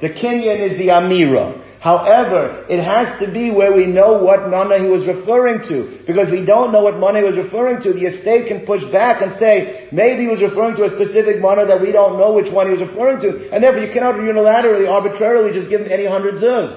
The 0.00 0.10
kinyan 0.10 0.70
is 0.70 0.78
the 0.78 0.88
amira. 0.88 1.58
However, 1.82 2.64
it 2.70 2.78
has 2.78 3.18
to 3.18 3.26
be 3.26 3.50
where 3.50 3.74
we 3.74 3.86
know 3.86 4.22
what 4.22 4.48
mana 4.48 4.78
he 4.78 4.86
was 4.86 5.04
referring 5.04 5.66
to. 5.66 5.98
Because 6.06 6.30
we 6.30 6.46
don't 6.46 6.70
know 6.70 6.82
what 6.86 7.00
mana 7.02 7.18
he 7.18 7.24
was 7.26 7.36
referring 7.36 7.82
to, 7.82 7.92
the 7.92 8.06
estate 8.06 8.46
can 8.46 8.64
push 8.64 8.84
back 8.92 9.20
and 9.20 9.34
say, 9.34 9.88
maybe 9.90 10.22
he 10.22 10.28
was 10.28 10.40
referring 10.40 10.76
to 10.76 10.84
a 10.84 10.90
specific 10.94 11.42
mana 11.42 11.66
that 11.66 11.80
we 11.82 11.90
don't 11.90 12.22
know 12.22 12.34
which 12.38 12.52
one 12.54 12.70
he 12.70 12.78
was 12.78 12.86
referring 12.86 13.18
to. 13.26 13.50
And 13.50 13.64
therefore 13.64 13.82
you 13.82 13.92
cannot 13.92 14.14
unilaterally, 14.14 14.86
arbitrarily 14.88 15.50
just 15.52 15.68
give 15.68 15.80
him 15.80 15.90
any 15.90 16.06
hundred 16.06 16.38
zuz. 16.38 16.70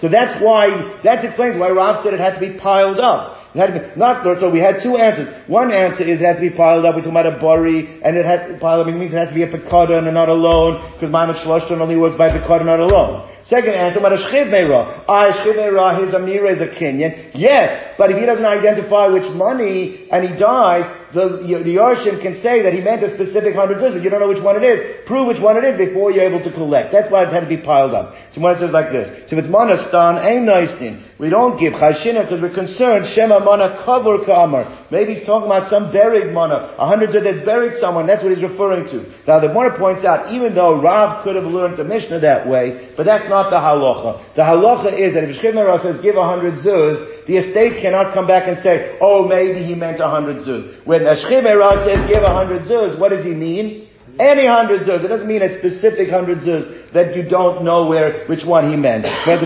So 0.00 0.08
that's 0.10 0.42
why, 0.42 0.98
that 1.04 1.24
explains 1.24 1.54
why 1.56 1.70
Rav 1.70 2.02
said 2.02 2.14
it 2.14 2.18
had 2.18 2.34
to 2.34 2.40
be 2.40 2.58
piled 2.58 2.98
up. 2.98 3.37
It 3.54 3.58
had 3.58 3.66
to 3.72 3.80
be, 3.80 3.98
not, 3.98 4.22
so 4.38 4.50
we 4.50 4.60
had 4.60 4.82
two 4.82 4.96
answers. 4.96 5.28
One 5.48 5.72
answer 5.72 6.02
is 6.02 6.20
it 6.20 6.24
has 6.24 6.36
to 6.36 6.50
be 6.50 6.54
piled 6.54 6.84
up. 6.84 6.94
We're 6.94 7.00
talking 7.00 7.16
about 7.16 7.32
a 7.32 7.40
bari, 7.40 8.02
and 8.02 8.16
it 8.16 8.26
has, 8.26 8.60
piled 8.60 8.86
up, 8.86 8.92
it 8.92 8.96
means 8.96 9.12
it 9.12 9.16
has 9.16 9.28
to 9.28 9.34
be 9.34 9.42
a 9.42 9.50
pekada 9.50 9.98
and 9.98 10.12
not 10.12 10.28
alone, 10.28 10.92
because 10.92 11.10
Maimon 11.10 11.36
Shloshton 11.36 11.80
only 11.80 11.96
works 11.96 12.16
by 12.16 12.28
pekada, 12.28 12.64
not 12.64 12.80
alone. 12.80 13.28
Second 13.48 13.72
answer, 13.72 13.98
about 13.98 14.12
a 14.12 14.16
shchiv 14.16 14.52
meira. 14.52 15.04
Ah, 15.08 15.32
shchiv 15.32 15.56
meira, 15.56 16.04
his 16.04 16.12
amira 16.12 16.52
is 16.52 16.60
a 16.60 16.68
kinyan. 16.68 17.32
Yes, 17.32 17.94
but 17.96 18.10
if 18.10 18.18
he 18.18 18.26
doesn't 18.26 18.44
identify 18.44 19.08
which 19.08 19.24
money, 19.34 20.06
and 20.12 20.28
he 20.28 20.38
dies, 20.38 20.84
the, 21.14 21.40
the 21.40 21.72
Yarshim 21.80 22.20
can 22.20 22.36
say 22.36 22.60
that 22.62 22.76
he 22.76 22.80
meant 22.84 23.02
a 23.02 23.08
specific 23.14 23.54
hundred 23.54 23.80
zuz. 23.80 23.96
You 24.02 24.10
don't 24.10 24.20
know 24.20 24.28
which 24.28 24.44
one 24.44 24.60
it 24.60 24.64
is. 24.68 25.06
Prove 25.08 25.26
which 25.26 25.40
one 25.40 25.56
it 25.56 25.64
is 25.64 25.80
before 25.80 26.12
you're 26.12 26.28
able 26.28 26.44
to 26.44 26.52
collect. 26.52 26.92
That's 26.92 27.10
why 27.10 27.24
it 27.24 27.32
had 27.32 27.40
to 27.40 27.48
be 27.48 27.56
piled 27.56 27.94
up. 27.94 28.12
So 28.32 28.44
when 28.44 28.52
it 28.52 28.60
says 28.60 28.72
like 28.72 28.92
this, 28.92 29.08
so 29.30 29.36
if 29.36 29.44
it's 29.44 29.48
monastan, 29.48 30.20
ain't 30.20 30.44
noistin. 30.44 31.08
We 31.16 31.30
don't 31.30 31.58
give 31.58 31.72
chashina 31.72 32.28
because 32.28 32.44
we're 32.44 32.54
concerned, 32.54 33.08
shema 33.08 33.40
mana 33.40 33.80
cover 33.84 34.20
kamar. 34.24 34.68
Maybe 34.92 35.16
he's 35.16 35.24
talking 35.24 35.48
about 35.48 35.72
some 35.72 35.90
buried 35.90 36.32
mana. 36.36 36.76
A 36.76 36.86
hundred 36.86 37.16
zuz 37.16 37.24
that's 37.24 37.44
buried 37.44 37.80
someone. 37.80 38.06
That's 38.06 38.22
what 38.22 38.36
he's 38.36 38.44
referring 38.44 38.84
to. 38.92 39.08
Now 39.24 39.40
the 39.40 39.48
Mona 39.48 39.78
points 39.78 40.04
out, 40.04 40.28
even 40.32 40.54
though 40.54 40.80
Rav 40.80 41.24
could 41.24 41.36
have 41.36 41.48
learned 41.48 41.78
the 41.78 41.84
Mishnah 41.84 42.20
that 42.20 42.44
way, 42.48 42.92
but 42.96 43.04
that's 43.04 43.28
not 43.28 43.37
the 43.46 43.56
halacha. 43.62 44.34
The 44.34 44.42
halacha 44.42 44.90
is 44.98 45.14
that 45.14 45.22
if 45.22 45.38
Shchiv 45.38 45.54
Meira 45.54 45.78
says 45.80 46.02
give 46.02 46.16
a 46.16 46.26
hundred 46.26 46.58
zuz, 46.58 47.26
the 47.30 47.38
estate 47.38 47.80
cannot 47.80 48.12
come 48.12 48.26
back 48.26 48.48
and 48.48 48.58
say, 48.58 48.98
oh, 49.00 49.28
maybe 49.28 49.62
he 49.62 49.74
meant 49.74 50.00
a 50.00 50.08
hundred 50.08 50.42
zuz. 50.42 50.84
When 50.84 51.02
Ashchimera 51.02 51.86
says 51.86 52.10
give 52.10 52.22
a 52.22 52.34
hundred 52.34 52.62
zuz, 52.62 52.98
what 52.98 53.10
does 53.10 53.24
he 53.24 53.34
mean? 53.34 53.86
Any 54.18 54.46
hundred 54.46 54.82
zuz. 54.82 55.04
It 55.04 55.08
doesn't 55.08 55.28
mean 55.28 55.42
a 55.42 55.58
specific 55.58 56.10
hundred 56.10 56.38
zuz 56.38 56.92
that 56.92 57.14
you 57.14 57.22
don't 57.28 57.64
know 57.64 57.86
where, 57.86 58.26
which 58.26 58.44
one 58.44 58.70
he 58.70 58.76
meant. 58.76 59.06
We're 59.24 59.38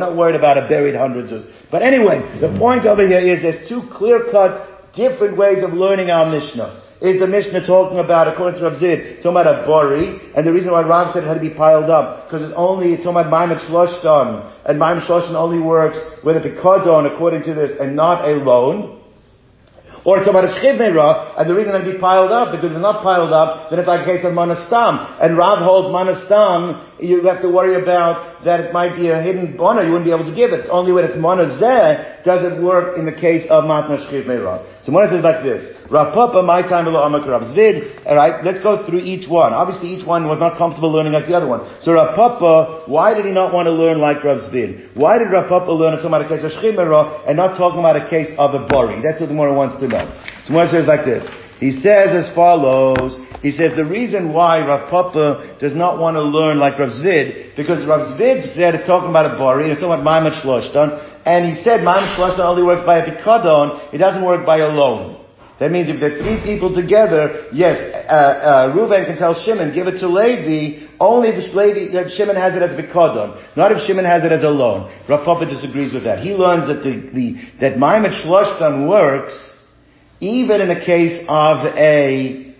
not 0.00 0.16
worried 0.16 0.34
about 0.34 0.58
a 0.58 0.66
buried 0.68 0.96
hundred 0.96 1.30
zuz. 1.30 1.46
But 1.70 1.82
anyway, 1.82 2.20
the 2.40 2.58
point 2.58 2.84
over 2.84 3.06
here 3.06 3.20
is 3.20 3.40
there's 3.42 3.68
two 3.68 3.82
clear-cut, 3.94 4.92
different 4.94 5.36
ways 5.38 5.62
of 5.62 5.72
learning 5.72 6.10
our 6.10 6.28
Mishnah 6.28 6.81
is 7.02 7.18
the 7.18 7.26
Mishnah 7.26 7.66
talking 7.66 7.98
about, 7.98 8.28
according 8.28 8.60
to 8.60 8.64
Rav 8.70 8.78
Zvid, 8.78 9.16
talking 9.22 9.32
about 9.32 9.50
a 9.50 9.66
bori, 9.66 10.22
and 10.36 10.46
the 10.46 10.52
reason 10.52 10.70
why 10.70 10.82
Rav 10.82 11.12
said 11.12 11.24
it 11.24 11.26
had 11.26 11.34
to 11.34 11.40
be 11.40 11.50
piled 11.50 11.90
up, 11.90 12.26
because 12.26 12.42
it's 12.46 12.54
only, 12.56 12.94
it's 12.94 13.02
talking 13.02 13.26
about 13.26 13.50
and 13.50 14.80
Maimet 14.80 15.06
Shloshton 15.06 15.34
only 15.34 15.58
works 15.58 15.98
with 16.22 16.36
a 16.36 16.40
Pikodon, 16.40 17.12
according 17.12 17.42
to 17.42 17.54
this, 17.54 17.72
and 17.80 17.96
not 17.96 18.24
a 18.24 18.34
loan. 18.38 19.02
Or 20.04 20.18
it's 20.18 20.28
about 20.28 20.44
a 20.44 20.48
shchiv 20.48 20.78
and 20.82 21.50
the 21.50 21.54
reason 21.54 21.74
it'd 21.74 21.92
be 21.92 21.98
piled 21.98 22.32
up, 22.32 22.50
because 22.50 22.70
if 22.70 22.76
it's 22.76 22.82
not 22.82 23.02
piled 23.02 23.32
up, 23.32 23.70
then 23.70 23.78
it's 23.78 23.86
like 23.86 24.02
a 24.02 24.04
case 24.04 24.24
of 24.24 24.32
manastam. 24.32 25.22
And 25.22 25.36
Rav 25.36 25.58
holds 25.58 25.88
manastam, 25.90 27.02
you 27.02 27.22
have 27.22 27.42
to 27.42 27.48
worry 27.48 27.80
about 27.80 28.31
that 28.44 28.60
it 28.60 28.72
might 28.72 28.96
be 28.96 29.08
a 29.08 29.22
hidden 29.22 29.56
bona, 29.56 29.84
you 29.84 29.90
wouldn't 29.90 30.06
be 30.06 30.12
able 30.12 30.24
to 30.24 30.34
give 30.34 30.52
it. 30.52 30.60
It's 30.60 30.70
only 30.70 30.92
when 30.92 31.04
it's 31.04 31.14
manazeh 31.14 32.24
does 32.24 32.42
it 32.44 32.62
work 32.62 32.98
in 32.98 33.06
the 33.06 33.12
case 33.12 33.46
of 33.50 33.64
matna 33.64 33.98
shchiv 33.98 34.26
So 34.84 34.92
one 34.92 35.08
says 35.08 35.22
like 35.22 35.42
this, 35.42 35.62
Rav 35.90 36.14
Papa, 36.14 36.42
my 36.42 36.62
time 36.62 36.86
below 36.86 37.02
Amak 37.02 37.26
Zvid, 37.26 38.06
alright, 38.06 38.44
let's 38.44 38.60
go 38.60 38.86
through 38.86 39.00
each 39.00 39.28
one. 39.28 39.52
Obviously 39.52 39.88
each 39.88 40.06
one 40.06 40.26
was 40.26 40.38
not 40.38 40.56
comfortable 40.56 40.90
learning 40.90 41.12
like 41.12 41.26
the 41.26 41.34
other 41.34 41.48
one. 41.48 41.68
So 41.82 41.92
Rav 41.92 42.16
Papa, 42.16 42.84
why 42.86 43.14
did 43.14 43.26
he 43.26 43.32
not 43.32 43.52
want 43.52 43.66
to 43.66 43.72
learn 43.72 44.00
like 44.00 44.24
Rav 44.24 44.38
Zvid? 44.50 44.96
Why 44.96 45.18
did 45.18 45.30
Rav 45.30 45.48
Papa 45.48 45.70
learn 45.70 45.98
about 45.98 46.22
a 46.24 46.28
case 46.28 46.44
of 46.44 46.52
shchiv 46.52 46.78
and 47.28 47.36
not 47.36 47.58
talking 47.58 47.80
about 47.80 47.96
a 47.96 48.08
case 48.08 48.32
of 48.38 48.54
a 48.54 48.66
bori? 48.66 49.02
That's 49.02 49.20
what 49.20 49.28
the 49.28 49.34
Gemara 49.34 49.54
wants 49.54 49.76
to 49.76 49.88
know. 49.88 50.08
So 50.46 50.54
one 50.54 50.68
says 50.68 50.86
like 50.86 51.04
this, 51.04 51.26
he 51.62 51.70
says 51.70 52.10
as 52.10 52.34
follows, 52.34 53.14
he 53.40 53.52
says 53.52 53.76
the 53.76 53.84
reason 53.84 54.32
why 54.32 54.66
Rav 54.66 54.90
Papa 54.90 55.58
does 55.60 55.76
not 55.76 56.00
want 56.00 56.16
to 56.16 56.22
learn 56.22 56.58
like 56.58 56.76
Rav 56.76 56.90
Zvid, 56.90 57.54
because 57.54 57.86
Rav 57.86 58.18
Zvid 58.18 58.42
said 58.52 58.74
it's 58.74 58.84
talking 58.84 59.10
about 59.10 59.30
a 59.30 59.38
bari, 59.38 59.70
it's 59.70 59.80
talking 59.80 59.94
about 59.94 60.02
Maimat 60.02 60.42
Shloshtan, 60.42 60.98
and 61.24 61.46
he 61.46 61.62
said 61.62 61.86
Maimat 61.86 62.18
Shloshtan 62.18 62.42
only 62.42 62.64
works 62.64 62.82
by 62.84 62.98
a 62.98 63.06
pikadon, 63.06 63.94
it 63.94 63.98
doesn't 63.98 64.24
work 64.26 64.44
by 64.44 64.58
a 64.58 64.74
loan. 64.74 65.24
That 65.60 65.70
means 65.70 65.88
if 65.88 66.00
there 66.00 66.10
are 66.10 66.18
three 66.18 66.42
people 66.42 66.74
together, 66.74 67.46
yes, 67.52 67.78
uh, 67.78 68.10
uh, 68.10 68.74
Reuben 68.74 69.04
can 69.06 69.16
tell 69.16 69.32
Shimon, 69.32 69.72
give 69.72 69.86
it 69.86 70.00
to 70.02 70.08
Levi, 70.08 70.90
only 70.98 71.28
if 71.28 71.54
Levi, 71.54 71.94
if 71.94 72.10
Shimon 72.18 72.34
has 72.34 72.56
it 72.58 72.62
as 72.62 72.74
a 72.74 72.82
bikodon, 72.82 73.38
not 73.56 73.70
if 73.70 73.78
Shimon 73.86 74.04
has 74.04 74.24
it 74.24 74.32
as 74.32 74.42
a 74.42 74.50
loan. 74.50 74.90
Rav 75.08 75.24
Papa 75.24 75.46
disagrees 75.46 75.94
with 75.94 76.02
that. 76.02 76.18
He 76.26 76.34
learns 76.34 76.66
that 76.66 76.82
the, 76.82 77.06
the 77.14 77.38
that 77.62 77.78
Maimet 77.78 78.26
Shloshtan 78.26 78.88
works 78.88 79.61
even 80.22 80.62
in 80.62 80.68
the 80.68 80.78
case 80.78 81.18
of 81.28 81.66
a 81.74 82.54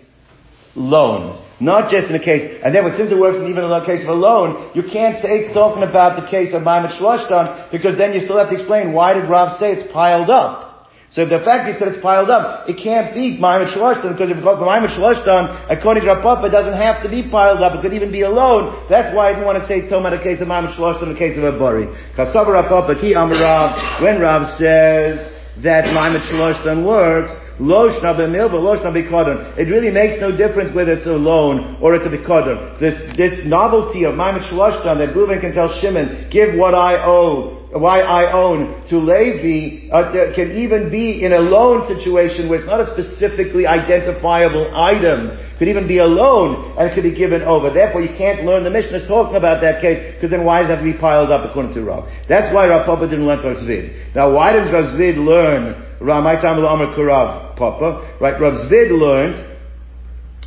loan. 0.75 1.39
Not 1.61 1.87
just 1.89 2.11
in 2.11 2.13
the 2.13 2.19
case, 2.19 2.59
and 2.59 2.75
then 2.75 2.83
since 2.97 3.07
it 3.07 3.15
works 3.15 3.39
even 3.39 3.63
in 3.63 3.71
the 3.71 3.85
case 3.87 4.03
of 4.03 4.09
a 4.11 4.19
loan, 4.19 4.75
you 4.75 4.83
can't 4.83 5.15
say 5.23 5.47
it's 5.47 5.53
talking 5.55 5.79
about 5.79 6.19
the 6.19 6.27
case 6.27 6.51
of 6.51 6.67
Maimet 6.67 6.99
Shloshtan, 6.99 7.71
because 7.71 7.95
then 7.95 8.11
you 8.11 8.19
still 8.19 8.35
have 8.35 8.49
to 8.49 8.57
explain 8.59 8.91
why 8.91 9.13
did 9.13 9.31
Rav 9.31 9.55
say 9.55 9.71
it's 9.71 9.87
piled 9.93 10.29
up. 10.29 10.91
So 11.07 11.23
the 11.29 11.39
fact 11.45 11.69
is 11.69 11.79
that 11.79 11.87
it's 11.87 12.01
piled 12.01 12.27
up, 12.27 12.67
it 12.67 12.75
can't 12.75 13.13
be 13.15 13.39
Maimet 13.39 13.71
Shloshtan, 13.71 14.11
because 14.11 14.27
if 14.27 14.35
it's 14.35 14.43
Maimet 14.43 14.91
Shloshtan, 14.91 15.71
according 15.71 16.03
to 16.03 16.09
Rav 16.11 16.25
Papa, 16.25 16.47
it 16.47 16.51
doesn't 16.51 16.75
have 16.75 16.99
to 17.03 17.07
be 17.07 17.31
piled 17.31 17.63
up, 17.63 17.79
it 17.79 17.81
could 17.85 17.93
even 17.93 18.11
be 18.11 18.27
a 18.27 18.29
loan. 18.33 18.89
That's 18.89 19.15
why 19.15 19.29
I 19.29 19.37
didn't 19.37 19.45
want 19.47 19.61
to 19.61 19.65
say 19.69 19.87
it's 19.87 19.87
talking 19.87 20.03
about 20.03 20.19
a 20.19 20.23
case 20.25 20.41
of 20.41 20.51
Maimet 20.51 20.75
Shloshtan, 20.75 21.07
in 21.07 21.13
the 21.15 21.21
case 21.21 21.37
of 21.37 21.47
a 21.47 21.55
Bari. 21.55 21.87
Kasav 22.17 22.43
Rav 22.43 22.67
Papa, 22.67 22.99
Ki 22.99 23.15
when 23.15 24.19
Rav 24.19 24.51
says 24.59 25.31
that 25.63 25.85
Maimet 25.95 26.27
Shloshtan 26.27 26.83
works, 26.83 27.31
Loshna 27.59 28.17
b'milva, 28.17 28.55
loshna 28.55 28.91
b'kodon. 28.91 29.57
It 29.57 29.69
really 29.69 29.91
makes 29.91 30.19
no 30.19 30.35
difference 30.35 30.73
whether 30.73 30.93
it's 30.93 31.05
a 31.05 31.11
loan 31.11 31.77
or 31.81 31.95
it's 31.95 32.05
a 32.05 32.09
b'kodon. 32.09 32.79
This, 32.79 32.97
this 33.15 33.45
novelty 33.45 34.05
of 34.05 34.15
Maimet 34.15 34.49
Shloshtan 34.49 34.97
that 34.97 35.15
Reuben 35.15 35.39
can 35.39 35.53
tell 35.53 35.69
Shimon, 35.79 36.29
give 36.31 36.57
what 36.57 36.73
I 36.73 37.05
owe, 37.05 37.63
why 37.71 38.01
I 38.01 38.31
own 38.31 38.85
to 38.89 38.97
Levi, 38.97 39.89
uh, 39.91 40.33
can 40.35 40.51
even 40.51 40.89
be 40.89 41.23
in 41.23 41.33
a 41.33 41.39
loan 41.39 41.85
situation 41.87 42.49
where 42.49 42.59
it's 42.59 42.67
not 42.67 42.81
a 42.81 42.89
specifically 42.93 43.65
identifiable 43.65 44.73
item. 44.75 45.37
Could 45.57 45.67
even 45.67 45.87
be 45.87 45.99
a 45.99 46.05
loan 46.05 46.73
and 46.77 46.89
it 46.89 46.95
could 46.95 47.03
be 47.03 47.15
given 47.15 47.41
over. 47.41 47.69
Therefore 47.69 48.01
you 48.01 48.09
can't 48.17 48.45
learn 48.45 48.63
the 48.63 48.69
Mishnah 48.69 49.07
talking 49.07 49.35
about 49.37 49.61
that 49.61 49.81
case 49.81 50.15
because 50.15 50.29
then 50.29 50.43
why 50.43 50.61
does 50.61 50.69
it 50.69 50.75
have 50.75 50.85
to 50.85 50.91
be 50.91 50.97
piled 50.97 51.31
up 51.31 51.49
according 51.49 51.73
to 51.73 51.83
Rav? 51.83 52.09
That's 52.27 52.53
why 52.53 52.67
Rav 52.67 52.85
Papa 52.85 53.07
didn't 53.07 53.25
learn 53.25 53.39
Zvid. 53.41 54.15
Now 54.15 54.33
why 54.33 54.53
does 54.53 54.71
Rav 54.71 54.97
Zvid 54.97 55.17
learn 55.17 55.92
Ramaitam 56.03 56.59
Amar 56.59 56.93
Kurav 56.95 57.55
Papa, 57.55 58.17
right? 58.19 58.39
Rav 58.39 58.67
Zvid 58.67 58.91
learned 58.91 59.53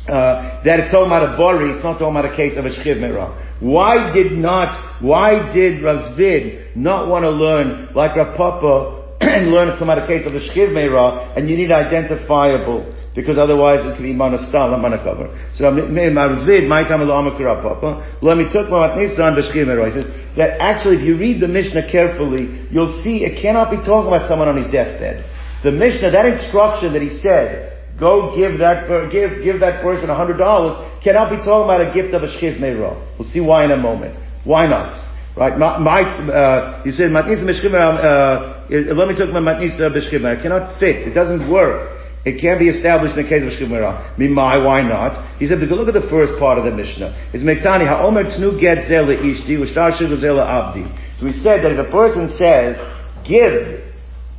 uh, 0.07 0.63
that 0.63 0.79
it's 0.79 0.91
talking 0.91 1.07
about 1.07 1.33
a 1.33 1.37
bori, 1.37 1.71
it's 1.73 1.83
not 1.83 1.99
talking 1.99 2.15
about 2.15 2.31
a 2.31 2.35
case 2.35 2.57
of 2.57 2.63
a 2.63 2.69
shchiv 2.69 3.01
merah. 3.01 3.33
Why 3.59 4.13
did 4.13 4.31
not, 4.31 5.01
why 5.01 5.51
did 5.51 5.83
Rav 5.83 6.15
Zvid 6.15 6.77
not 6.77 7.09
want 7.09 7.23
to 7.23 7.31
learn 7.31 7.89
like 7.93 8.15
Rav 8.15 8.37
Papa 8.37 9.17
and 9.21 9.51
learn 9.51 9.69
it's 9.69 9.81
about 9.81 9.97
a 9.97 10.07
case 10.07 10.25
of 10.25 10.33
a 10.33 10.39
shchiv 10.39 10.71
merah, 10.71 11.35
and 11.35 11.49
you 11.49 11.57
need 11.57 11.71
identifiable, 11.71 12.93
because 13.15 13.37
otherwise 13.37 13.83
it 13.83 13.97
could 13.97 14.05
be 14.05 14.13
manastal, 14.13 14.71
not 14.71 14.79
manakover. 14.79 15.27
So 15.57 15.65
Rav 15.65 15.75
Zvid, 15.75 16.69
my 16.69 16.87
time 16.87 17.01
Rav 17.01 17.63
Papa, 17.63 18.19
let 18.21 18.37
me 18.37 18.45
talk 18.45 18.67
about 18.67 18.95
Nisan 18.95 19.33
b'shchiv 19.33 19.65
merah. 19.65 19.89
He 19.89 20.03
says 20.03 20.07
that 20.37 20.61
actually 20.61 20.97
if 20.97 21.01
you 21.01 21.17
read 21.17 21.41
the 21.41 21.49
Mishnah 21.49 21.91
carefully, 21.91 22.69
you'll 22.69 23.01
see 23.03 23.25
it 23.25 23.41
cannot 23.41 23.71
be 23.71 23.77
talking 23.83 24.07
about 24.07 24.29
someone 24.29 24.47
on 24.47 24.55
his 24.55 24.71
deathbed. 24.71 25.33
The 25.63 25.71
Mishnah, 25.71 26.11
that 26.11 26.25
instruction 26.25 26.93
that 26.93 27.01
he 27.01 27.09
said, 27.09 27.97
go 27.99 28.35
give 28.35 28.59
that, 28.59 29.09
give, 29.11 29.43
give 29.43 29.59
that 29.61 29.81
person 29.81 30.09
a 30.09 30.15
hundred 30.15 30.37
dollars, 30.37 30.77
cannot 31.03 31.29
be 31.29 31.37
talking 31.37 31.65
about 31.65 31.81
a 31.81 31.93
gift 31.93 32.13
of 32.13 32.23
a 32.23 32.27
shchiv 32.27 32.59
meira. 32.59 32.93
We'll 33.17 33.27
see 33.27 33.41
why 33.41 33.65
in 33.65 33.71
a 33.71 33.77
moment. 33.77 34.15
Why 34.43 34.67
not? 34.67 35.03
Right? 35.35 35.57
My, 35.57 36.01
uh, 36.01 36.83
you 36.85 36.91
said 36.91 37.09
matnisa 37.09 37.45
uh, 37.45 38.67
let 38.69 39.07
me 39.07 39.15
talk 39.15 39.29
about 39.29 39.45
matnisa 39.45 39.93
b'shchiv 39.93 40.25
It 40.25 40.41
cannot 40.41 40.79
fit. 40.79 41.07
It 41.07 41.13
doesn't 41.13 41.49
work. 41.49 41.97
It 42.25 42.41
can't 42.41 42.59
be 42.59 42.67
established 42.67 43.17
in 43.17 43.23
the 43.23 43.29
case 43.29 43.39
of 43.39 43.55
Shchiv 43.55 43.71
Meira. 43.71 44.17
Mimai, 44.17 44.65
why 44.65 44.81
not? 44.81 45.39
He 45.39 45.47
said, 45.47 45.61
because 45.61 45.77
look 45.77 45.87
at 45.87 45.95
the 45.95 46.09
first 46.09 46.37
part 46.37 46.57
of 46.57 46.65
the 46.65 46.75
Mishnah. 46.75 47.31
It's 47.31 47.39
Mektani, 47.41 47.87
ha'omer 47.87 48.25
tnu 48.25 48.59
get 48.59 48.83
zela 48.83 49.15
ishti, 49.15 49.55
u'shtar 49.55 49.95
abdi. 49.95 50.83
So 51.17 51.25
we 51.25 51.31
said 51.31 51.63
that 51.63 51.71
if 51.71 51.79
a 51.79 51.89
person 51.89 52.27
says, 52.35 52.75
give 53.23 53.86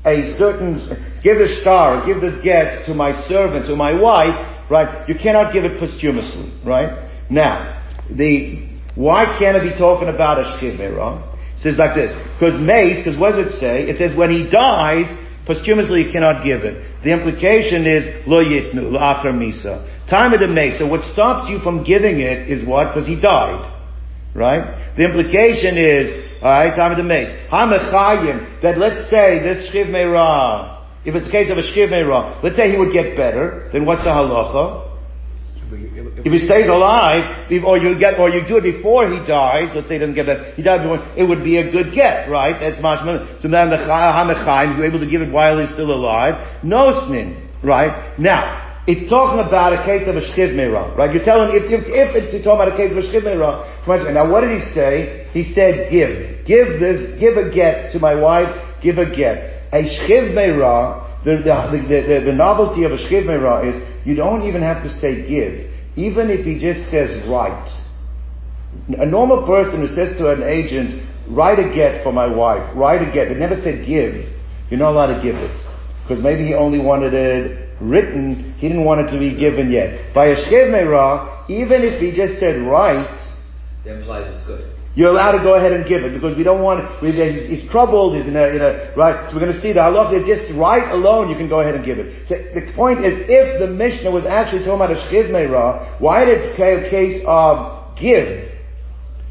a 0.04 0.34
certain, 0.38 0.78
give 1.22 1.38
the 1.38 1.48
star, 1.60 2.06
give 2.06 2.20
this 2.20 2.34
get 2.42 2.86
to 2.86 2.94
my 2.94 3.12
servant, 3.26 3.66
to 3.66 3.76
my 3.76 3.98
wife, 3.98 4.70
right, 4.70 5.08
you 5.08 5.14
cannot 5.14 5.52
give 5.52 5.64
it 5.64 5.78
posthumously, 5.80 6.52
right? 6.64 7.08
Now, 7.30 7.84
the, 8.10 8.66
why 8.94 9.36
can't 9.38 9.56
it 9.56 9.72
be 9.72 9.78
talking 9.78 10.08
about 10.08 10.38
a 10.38 10.44
Shchiv 10.56 10.78
Meira? 10.78 11.24
It 11.56 11.62
says 11.62 11.76
like 11.76 11.96
this, 11.96 12.12
because 12.38 12.60
mace, 12.60 12.98
because 12.98 13.18
what 13.18 13.32
does 13.32 13.52
it 13.54 13.58
say? 13.58 13.88
It 13.90 13.98
says 13.98 14.16
when 14.16 14.30
he 14.30 14.48
dies, 14.48 15.06
Posthumously 15.48 16.04
you 16.04 16.12
cannot 16.12 16.44
give 16.44 16.60
it. 16.60 16.76
The 17.02 17.10
implication 17.10 17.86
is 17.86 18.26
lo 18.26 18.44
yitnu, 18.44 18.92
lo 18.92 19.00
misa. 19.32 19.88
Time 20.06 20.34
of 20.34 20.40
the 20.40 20.46
mesa. 20.46 20.86
What 20.86 21.02
stops 21.02 21.48
you 21.48 21.58
from 21.60 21.84
giving 21.84 22.20
it 22.20 22.50
is 22.50 22.68
what? 22.68 22.92
Because 22.92 23.08
he 23.08 23.18
died. 23.18 23.77
Right? 24.34 24.94
The 24.96 25.04
implication 25.04 25.76
is, 25.78 26.42
alright, 26.42 26.76
time 26.76 26.92
of 26.92 26.98
the 26.98 27.04
mace. 27.04 27.28
Hamechayim, 27.50 28.62
that 28.62 28.78
let's 28.78 29.10
say 29.10 29.40
this 29.42 29.70
shchiv 29.70 29.88
meirah, 29.88 30.76
if 31.04 31.14
it's 31.14 31.28
a 31.28 31.30
case 31.30 31.50
of 31.50 31.58
a 31.58 31.62
shchiv 31.62 31.88
meirah, 31.88 32.42
let's 32.42 32.56
say 32.56 32.70
he 32.70 32.78
would 32.78 32.92
get 32.92 33.16
better, 33.16 33.70
then 33.72 33.86
what's 33.86 34.04
the 34.04 34.10
halacha? 34.10 34.86
If 35.70 36.32
he 36.32 36.38
stays 36.38 36.68
alive, 36.68 37.50
or 37.64 37.76
you 37.76 37.98
get, 37.98 38.18
or 38.18 38.30
you 38.30 38.46
do 38.46 38.56
it 38.56 38.62
before 38.62 39.06
he 39.06 39.18
dies, 39.26 39.70
let's 39.74 39.86
say 39.88 39.94
he 39.94 40.00
doesn't 40.00 40.14
get 40.14 40.24
that, 40.24 40.54
he 40.54 40.62
died 40.62 40.82
before, 40.82 41.04
it 41.16 41.24
would 41.24 41.44
be 41.44 41.58
a 41.58 41.70
good 41.70 41.94
get, 41.94 42.30
right? 42.30 42.58
That's 42.58 42.78
mashman. 42.78 43.40
So 43.42 43.48
then 43.48 43.68
the 43.68 43.76
Hamechaim, 43.76 44.76
you're 44.76 44.86
able 44.86 45.00
to 45.00 45.10
give 45.10 45.20
it 45.20 45.30
while 45.30 45.60
he's 45.60 45.70
still 45.70 45.90
alive. 45.90 46.64
No 46.64 47.06
snin, 47.06 47.48
right? 47.62 48.18
Now, 48.18 48.67
it's 48.88 49.04
talking 49.10 49.44
about 49.44 49.76
a 49.76 49.84
case 49.84 50.08
of 50.08 50.16
a 50.16 50.24
shchiv 50.24 50.56
meirah, 50.56 50.96
right? 50.96 51.12
You're 51.12 51.22
telling, 51.22 51.52
if, 51.52 51.68
if, 51.68 51.84
if 51.84 52.08
it's 52.16 52.40
talking 52.40 52.64
about 52.64 52.72
a 52.72 52.76
case 52.80 52.88
of 52.88 52.96
a 52.96 53.04
shchiv 53.04 53.20
meirah, 53.20 53.84
now 54.16 54.32
what 54.32 54.40
did 54.40 54.56
he 54.56 54.64
say? 54.72 55.28
He 55.36 55.44
said, 55.52 55.92
give. 55.92 56.48
Give 56.48 56.80
this, 56.80 57.20
give 57.20 57.36
a 57.36 57.52
get 57.52 57.92
to 57.92 58.00
my 58.00 58.16
wife, 58.16 58.48
give 58.80 58.96
a 58.96 59.04
get. 59.04 59.68
A 59.76 59.84
shchiv 59.84 60.32
meirah, 60.32 61.04
the, 61.20 61.44
the, 61.44 61.84
the, 61.84 62.32
the, 62.32 62.32
novelty 62.32 62.84
of 62.88 62.92
a 62.92 62.96
shchiv 62.96 63.28
meirah 63.28 63.68
is 63.68 63.76
you 64.08 64.16
don't 64.16 64.48
even 64.48 64.62
have 64.62 64.82
to 64.82 64.88
say 64.88 65.28
give. 65.28 65.68
Even 66.00 66.32
if 66.32 66.48
he 66.48 66.56
just 66.56 66.88
says 66.88 67.12
write. 67.28 67.68
A 68.96 69.04
normal 69.04 69.44
person 69.44 69.84
who 69.84 69.88
says 69.92 70.16
to 70.16 70.32
an 70.32 70.42
agent, 70.42 71.04
write 71.28 71.58
a 71.58 71.68
get 71.76 72.02
for 72.02 72.12
my 72.12 72.24
wife, 72.24 72.64
write 72.74 73.06
a 73.06 73.12
get, 73.12 73.28
they 73.28 73.36
never 73.36 73.60
said 73.60 73.84
give, 73.84 74.16
you're 74.72 74.80
not 74.80 74.96
allowed 74.96 75.12
to 75.12 75.20
give 75.20 75.36
it. 75.36 75.60
Because 76.04 76.24
maybe 76.24 76.46
he 76.46 76.54
only 76.54 76.78
wanted 76.78 77.12
it 77.12 77.67
written, 77.80 78.54
he 78.58 78.68
didn't 78.68 78.84
want 78.84 79.06
it 79.06 79.12
to 79.12 79.18
be 79.18 79.38
given 79.38 79.70
yet. 79.70 80.14
By 80.14 80.28
a 80.28 80.36
shchiv 80.36 80.70
meirah, 80.70 81.48
even 81.50 81.82
if 81.82 82.00
he 82.00 82.12
just 82.14 82.40
said 82.40 82.60
write, 82.62 83.18
that 83.84 83.98
implies 83.98 84.32
it's 84.34 84.46
good 84.46 84.74
you're 84.98 85.10
allowed 85.10 85.38
to 85.38 85.44
go 85.46 85.54
ahead 85.54 85.70
and 85.70 85.86
give 85.86 86.02
it 86.02 86.12
because 86.12 86.36
we 86.36 86.42
don't 86.42 86.60
want, 86.60 86.82
we, 87.00 87.12
he's, 87.12 87.46
he's, 87.46 87.70
troubled, 87.70 88.18
he's 88.18 88.26
in 88.26 88.34
a, 88.34 88.48
in 88.50 88.60
a, 88.60 88.92
right? 88.96 89.30
So 89.30 89.36
we're 89.36 89.46
going 89.46 89.54
to 89.54 89.60
see 89.62 89.70
the 89.70 89.78
halach 89.78 90.10
is 90.10 90.26
just 90.26 90.50
right 90.58 90.90
alone, 90.90 91.30
you 91.30 91.36
can 91.36 91.48
go 91.48 91.60
ahead 91.60 91.76
and 91.76 91.84
give 91.86 91.98
it. 91.98 92.26
So 92.26 92.34
the 92.34 92.72
point 92.74 93.06
is, 93.06 93.30
if 93.30 93.60
the 93.60 93.70
Mishnah 93.70 94.10
was 94.10 94.26
actually 94.26 94.66
talking 94.66 94.82
about 94.82 94.90
a 94.90 94.98
shchiv 95.06 95.30
meirah, 95.30 96.00
why 96.00 96.24
did 96.24 96.42
it 96.42 96.58
a 96.58 96.90
case 96.90 97.22
of 97.24 97.94
give? 97.94 98.57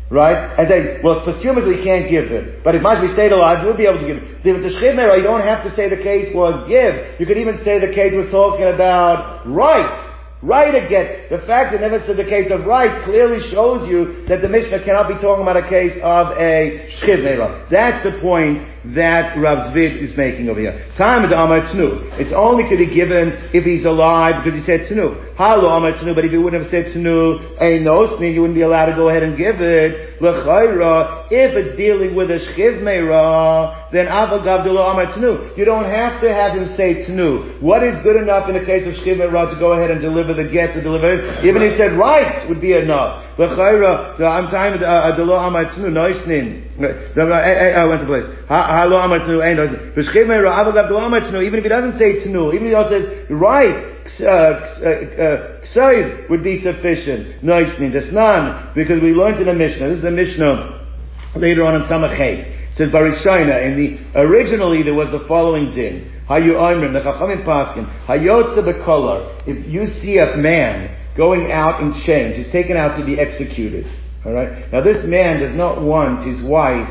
Right? 0.10 0.56
And 0.56 0.70
say, 0.72 1.02
well, 1.04 1.20
posthumously 1.26 1.78
you 1.78 1.84
can't 1.84 2.10
give 2.10 2.30
them. 2.30 2.62
But 2.64 2.76
if 2.76 2.82
Mashmi 2.82 3.12
stayed 3.12 3.36
alive, 3.36 3.66
would 3.68 3.76
be 3.76 3.88
able 3.88 4.00
to 4.00 4.08
give 4.08 4.24
it's 4.56 4.80
meirah, 4.80 5.18
you 5.18 5.24
don't 5.24 5.44
have 5.44 5.64
to 5.64 5.70
say 5.70 5.90
the 5.90 6.02
case 6.02 6.32
was 6.34 6.64
give. 6.68 7.20
You 7.20 7.26
could 7.26 7.38
even 7.38 7.60
say 7.64 7.80
the 7.84 7.92
case 7.92 8.16
was 8.16 8.32
talking 8.32 8.64
about 8.64 9.44
right. 9.44 10.08
Right 10.42 10.76
again. 10.76 11.28
The 11.34 11.42
fact 11.50 11.74
that 11.74 11.82
never 11.82 12.00
said 12.06 12.16
the 12.16 12.30
case 12.30 12.52
of 12.54 12.66
right 12.66 13.04
clearly 13.04 13.42
shows 13.42 13.90
you 13.90 14.24
that 14.30 14.40
the 14.40 14.48
Mishnah 14.48 14.86
cannot 14.86 15.10
be 15.10 15.16
talking 15.20 15.42
about 15.42 15.58
a 15.58 15.68
case 15.68 15.98
of 16.00 16.38
a 16.38 16.88
shchiv 17.02 17.70
That's 17.72 18.06
the 18.06 18.22
point 18.22 18.62
that 18.96 19.36
Rav 19.36 19.74
Zvid 19.74 20.02
is 20.02 20.16
making 20.16 20.48
over 20.50 20.60
here. 20.60 20.88
Time 20.98 21.26
is 21.26 21.32
Amar 21.32 21.62
Tnu. 21.68 22.20
It's 22.20 22.32
only 22.32 22.64
could 22.70 22.78
be 22.78 22.94
given 22.94 23.52
if 23.54 23.64
he's 23.64 23.84
alive 23.84 24.44
because 24.44 24.58
he 24.58 24.64
said 24.64 24.88
Tnu. 24.88 25.36
Halo 25.36 25.68
Amar 25.68 25.94
Tnu, 25.94 26.16
but 26.16 26.24
if 26.24 26.32
he 26.32 26.38
wouldn't 26.38 26.64
have 26.64 26.72
said 26.72 26.96
Tnu, 26.96 27.58
a 27.60 27.84
nosni, 27.84 28.34
you 28.34 28.42
wouldn't 28.42 28.56
be 28.56 28.64
allowed 28.64 28.88
to 28.88 28.96
go 28.96 29.10
ahead 29.10 29.24
and 29.24 29.38
give 29.38 29.60
it. 29.60 30.22
L'chayra, 30.22 31.28
if 31.30 31.54
it's 31.58 31.76
dealing 31.76 32.16
with 32.16 32.32
a 32.32 32.40
shchiv 32.40 32.82
meira, 32.82 33.92
then 33.92 34.08
avagav 34.08 34.64
Amar 34.66 35.08
Tnu. 35.12 35.58
You 35.58 35.66
don't 35.66 35.86
have 35.86 36.22
to 36.22 36.32
have 36.32 36.58
him 36.58 36.68
say 36.78 37.04
Tnu. 37.06 37.62
What 37.62 37.84
is 37.84 38.00
good 38.04 38.16
enough 38.16 38.48
in 38.48 38.56
the 38.56 38.66
case 38.66 38.88
of 38.88 38.94
shchiv 38.94 39.18
meira 39.18 39.54
to 39.54 39.60
go 39.60 39.74
ahead 39.74 39.92
and 39.92 40.02
deliver 40.02 40.34
the 40.34 40.48
get 40.48 40.74
to 40.74 40.82
deliver 40.82 41.20
it? 41.20 41.46
Even 41.46 41.62
if 41.62 41.74
he 41.74 41.78
said 41.78 41.98
right 41.98 42.48
would 42.48 42.62
be 42.62 42.74
enough. 42.74 43.27
L'chayra, 43.38 44.20
I'm 44.20 44.50
time 44.50 44.82
uh, 44.84 45.16
the 45.16 45.24
lo 45.24 45.36
Amar 45.36 45.66
Tnu, 45.66 45.90
noisnin. 45.94 46.66
I 46.82 47.86
went 47.86 48.02
to 48.02 48.08
place. 48.08 48.26
Halo 48.50 48.98
Amar 48.98 49.20
Tnu, 49.20 49.44
ein 49.44 49.58
noisnin. 49.58 49.94
V'shchiv 49.94 50.26
meira, 50.26 50.50
avagav 50.58 50.90
Amar 50.90 51.22
Tnu, 51.22 51.44
even 51.46 51.60
if 51.60 51.64
he 51.64 51.70
doesn't 51.70 52.00
say 52.00 52.26
Tnu, 52.26 52.54
even 52.56 52.68
if 52.68 52.72
he 52.72 52.74
also 52.74 52.98
says 52.98 53.30
right, 53.30 53.94
Ksayv 54.08 55.76
uh, 55.78 55.82
uh, 55.82 56.28
would 56.30 56.44
be 56.44 56.62
sufficient. 56.62 57.44
No, 57.44 57.58
it's 57.58 57.74
Desnan, 57.74 58.74
because 58.74 59.02
we 59.02 59.12
learned 59.12 59.40
in 59.40 59.46
the 59.46 59.54
Mishnah, 59.54 59.90
this 59.90 60.00
is 60.00 60.06
a 60.06 60.12
Mishnah 60.12 60.88
later 61.36 61.64
on 61.66 61.76
in 61.76 61.84
Samachay. 61.84 62.72
It 62.72 62.76
says 62.76 62.90
Barishayna, 62.90 63.70
in 63.70 63.78
the, 63.78 64.20
originally 64.20 64.82
there 64.82 64.96
was 64.96 65.12
the 65.12 65.26
following 65.28 65.72
din. 65.72 66.12
Hayu 66.28 66.54
Oimrim, 66.54 66.94
the 66.94 67.02
Chachamim 67.02 67.46
Paskin, 67.46 67.86
Hayotze 68.06 68.60
Bekolar, 68.60 69.44
if 69.48 69.68
you 69.68 69.86
see 69.86 70.18
a 70.18 70.36
man 70.38 70.90
going 71.18 71.52
out 71.52 71.82
in 71.82 71.94
chains, 72.06 72.38
he's 72.38 72.52
taken 72.52 72.78
out 72.78 72.98
to 73.00 73.06
be 73.06 73.20
executed. 73.20 73.86
Alright? 74.26 74.72
Now 74.72 74.82
this 74.82 75.06
man 75.06 75.40
does 75.40 75.56
not 75.56 75.82
want 75.82 76.26
his 76.26 76.42
wife 76.46 76.88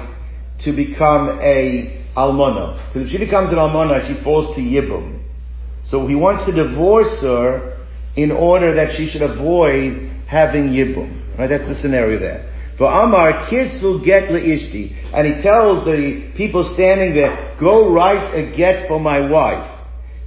to 0.60 0.72
become 0.74 1.38
a 1.40 2.04
almona. 2.16 2.82
Because 2.88 3.06
if 3.06 3.12
she 3.12 3.18
becomes 3.18 3.52
an 3.52 3.58
almona, 3.58 4.04
she 4.06 4.22
falls 4.24 4.54
to 4.56 4.60
yibum. 4.60 5.22
So 5.84 6.06
he 6.06 6.14
wants 6.14 6.44
to 6.46 6.52
divorce 6.52 7.20
her 7.20 7.78
in 8.16 8.32
order 8.32 8.74
that 8.74 8.96
she 8.96 9.08
should 9.08 9.22
avoid 9.22 10.10
having 10.26 10.70
yibum. 10.70 11.38
Right? 11.38 11.46
That's 11.46 11.68
the 11.68 11.74
scenario 11.74 12.18
there. 12.18 12.52
For 12.78 12.86
Amar, 12.86 13.48
kiss 13.48 13.82
will 13.82 14.04
get 14.04 14.24
leishti. 14.24 14.92
And 15.14 15.26
he 15.26 15.42
tells 15.42 15.84
the 15.84 16.32
people 16.36 16.64
standing 16.74 17.14
there, 17.14 17.56
go 17.60 17.92
write 17.92 18.34
a 18.34 18.54
get 18.54 18.88
for 18.88 19.00
my 19.00 19.30
wife. 19.30 19.75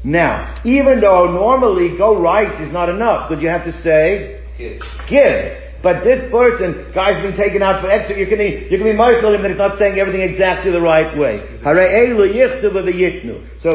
Now, 0.03 0.55
even 0.63 1.01
though 1.01 1.31
normally 1.31 1.97
go 1.97 2.21
right 2.21 2.61
is 2.61 2.71
not 2.71 2.89
enough, 2.89 3.29
because 3.29 3.43
you 3.43 3.49
have 3.49 3.65
to 3.65 3.73
say, 3.73 4.41
give. 4.57 4.81
give. 5.09 5.69
But 5.81 6.03
this 6.03 6.29
person, 6.29 6.91
guy's 6.93 7.21
been 7.23 7.37
taken 7.37 7.63
out 7.63 7.79
for 7.79 7.89
exit, 7.89 8.17
you 8.17 8.27
can 8.27 8.37
be, 8.37 8.67
you 8.69 8.77
can 8.77 8.83
be 8.83 8.91
mindful 8.91 9.33
him 9.33 9.41
that 9.43 9.51
he's 9.51 9.57
not 9.57 9.79
saying 9.79 9.97
everything 9.97 10.21
exactly 10.21 10.71
the 10.71 10.81
right 10.81 11.17
way. 11.17 11.39
So 11.63 11.73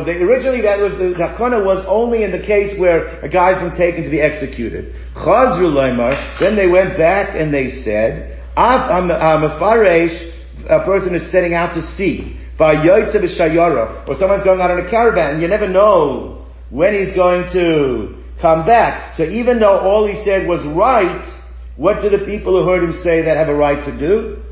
the, 0.04 0.12
originally 0.20 0.60
that 0.60 0.78
was, 0.80 0.92
the 1.00 1.16
takana 1.16 1.64
was 1.64 1.82
only 1.88 2.22
in 2.22 2.30
the 2.30 2.44
case 2.44 2.78
where 2.78 3.20
a 3.20 3.28
guy's 3.28 3.56
been 3.56 3.74
taken 3.76 4.04
to 4.04 4.10
be 4.10 4.20
executed. 4.20 4.94
Then 5.16 6.56
they 6.56 6.68
went 6.68 6.98
back 6.98 7.34
and 7.34 7.54
they 7.54 7.70
said, 7.70 8.42
a 10.68 10.84
person 10.84 11.14
is 11.14 11.30
setting 11.30 11.54
out 11.54 11.72
to 11.72 11.80
sea. 12.58 14.06
Or 14.08 14.14
someone's 14.14 14.44
going 14.44 14.60
out 14.60 14.70
on 14.70 14.84
a 14.84 14.90
caravan 14.90 15.34
and 15.34 15.42
you 15.42 15.48
never 15.48 15.68
know 15.68 16.46
when 16.70 16.94
he's 16.94 17.14
going 17.14 17.52
to 17.52 18.22
come 18.40 18.66
back. 18.66 19.14
So 19.14 19.24
even 19.24 19.58
though 19.60 19.78
all 19.80 20.06
he 20.06 20.22
said 20.24 20.46
was 20.48 20.64
right, 20.66 21.24
what 21.76 22.02
do 22.02 22.10
the 22.10 22.24
people 22.24 22.60
who 22.60 22.68
heard 22.68 22.82
him 22.82 22.92
say 22.92 23.22
that 23.22 23.36
have 23.36 23.48
a 23.48 23.54
right 23.54 23.84
to 23.84 23.98
do? 23.98 24.42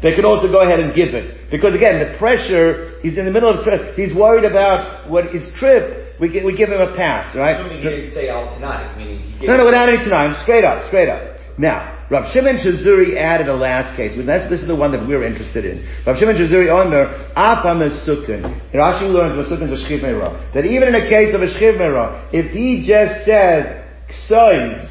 They 0.00 0.14
can 0.14 0.24
also 0.24 0.48
go 0.50 0.60
ahead 0.60 0.80
and 0.80 0.94
give 0.94 1.14
it. 1.14 1.50
Because 1.50 1.74
again, 1.74 1.98
the 1.98 2.16
pressure, 2.18 2.98
he's 3.02 3.18
in 3.18 3.24
the 3.24 3.30
middle 3.30 3.50
of, 3.50 3.64
trip, 3.64 3.94
he's 3.94 4.14
worried 4.14 4.44
about 4.44 5.10
what 5.10 5.26
his 5.26 5.44
trip, 5.54 6.16
we, 6.20 6.30
we 6.42 6.56
give 6.56 6.68
him 6.70 6.80
a 6.80 6.94
pass, 6.96 7.34
right? 7.36 7.60
Assuming 7.60 7.78
he 7.78 7.88
didn't 7.88 8.12
say 8.12 8.28
al 8.28 8.54
tonight, 8.54 8.96
meaning 8.96 9.20
No, 9.42 9.56
no, 9.56 9.66
without 9.66 9.88
any 9.88 10.02
tonight, 10.02 10.34
straight 10.42 10.64
up, 10.64 10.84
straight 10.86 11.08
up. 11.08 11.37
Now, 11.58 12.06
Rav 12.08 12.32
Shimon 12.32 12.56
Shazuri 12.56 13.16
added 13.16 13.48
a 13.48 13.54
last 13.54 13.96
case. 13.96 14.16
This 14.16 14.60
is 14.60 14.68
the 14.68 14.76
one 14.76 14.92
that 14.92 15.06
we're 15.06 15.24
interested 15.24 15.64
in. 15.64 15.84
Rav 16.06 16.16
Shimon 16.16 16.36
Shazuri 16.36 16.70
Omer, 16.70 17.32
Afam 17.36 17.82
Sukkah. 18.06 18.72
Rashi 18.72 19.12
learns 19.12 19.34
Sukkah 19.50 19.70
is 19.70 19.82
a 19.82 19.84
Shchiv 19.84 20.54
That 20.54 20.64
even 20.64 20.88
in 20.88 20.94
a 20.94 21.08
case 21.08 21.34
of 21.34 21.42
a 21.42 21.46
Shchiv 21.46 22.32
if 22.32 22.52
he 22.52 22.86
just 22.86 23.26
says, 23.26 23.84
Ksoiv, 24.08 24.88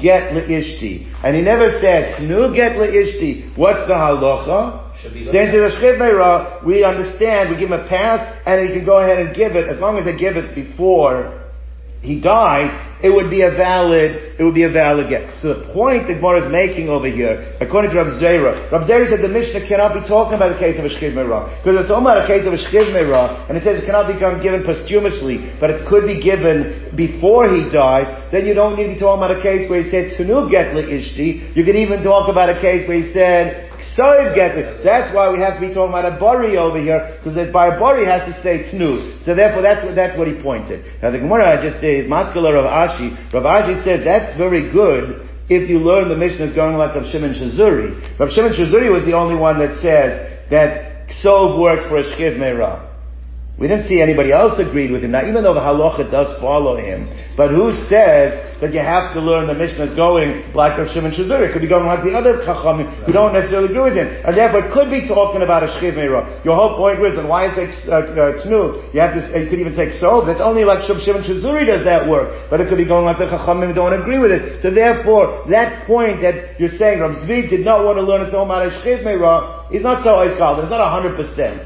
get 0.00 0.32
leishti. 0.32 1.12
And 1.22 1.36
he 1.36 1.42
never 1.42 1.78
says, 1.78 2.20
nu 2.20 2.52
get 2.56 2.76
leishti. 2.76 3.56
What's 3.56 3.86
the 3.86 3.94
halacha? 3.94 4.80
Stands 5.00 5.54
in 5.54 5.60
the 5.60 5.76
Shchiv 5.78 6.64
we 6.64 6.82
understand, 6.82 7.50
we 7.50 7.56
give 7.56 7.70
him 7.70 7.78
a 7.78 7.86
pass, 7.86 8.42
and 8.46 8.66
he 8.66 8.74
can 8.74 8.86
go 8.86 8.98
ahead 8.98 9.18
and 9.18 9.36
give 9.36 9.54
it, 9.56 9.68
as 9.68 9.78
long 9.78 9.98
as 9.98 10.06
they 10.06 10.16
give 10.16 10.38
it 10.38 10.54
before 10.54 11.43
he 12.04 12.20
dies, 12.20 12.68
it 13.04 13.12
would 13.12 13.28
be 13.28 13.42
a 13.44 13.52
valid, 13.52 14.36
it 14.36 14.44
would 14.44 14.54
be 14.56 14.64
a 14.64 14.72
valid 14.72 15.08
get. 15.08 15.40
So 15.40 15.52
the 15.52 15.72
point 15.72 16.08
that 16.08 16.20
Gemara 16.20 16.44
is 16.44 16.52
making 16.52 16.88
over 16.88 17.08
here, 17.08 17.56
according 17.60 17.92
to 17.92 18.00
Rav 18.00 18.16
Zera, 18.16 18.68
Rav 18.72 18.88
Zera 18.88 19.08
said 19.08 19.20
the 19.20 19.28
Mishnah 19.28 19.68
cannot 19.68 19.92
be 19.92 20.00
talking 20.08 20.36
about 20.36 20.56
the 20.56 20.60
case 20.60 20.80
of 20.80 20.84
a 20.84 20.92
Shchiv 20.92 21.12
Meirah. 21.12 21.60
Because 21.60 21.84
it's 21.84 21.88
talking 21.92 22.04
about 22.04 22.24
a 22.24 22.28
case 22.28 22.48
of 22.48 22.52
a 22.52 22.60
Shchiv 22.60 22.96
Meirah, 22.96 23.48
and 23.48 23.56
it 23.56 23.64
says 23.64 23.80
it 23.80 23.84
cannot 23.84 24.08
be 24.08 24.16
given 24.16 24.64
posthumously, 24.64 25.52
but 25.60 25.68
it 25.68 25.84
could 25.88 26.08
be 26.08 26.16
given 26.20 26.92
before 26.96 27.48
he 27.48 27.68
dies, 27.68 28.08
then 28.32 28.48
you 28.48 28.54
don't 28.56 28.76
need 28.76 28.88
to 28.88 28.94
be 28.96 29.00
talking 29.00 29.20
about 29.20 29.36
a 29.36 29.42
case 29.44 29.68
where 29.68 29.84
he 29.84 29.88
said, 29.92 30.16
Tunu 30.16 30.48
get 30.48 30.72
ishti. 30.72 31.56
You 31.56 31.64
could 31.64 31.76
even 31.76 32.00
talk 32.04 32.32
about 32.32 32.48
a 32.48 32.60
case 32.60 32.88
where 32.88 33.00
he 33.00 33.12
said, 33.12 33.73
Ksoiv 33.92 34.36
it. 34.36 34.84
That's 34.84 35.14
why 35.14 35.30
we 35.30 35.38
have 35.38 35.54
to 35.54 35.60
be 35.60 35.72
talking 35.72 35.92
about 35.92 36.06
a 36.06 36.18
bari 36.18 36.56
over 36.56 36.80
here, 36.80 37.18
because 37.18 37.36
by 37.52 37.76
a 37.76 37.78
bari 37.78 38.04
has 38.06 38.24
to 38.24 38.42
say 38.42 38.70
tnu. 38.70 39.24
So 39.24 39.34
therefore 39.34 39.62
that's 39.62 39.84
what, 39.84 39.94
that's 39.94 40.16
what 40.16 40.28
he 40.28 40.40
pointed. 40.40 40.84
Now 41.02 41.10
the 41.10 41.18
Gemara 41.18 41.58
I 41.58 41.62
just 41.62 41.78
uh, 41.78 41.86
did, 41.86 42.08
Maskala 42.08 42.54
Rav 42.54 42.64
Ashi, 42.64 43.12
Rav 43.32 43.44
Ashi 43.44 43.84
said 43.84 44.06
that's 44.06 44.36
very 44.36 44.70
good 44.72 45.28
if 45.48 45.68
you 45.68 45.78
learn 45.78 46.08
the 46.08 46.16
Mishnah 46.16 46.46
is 46.46 46.54
going 46.54 46.76
like 46.76 46.94
Rav 46.94 47.04
Shimon 47.10 47.34
Shazuri. 47.34 48.18
Rav 48.18 48.30
Shimon 48.30 48.52
Shazuri 48.52 48.90
was 48.90 49.04
the 49.04 49.12
only 49.12 49.36
one 49.36 49.58
that 49.58 49.80
says 49.82 50.48
that 50.50 51.08
Ksov 51.08 51.60
works 51.60 51.84
for 51.88 51.98
a 51.98 52.04
Shchiv 52.04 52.36
Meirah. 52.38 52.93
We 53.54 53.68
didn't 53.70 53.86
see 53.86 54.02
anybody 54.02 54.32
else 54.34 54.58
agreed 54.58 54.90
with 54.90 55.06
him. 55.06 55.14
Now, 55.14 55.22
even 55.22 55.46
though 55.46 55.54
the 55.54 55.62
halacha 55.62 56.10
does 56.10 56.26
follow 56.42 56.74
him, 56.74 57.06
but 57.38 57.54
who 57.54 57.70
says 57.70 58.58
that 58.58 58.74
you 58.74 58.82
have 58.82 59.14
to 59.14 59.22
learn 59.22 59.46
the 59.46 59.54
Mishnah 59.54 59.94
is 59.94 59.94
going 59.94 60.42
like 60.58 60.74
Rav 60.74 60.90
Shimon 60.90 61.14
Shazur? 61.14 61.38
It 61.46 61.54
could 61.54 61.62
be 61.62 61.70
going 61.70 61.86
like 61.86 62.02
the 62.02 62.18
other 62.18 62.42
chachamim 62.42 62.90
who 63.06 63.14
don't 63.14 63.30
necessarily 63.30 63.70
agree 63.70 63.86
with 63.86 63.94
him. 63.94 64.10
And 64.10 64.34
therefore, 64.34 64.66
it 64.66 64.74
could 64.74 64.90
be 64.90 65.06
talking 65.06 65.46
about 65.46 65.62
a 65.62 65.70
shchiv 65.70 65.94
Your 66.42 66.58
whole 66.58 66.74
point 66.74 66.98
was, 66.98 67.14
and 67.14 67.30
why 67.30 67.46
is 67.46 67.54
it 67.54 67.70
uh, 67.86 68.02
uh? 68.18 68.42
You 68.90 68.98
have 68.98 69.14
to, 69.14 69.22
you 69.22 69.46
could 69.46 69.62
even 69.62 69.74
say 69.74 69.86
ksov. 69.94 70.26
That's 70.26 70.42
only 70.42 70.66
like 70.66 70.82
Rav 70.90 70.98
Shimon 70.98 71.22
Shazuri 71.22 71.62
does 71.62 71.86
that 71.86 72.10
work. 72.10 72.34
But 72.50 72.58
it 72.58 72.66
could 72.66 72.78
be 72.78 72.86
going 72.86 73.06
like 73.06 73.22
the 73.22 73.30
chachamim 73.30 73.70
who 73.70 73.74
don't 73.78 73.94
agree 73.94 74.18
with 74.18 74.34
it. 74.34 74.66
So 74.66 74.74
therefore, 74.74 75.46
that 75.46 75.86
point 75.86 76.26
that 76.26 76.58
you're 76.58 76.74
saying 76.74 77.06
Rav 77.06 77.14
Zvi 77.22 77.46
did 77.46 77.62
not 77.62 77.86
want 77.86 77.98
to 77.98 78.02
learn 78.02 78.26
a 78.26 78.30
so 78.34 78.42
about 78.42 78.66
a 78.66 78.74
shchiv 78.82 79.06
is 79.70 79.82
not 79.82 80.02
so 80.02 80.26
iskal. 80.26 80.58
It's 80.58 80.70
not 80.74 80.82
a 80.82 80.90
hundred 80.90 81.14
percent. 81.14 81.62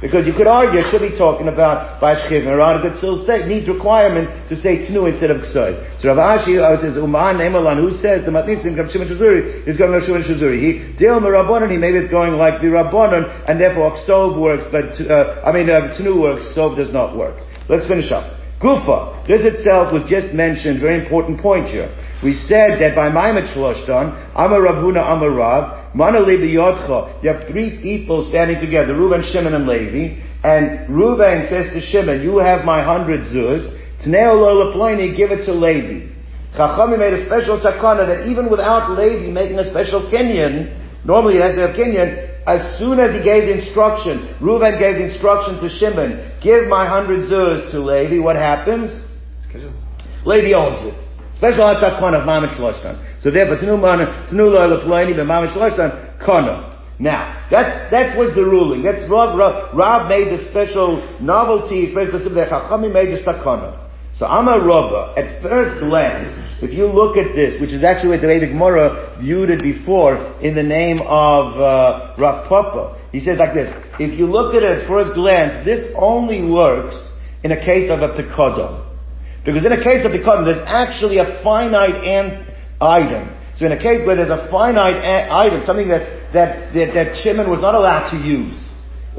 Because 0.00 0.28
you 0.28 0.32
could 0.32 0.46
argue, 0.46 0.78
it 0.78 0.90
could 0.94 1.02
be 1.02 1.18
talking 1.18 1.48
about 1.48 2.00
Bashchiv 2.00 2.46
and 2.46 2.54
Iran 2.54 2.82
could 2.82 2.96
still 2.98 3.26
say, 3.26 3.48
need 3.48 3.66
requirement 3.66 4.48
to 4.48 4.54
say 4.54 4.86
Tnu 4.86 5.10
instead 5.10 5.32
of 5.32 5.42
Ksoy. 5.42 5.74
So 6.00 6.14
Rav 6.14 6.38
Ashi 6.38 6.54
says, 6.80 6.94
Uman 6.94 7.42
Emalan, 7.42 7.82
who 7.82 7.90
says 7.98 8.24
the 8.24 8.30
Matnisim 8.30 8.78
Rav 8.78 8.92
Shimon 8.92 9.08
Shazuri 9.08 9.66
is 9.66 9.76
going 9.76 9.98
to 9.98 10.06
Shimon 10.06 10.22
Shazuri. 10.22 10.62
He, 10.62 10.96
Dil 10.96 11.18
Rabbanon, 11.18 11.70
he 11.72 11.78
maybe 11.78 11.98
it's 11.98 12.10
going 12.10 12.34
like 12.34 12.60
the 12.62 12.68
Rabbanon, 12.68 13.50
and 13.50 13.60
therefore 13.60 13.98
Ksov 13.98 14.38
works, 14.38 14.66
but, 14.70 14.94
uh, 15.02 15.42
I 15.44 15.50
mean, 15.50 15.68
uh, 15.68 15.92
Tnu 15.98 16.20
works, 16.20 16.46
Ksov 16.54 16.76
does 16.76 16.92
not 16.92 17.18
work. 17.18 17.34
Let's 17.68 17.88
finish 17.88 18.12
up. 18.12 18.38
Gufa. 18.62 19.26
This 19.26 19.42
itself 19.44 19.92
was 19.92 20.04
just 20.10 20.34
mentioned, 20.34 20.80
very 20.80 21.02
important 21.02 21.40
point 21.40 21.66
here. 21.66 21.90
We 22.22 22.34
said 22.34 22.82
that 22.82 22.96
by 22.96 23.10
Shloshtan, 23.10 24.34
Amar 24.34 24.60
Ravuna 24.60 25.06
Amar 25.06 25.30
Rav, 25.30 25.77
you 25.98 27.28
have 27.28 27.48
three 27.48 27.82
people 27.82 28.22
standing 28.30 28.60
together, 28.60 28.94
Reuben, 28.94 29.22
Shimon, 29.32 29.54
and 29.54 29.66
Levi, 29.66 30.22
and 30.44 30.88
Reuben 30.88 31.48
says 31.50 31.72
to 31.74 31.80
Shimon, 31.80 32.22
you 32.22 32.38
have 32.38 32.64
my 32.64 32.84
hundred 32.84 33.22
zuz, 33.22 33.66
Tneo 34.06 34.38
lo 34.38 34.70
leploini, 34.70 35.16
give 35.16 35.32
it 35.32 35.44
to 35.46 35.52
Levi. 35.52 36.06
Chachami 36.54 36.98
made 36.98 37.14
a 37.14 37.26
special 37.26 37.58
takana 37.58 38.06
that 38.06 38.28
even 38.30 38.48
without 38.48 38.92
Levi 38.92 39.30
making 39.32 39.58
a 39.58 39.68
special 39.70 40.08
kinyan, 40.08 41.04
normally 41.04 41.34
he 41.34 41.40
has 41.40 41.56
to 41.56 41.66
have 41.66 41.74
kinyan, 41.74 42.28
as 42.46 42.78
soon 42.78 43.00
as 43.00 43.18
he 43.18 43.22
gave 43.24 43.48
the 43.48 43.54
instruction, 43.58 44.36
Reuben 44.40 44.78
gave 44.78 45.02
the 45.02 45.04
instruction 45.04 45.58
to 45.58 45.68
Shimon, 45.68 46.38
give 46.40 46.68
my 46.68 46.86
hundred 46.86 47.28
zuz 47.28 47.72
to 47.72 47.80
Levi, 47.80 48.22
what 48.22 48.36
happens? 48.36 48.94
Levi 50.24 50.54
owns 50.54 50.78
it. 50.86 50.94
Special 51.34 51.64
hatakon 51.64 52.14
of 52.14 52.22
Mamish 52.22 52.54
Loshtan. 52.56 53.07
So 53.20 53.30
therefore, 53.30 53.56
Tnu 53.56 53.80
Lo 53.80 54.78
Leplani 54.78 55.14
B'Mamish 55.14 55.54
Loshtan, 55.56 56.18
Kono. 56.22 56.76
Now, 57.00 57.46
that's, 57.50 57.90
that's 57.90 58.18
was 58.18 58.34
the 58.34 58.42
ruling. 58.42 58.82
That's 58.82 59.08
Rav, 59.08 59.38
Rav, 59.38 59.74
Rav 59.74 60.08
made 60.08 60.28
the 60.34 60.50
special 60.50 60.98
novelty, 61.20 61.90
special, 61.92 62.18
the 62.18 62.46
Chachami 62.46 62.92
made 62.92 63.14
the 63.14 63.22
sakana. 63.22 63.86
So 64.18 64.26
Amar 64.26 64.66
Rava, 64.66 65.14
at 65.16 65.40
first 65.42 65.78
glance, 65.78 66.34
if 66.60 66.74
you 66.74 66.86
look 66.86 67.16
at 67.16 67.36
this, 67.36 67.60
which 67.60 67.72
is 67.72 67.84
actually 67.84 68.18
what 68.18 68.20
the 68.20 68.26
way 68.26 68.40
the 68.40 69.16
viewed 69.22 69.50
it 69.50 69.62
before 69.62 70.16
in 70.42 70.56
the 70.56 70.62
name 70.62 70.98
of 71.06 71.54
uh, 71.54 72.16
Rav 72.18 72.48
Papa, 72.48 72.98
he 73.12 73.20
says 73.20 73.38
like 73.38 73.54
this, 73.54 73.70
if 74.00 74.18
you 74.18 74.26
look 74.26 74.56
at 74.56 74.64
it 74.64 74.82
at 74.82 74.88
first 74.88 75.14
glance, 75.14 75.64
this 75.64 75.86
only 75.94 76.50
works 76.50 76.98
in 77.44 77.52
a 77.52 77.64
case 77.64 77.90
of 77.94 78.02
a 78.02 78.10
pekodon. 78.18 78.88
Because 79.44 79.64
in 79.64 79.72
a 79.72 79.82
case 79.82 80.04
of 80.04 80.12
Bikudim, 80.12 80.44
there's 80.44 80.66
actually 80.66 81.18
a 81.18 81.40
finite 81.42 82.04
ant 82.04 82.47
item. 82.80 83.34
So 83.56 83.66
in 83.66 83.72
a 83.72 83.78
case 83.78 84.06
where 84.06 84.14
there's 84.14 84.30
a 84.30 84.48
finite 84.50 85.02
item, 85.30 85.62
something 85.66 85.88
that, 85.88 86.32
that, 86.32 86.72
that, 86.74 86.94
that 86.94 87.16
Shimon 87.16 87.50
was 87.50 87.60
not 87.60 87.74
allowed 87.74 88.10
to 88.10 88.16
use, 88.16 88.54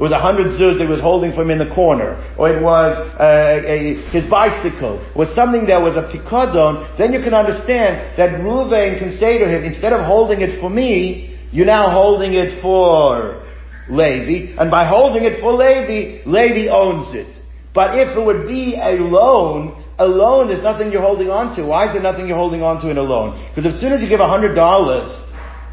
was 0.00 0.12
a 0.12 0.18
hundred 0.18 0.46
zuz 0.56 0.78
that 0.78 0.84
he 0.84 0.88
was 0.88 1.00
holding 1.00 1.32
for 1.32 1.42
him 1.42 1.50
in 1.50 1.58
the 1.58 1.68
corner, 1.74 2.16
or 2.38 2.48
it 2.48 2.62
was 2.62 2.96
uh, 3.20 3.60
a, 3.66 4.00
his 4.08 4.24
bicycle, 4.30 4.96
was 5.14 5.28
something 5.34 5.66
that 5.66 5.82
was 5.82 5.96
a 5.96 6.08
pikadon, 6.08 6.96
then 6.96 7.12
you 7.12 7.20
can 7.20 7.34
understand 7.34 8.16
that 8.16 8.40
Ruvain 8.40 8.98
can 8.98 9.12
say 9.12 9.36
to 9.36 9.46
him, 9.46 9.62
instead 9.62 9.92
of 9.92 10.06
holding 10.06 10.40
it 10.40 10.58
for 10.58 10.70
me, 10.70 11.36
you're 11.52 11.66
now 11.66 11.90
holding 11.90 12.32
it 12.32 12.62
for 12.62 13.44
Levi, 13.90 14.56
and 14.56 14.70
by 14.70 14.86
holding 14.86 15.24
it 15.24 15.40
for 15.40 15.52
Levi, 15.52 16.24
Levi 16.24 16.72
owns 16.72 17.14
it. 17.14 17.36
But 17.74 17.98
if 17.98 18.16
it 18.16 18.24
would 18.24 18.46
be 18.46 18.76
a 18.80 18.92
loan, 18.92 19.84
a 20.00 20.08
loan, 20.08 20.48
there's 20.48 20.64
nothing 20.64 20.90
you're 20.90 21.04
holding 21.04 21.28
on 21.28 21.54
to. 21.56 21.64
Why 21.68 21.86
is 21.86 21.92
there 21.92 22.02
nothing 22.02 22.26
you're 22.26 22.40
holding 22.40 22.62
on 22.62 22.80
to 22.80 22.90
in 22.90 22.96
a 22.96 23.02
loan? 23.02 23.36
Because 23.52 23.68
as 23.72 23.78
soon 23.78 23.92
as 23.92 24.00
you 24.00 24.08
give 24.08 24.18
$100 24.18 24.56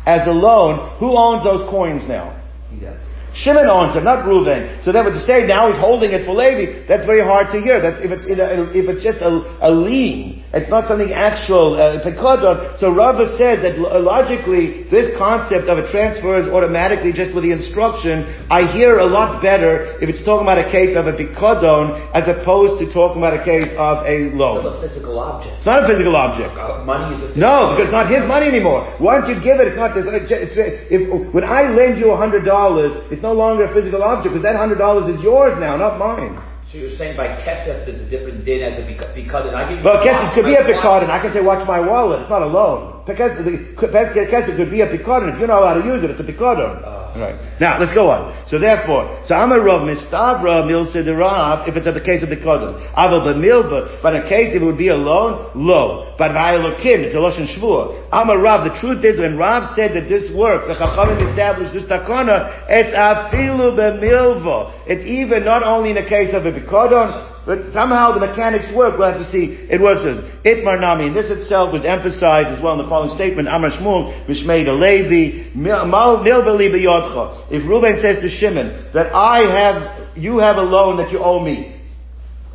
as 0.06 0.28
a 0.28 0.36
loan, 0.36 1.00
who 1.00 1.16
owns 1.16 1.44
those 1.44 1.64
coins 1.72 2.04
now? 2.08 2.36
Does. 2.80 3.00
Shimon 3.34 3.68
owns 3.68 3.94
them, 3.94 4.04
not 4.04 4.26
Reuven. 4.26 4.84
So 4.84 4.92
then 4.92 5.06
would 5.06 5.16
say 5.16 5.46
now 5.46 5.68
he's 5.70 5.78
holding 5.80 6.12
it 6.12 6.26
for 6.26 6.34
Levi, 6.34 6.88
that's 6.88 7.06
very 7.06 7.22
hard 7.22 7.48
to 7.52 7.62
hear. 7.62 7.80
That's 7.82 8.04
if 8.04 8.12
it's 8.12 8.26
a, 8.26 8.72
if 8.74 8.90
it's 8.90 9.04
just 9.04 9.20
a, 9.22 9.30
a 9.62 9.72
lien, 9.72 10.44
it's 10.54 10.70
not 10.72 10.88
something 10.88 11.12
actual, 11.12 11.76
uh, 11.76 12.00
pekadon. 12.00 12.80
So 12.80 12.96
Rava 12.96 13.36
says 13.38 13.68
that 13.68 13.76
logically, 13.78 14.88
this 14.88 15.12
concept 15.18 15.68
of 15.68 15.78
a 15.78 15.86
transfer 15.92 16.40
is 16.40 16.48
automatically 16.48 17.12
just 17.12 17.36
with 17.36 17.44
the 17.44 17.52
instruction. 17.52 18.24
I 18.50 18.72
hear 18.72 19.00
a 19.00 19.06
lot 19.06 19.44
better 19.44 20.00
if 20.00 20.08
it's 20.08 20.24
talking 20.24 20.48
about 20.48 20.58
a 20.58 20.72
case 20.72 20.96
of 20.96 21.08
a 21.08 21.12
pekadon 21.12 22.00
as 22.16 22.32
opposed 22.32 22.80
to 22.80 22.88
talking 22.94 23.20
about 23.20 23.36
a 23.36 23.44
case 23.44 23.68
of 23.76 24.08
a 24.08 24.32
loan. 24.32 24.64
It's 24.64 24.72
not 24.72 24.80
a 24.80 24.88
physical 24.88 25.20
object. 25.20 25.54
It's 25.58 25.66
not 25.68 25.84
a 25.84 25.88
physical 25.92 26.16
object. 26.16 26.56
Uh, 26.56 26.84
money 26.88 27.12
is 27.20 27.36
a 27.36 27.40
No, 27.40 27.76
because 27.76 27.92
it's 27.92 27.98
not 28.00 28.08
his 28.08 28.24
money 28.24 28.48
anymore. 28.48 28.88
Once 29.04 29.28
you 29.28 29.36
give 29.44 29.60
it, 29.60 29.68
it's 29.68 29.76
not, 29.76 30.00
it's, 30.00 30.32
it's, 30.32 30.56
if, 30.88 31.12
when 31.36 31.44
I 31.44 31.68
lend 31.76 32.00
you 32.00 32.16
a 32.16 32.18
hundred 32.18 32.48
dollars, 32.48 32.96
it's 33.12 33.22
no 33.22 33.34
longer 33.34 33.68
a 33.68 33.74
physical 33.76 34.02
object 34.02 34.32
because 34.32 34.48
that 34.48 34.56
hundred 34.56 34.80
dollars 34.80 35.12
is 35.12 35.20
yours 35.20 35.60
now, 35.60 35.76
not 35.76 36.00
mine. 36.00 36.40
So 36.78 36.84
you're 36.84 36.96
saying 36.96 37.18
by 37.18 37.34
kesef 37.42 37.90
there's 37.90 38.02
a 38.02 38.10
different 38.10 38.46
din 38.46 38.62
as 38.62 38.78
a 38.78 38.86
because 38.86 39.50
I 39.50 39.68
give 39.68 39.80
you. 39.80 39.84
Well, 39.84 39.98
kesef 40.06 40.36
could 40.36 40.46
be 40.46 40.54
a 40.54 40.62
pikadon. 40.62 41.10
I 41.10 41.20
can 41.20 41.34
say, 41.34 41.42
watch 41.42 41.68
my 41.68 41.80
wallet. 41.80 42.22
It's 42.22 42.30
not 42.30 42.44
a 42.44 42.46
loan. 42.46 42.97
Kesef 43.16 44.58
could 44.58 44.72
be 44.72 44.82
a 44.82 44.88
pikadon. 44.88 45.34
If 45.34 45.40
you 45.40 45.48
know 45.48 45.66
how 45.66 45.74
to 45.74 45.86
use 45.86 46.04
it, 46.04 46.10
it's 46.12 46.20
a 46.20 46.24
pikadon. 46.24 46.84
Uh, 46.84 46.98
Right. 47.18 47.60
Now, 47.60 47.80
let's 47.80 47.94
go 47.96 48.10
on. 48.10 48.30
So 48.48 48.60
therefore, 48.60 49.24
so 49.26 49.34
I'm 49.34 49.52
a 49.52 49.60
Rav 49.60 49.82
Mistavra 49.82 50.62
Milsa 50.70 51.04
the 51.04 51.16
Rav, 51.16 51.68
if 51.68 51.76
it's 51.76 51.88
a 51.88 52.00
case 52.00 52.22
of 52.22 52.30
the 52.30 52.38
Kodem. 52.38 52.78
Aval 52.94 53.26
B'milba, 53.26 54.02
but 54.04 54.14
in 54.14 54.22
a 54.22 54.30
case 54.30 54.54
if 54.56 54.62
it 54.62 54.66
would 54.66 54.78
be 54.78 54.90
a 54.90 54.96
loan, 54.96 55.52
low. 55.56 56.14
But 56.18 56.32
V'ayalokim, 56.32 57.10
it's 57.10 57.16
a 57.16 57.18
Loshen 57.18 57.50
Shvur. 57.50 58.08
I'm 58.12 58.30
a 58.30 58.38
Rav, 58.38 58.70
the 58.70 58.78
truth 58.80 59.04
is, 59.04 59.20
when 59.20 59.38
Rav 59.38 59.76
said 59.76 59.96
that 59.96 60.08
this 60.08 60.30
works, 60.36 60.68
the 60.68 60.76
Chachamim 60.78 61.18
established 61.30 61.74
this 61.74 61.86
takona, 61.86 62.66
it's 62.70 62.94
afilu 62.94 63.74
b'milva. 63.74 64.86
It's 64.86 65.06
even 65.06 65.44
not 65.44 65.64
only 65.64 65.92
in 65.92 65.98
a 65.98 66.08
case 66.08 66.34
of 66.34 66.46
a 66.46 66.52
Bikodon, 66.52 67.37
but 67.48 67.72
somehow 67.72 68.12
the 68.12 68.20
mechanics 68.20 68.68
work. 68.76 69.00
We'll 69.00 69.08
have 69.08 69.24
to 69.24 69.32
see. 69.32 69.56
It 69.72 69.80
works 69.80 70.04
as 70.04 70.20
Itmar 70.44 70.82
Nami. 70.84 71.08
And 71.08 71.16
this 71.16 71.32
itself 71.32 71.72
was 71.72 71.88
emphasized 71.88 72.52
as 72.52 72.62
well 72.62 72.76
in 72.76 72.84
the 72.84 72.90
following 72.92 73.16
statement. 73.16 73.48
Amar 73.48 73.72
Shmuel, 73.72 74.28
Mishmeid 74.28 74.68
Levi, 74.68 75.56
B'yodcha. 75.56 77.48
If 77.50 77.64
Reuben 77.64 78.04
says 78.04 78.20
to 78.20 78.30
Shimon 78.30 78.92
that 78.94 79.16
I 79.16 79.48
have, 79.48 80.18
you 80.18 80.40
have 80.40 80.58
a 80.58 80.62
loan 80.62 80.98
that 80.98 81.10
you 81.10 81.20
owe 81.20 81.40
me. 81.40 81.74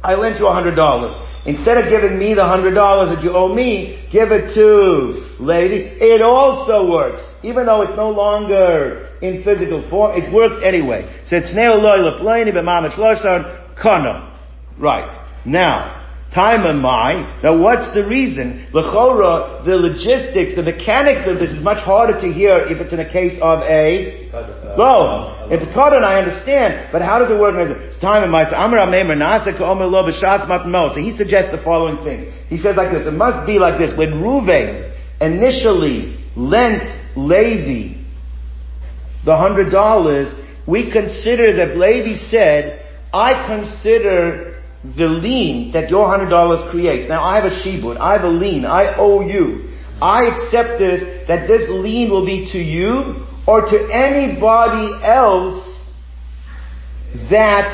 I 0.04 0.14
lent 0.14 0.38
you 0.38 0.46
a 0.46 0.52
hundred 0.52 0.74
dollars. 0.74 1.16
Instead 1.46 1.78
of 1.78 1.88
giving 1.88 2.18
me 2.18 2.34
the 2.34 2.44
hundred 2.44 2.74
dollars 2.74 3.16
that 3.16 3.24
you 3.24 3.32
owe 3.32 3.48
me, 3.48 4.06
give 4.12 4.30
it 4.30 4.52
to 4.54 5.36
lady. 5.40 5.88
It 6.00 6.20
also 6.20 6.90
works. 6.90 7.24
Even 7.42 7.64
though 7.64 7.80
it's 7.80 7.96
no 7.96 8.10
longer 8.10 9.08
in 9.22 9.42
physical 9.42 9.88
form, 9.88 10.20
it 10.20 10.30
works 10.32 10.56
anyway. 10.62 11.08
So 11.24 11.36
it's 11.36 11.54
Right. 14.78 15.10
Now, 15.44 16.02
time 16.34 16.64
and 16.64 16.80
my. 16.80 17.40
Now 17.42 17.58
what's 17.60 17.92
the 17.94 18.06
reason? 18.06 18.68
Lechora, 18.72 19.64
the 19.64 19.76
logistics, 19.76 20.56
the 20.56 20.62
mechanics 20.62 21.28
of 21.28 21.38
this 21.38 21.50
is 21.50 21.62
much 21.62 21.84
harder 21.84 22.18
to 22.20 22.32
hear 22.32 22.56
if 22.58 22.80
it's 22.80 22.92
in 22.92 23.00
a 23.00 23.10
case 23.10 23.38
of 23.42 23.60
a 23.60 24.30
loan. 24.76 25.52
If 25.52 25.60
carbon, 25.74 26.04
I 26.04 26.18
understand, 26.18 26.88
but 26.90 27.02
how 27.02 27.18
does 27.18 27.30
it 27.30 27.38
work? 27.38 27.54
It's 27.58 27.98
time 28.00 28.22
B'Shas 30.08 30.48
Matmo. 30.48 30.94
So 30.94 31.00
he 31.00 31.16
suggests 31.16 31.50
the 31.52 31.62
following 31.62 32.02
thing. 32.04 32.32
He 32.48 32.58
says 32.58 32.76
like 32.76 32.92
this, 32.92 33.06
it 33.06 33.12
must 33.12 33.46
be 33.46 33.58
like 33.58 33.78
this. 33.78 33.96
When 33.96 34.22
Ruvain 34.22 34.96
initially 35.20 36.18
lent 36.36 36.84
Levi 37.16 38.00
the 39.24 39.36
hundred 39.36 39.70
dollars, 39.70 40.34
we 40.66 40.90
consider 40.90 41.54
that 41.56 41.76
Levi 41.76 42.18
said, 42.30 42.86
I 43.12 43.46
consider 43.46 44.51
the 44.84 45.06
lien 45.06 45.72
that 45.72 45.90
your 45.90 46.08
hundred 46.08 46.30
dollars 46.30 46.68
creates. 46.70 47.08
Now 47.08 47.22
I 47.22 47.36
have 47.36 47.44
a 47.44 47.54
shibud, 47.54 47.98
I 47.98 48.14
have 48.14 48.24
a 48.24 48.28
lien, 48.28 48.66
I 48.66 48.96
owe 48.96 49.20
you. 49.20 49.68
I 50.00 50.24
accept 50.26 50.80
this, 50.80 51.26
that 51.28 51.46
this 51.46 51.70
lien 51.70 52.10
will 52.10 52.26
be 52.26 52.50
to 52.52 52.58
you 52.58 53.24
or 53.46 53.60
to 53.60 53.88
anybody 53.92 55.04
else 55.04 55.62
that 57.30 57.70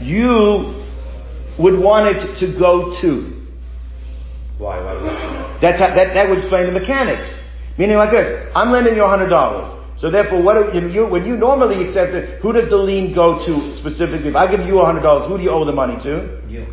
you 0.00 0.84
would 1.58 1.78
want 1.78 2.16
it 2.16 2.40
to 2.40 2.58
go 2.58 2.98
to. 3.02 3.34
Why? 4.56 4.82
Why? 4.82 5.58
That's 5.60 5.78
how, 5.78 5.94
that, 5.94 6.14
that 6.14 6.28
would 6.30 6.38
explain 6.38 6.72
the 6.72 6.80
mechanics. 6.80 7.28
Meaning 7.78 7.96
like 7.96 8.10
this, 8.10 8.50
I'm 8.54 8.72
lending 8.72 8.96
you 8.96 9.04
hundred 9.04 9.28
dollars. 9.28 9.77
So 9.98 10.10
therefore, 10.10 10.42
what 10.42 10.72
do 10.72 10.78
you, 10.78 11.06
when 11.06 11.26
you 11.26 11.36
normally 11.36 11.84
accept 11.86 12.14
it, 12.14 12.40
who 12.40 12.52
does 12.52 12.70
the 12.70 12.76
lien 12.76 13.14
go 13.14 13.44
to 13.44 13.76
specifically? 13.76 14.30
If 14.30 14.36
I 14.36 14.48
give 14.50 14.64
you 14.66 14.78
hundred 14.78 15.02
dollars, 15.02 15.28
who 15.28 15.36
do 15.38 15.42
you 15.42 15.50
owe 15.50 15.64
the 15.64 15.72
money 15.72 16.00
to? 16.04 16.40
You. 16.48 16.66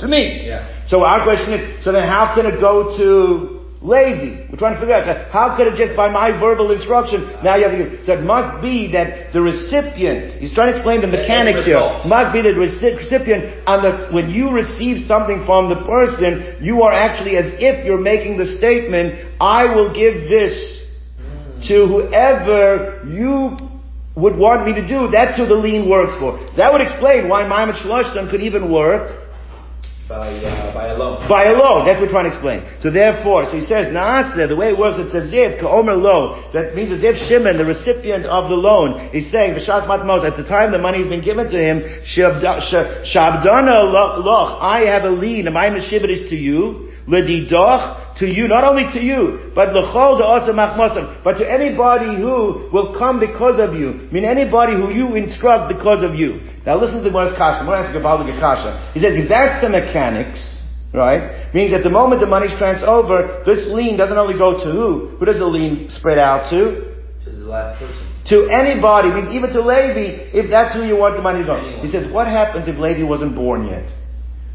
To 0.00 0.08
me. 0.08 0.46
Yeah. 0.46 0.88
So 0.88 1.04
our 1.04 1.22
question 1.22 1.52
is, 1.52 1.84
so 1.84 1.92
then 1.92 2.08
how 2.08 2.34
can 2.34 2.46
it 2.46 2.60
go 2.60 2.96
to 2.96 3.60
Levi? 3.82 4.48
We're 4.48 4.56
trying 4.58 4.74
to 4.74 4.80
figure 4.80 4.94
out, 4.94 5.04
so 5.04 5.12
how 5.30 5.54
could 5.54 5.66
it 5.68 5.76
just 5.76 5.94
by 5.94 6.10
my 6.10 6.32
verbal 6.32 6.72
instruction, 6.72 7.28
now 7.44 7.56
you 7.56 7.68
have 7.68 7.76
to 7.76 7.78
give, 7.78 8.04
so 8.06 8.14
it 8.14 8.24
must 8.24 8.62
be 8.62 8.90
that 8.92 9.34
the 9.34 9.42
recipient, 9.42 10.40
he's 10.40 10.54
trying 10.54 10.72
to 10.72 10.78
explain 10.80 11.02
the 11.02 11.12
mechanics 11.12 11.66
here, 11.66 11.76
must 12.08 12.32
be 12.32 12.40
the 12.40 12.56
recipient, 12.56 13.62
and 13.68 13.78
the, 13.84 14.08
when 14.14 14.30
you 14.30 14.50
receive 14.50 15.04
something 15.04 15.44
from 15.44 15.68
the 15.68 15.84
person, 15.84 16.64
you 16.64 16.82
are 16.82 16.92
actually 16.92 17.36
as 17.36 17.52
if 17.60 17.84
you're 17.84 18.00
making 18.00 18.38
the 18.38 18.46
statement, 18.56 19.28
I 19.40 19.74
will 19.74 19.92
give 19.92 20.30
this 20.30 20.81
to 21.68 21.86
whoever 21.86 23.02
you 23.06 23.58
would 24.16 24.36
want 24.36 24.66
me 24.66 24.74
to 24.74 24.86
do. 24.86 25.10
That's 25.10 25.36
who 25.36 25.46
the 25.46 25.54
lien 25.54 25.88
works 25.88 26.14
for. 26.20 26.36
That 26.56 26.72
would 26.72 26.82
explain 26.82 27.28
why 27.28 27.46
Maimon 27.48 27.76
Shloshtan 27.76 28.30
could 28.30 28.42
even 28.42 28.70
work 28.70 29.08
By 30.08 30.28
uh, 30.28 30.74
by 30.74 30.88
a 30.92 30.96
loan. 30.98 31.28
by 31.28 31.44
a 31.48 31.54
loan. 31.56 31.86
That's 31.86 31.96
what 31.98 32.06
we're 32.08 32.12
trying 32.12 32.28
to 32.28 32.34
explain. 32.36 32.60
So 32.84 32.90
therefore, 32.90 33.46
so 33.48 33.56
he 33.56 33.64
says, 33.64 33.88
Naaseh, 33.88 34.48
the 34.48 34.56
way 34.56 34.68
it 34.68 34.76
works, 34.76 34.98
it 35.00 35.10
says, 35.12 35.32
Ziv, 35.32 35.60
Ka'omer 35.60 35.96
lo. 35.96 36.50
That 36.52 36.74
means 36.76 36.90
that 36.90 37.00
Ziv 37.00 37.16
Shimon, 37.26 37.56
the 37.56 37.64
recipient 37.64 38.26
of 38.26 38.50
the 38.52 38.58
loan, 38.68 39.08
is 39.16 39.30
saying, 39.32 39.54
V'shas 39.56 39.86
matmos, 39.88 40.28
at 40.28 40.36
the 40.36 40.44
time 40.44 40.72
the 40.72 40.78
money 40.78 40.98
has 40.98 41.08
been 41.08 41.24
given 41.24 41.48
to 41.48 41.56
him, 41.56 41.80
Shabda- 42.04 42.60
Shabdana 43.08 43.88
loch, 43.88 44.60
I 44.60 44.80
have 44.92 45.04
a 45.04 45.10
lien, 45.10 45.46
and 45.46 45.54
my 45.54 45.70
Meshibit 45.70 46.10
is 46.12 46.28
to 46.28 46.36
you, 46.36 46.91
To 47.08 48.26
you, 48.26 48.46
not 48.46 48.62
only 48.62 48.84
to 48.92 49.00
you, 49.00 49.50
but 49.54 49.72
l'chol 49.72 50.20
da'asa 50.20 50.52
machmosam, 50.52 51.24
but 51.24 51.38
to 51.38 51.50
anybody 51.50 52.14
who 52.20 52.68
will 52.72 52.94
come 52.96 53.18
because 53.18 53.58
of 53.58 53.74
you. 53.74 54.06
I 54.08 54.12
mean 54.12 54.24
anybody 54.24 54.74
who 54.74 54.92
you 54.92 55.16
instruct 55.16 55.74
because 55.74 56.04
of 56.04 56.14
you. 56.14 56.40
Now 56.66 56.78
listen 56.78 57.02
to 57.02 57.08
the 57.08 57.14
words 57.14 57.34
kasha. 57.36 57.60
I'm 57.60 57.66
going 57.66 57.80
to 57.80 57.88
ask 57.88 57.94
you 57.94 58.00
about 58.00 58.24
the 58.24 58.32
kasha. 58.38 58.92
He 58.94 59.00
says, 59.00 59.16
if 59.16 59.28
that's 59.28 59.64
the 59.64 59.70
mechanics, 59.70 60.38
right, 60.92 61.52
means 61.54 61.72
at 61.72 61.82
the 61.82 61.90
moment 61.90 62.20
the 62.20 62.28
money's 62.28 62.56
transferred 62.58 62.86
over, 62.88 63.42
this 63.46 63.66
lien 63.72 63.96
doesn't 63.96 64.16
only 64.16 64.38
go 64.38 64.62
to 64.62 64.70
who? 64.70 65.16
Who 65.16 65.24
does 65.24 65.38
the 65.38 65.46
lien 65.46 65.88
spread 65.88 66.18
out 66.18 66.50
to? 66.50 66.94
To 67.24 67.30
the 67.30 67.48
last 67.48 67.80
person. 67.80 68.12
To 68.26 68.46
anybody, 68.46 69.08
means 69.08 69.34
even 69.34 69.50
to 69.50 69.60
Levi, 69.60 70.30
if 70.30 70.48
that's 70.48 70.76
who 70.76 70.86
you 70.86 70.96
want 70.96 71.16
the 71.16 71.22
money 71.22 71.40
to 71.40 71.46
go. 71.46 71.56
Anyone. 71.56 71.84
He 71.84 71.90
says, 71.90 72.12
what 72.12 72.28
happens 72.28 72.68
if 72.68 72.78
Levi 72.78 73.02
wasn't 73.02 73.34
born 73.34 73.66
yet? 73.66 73.90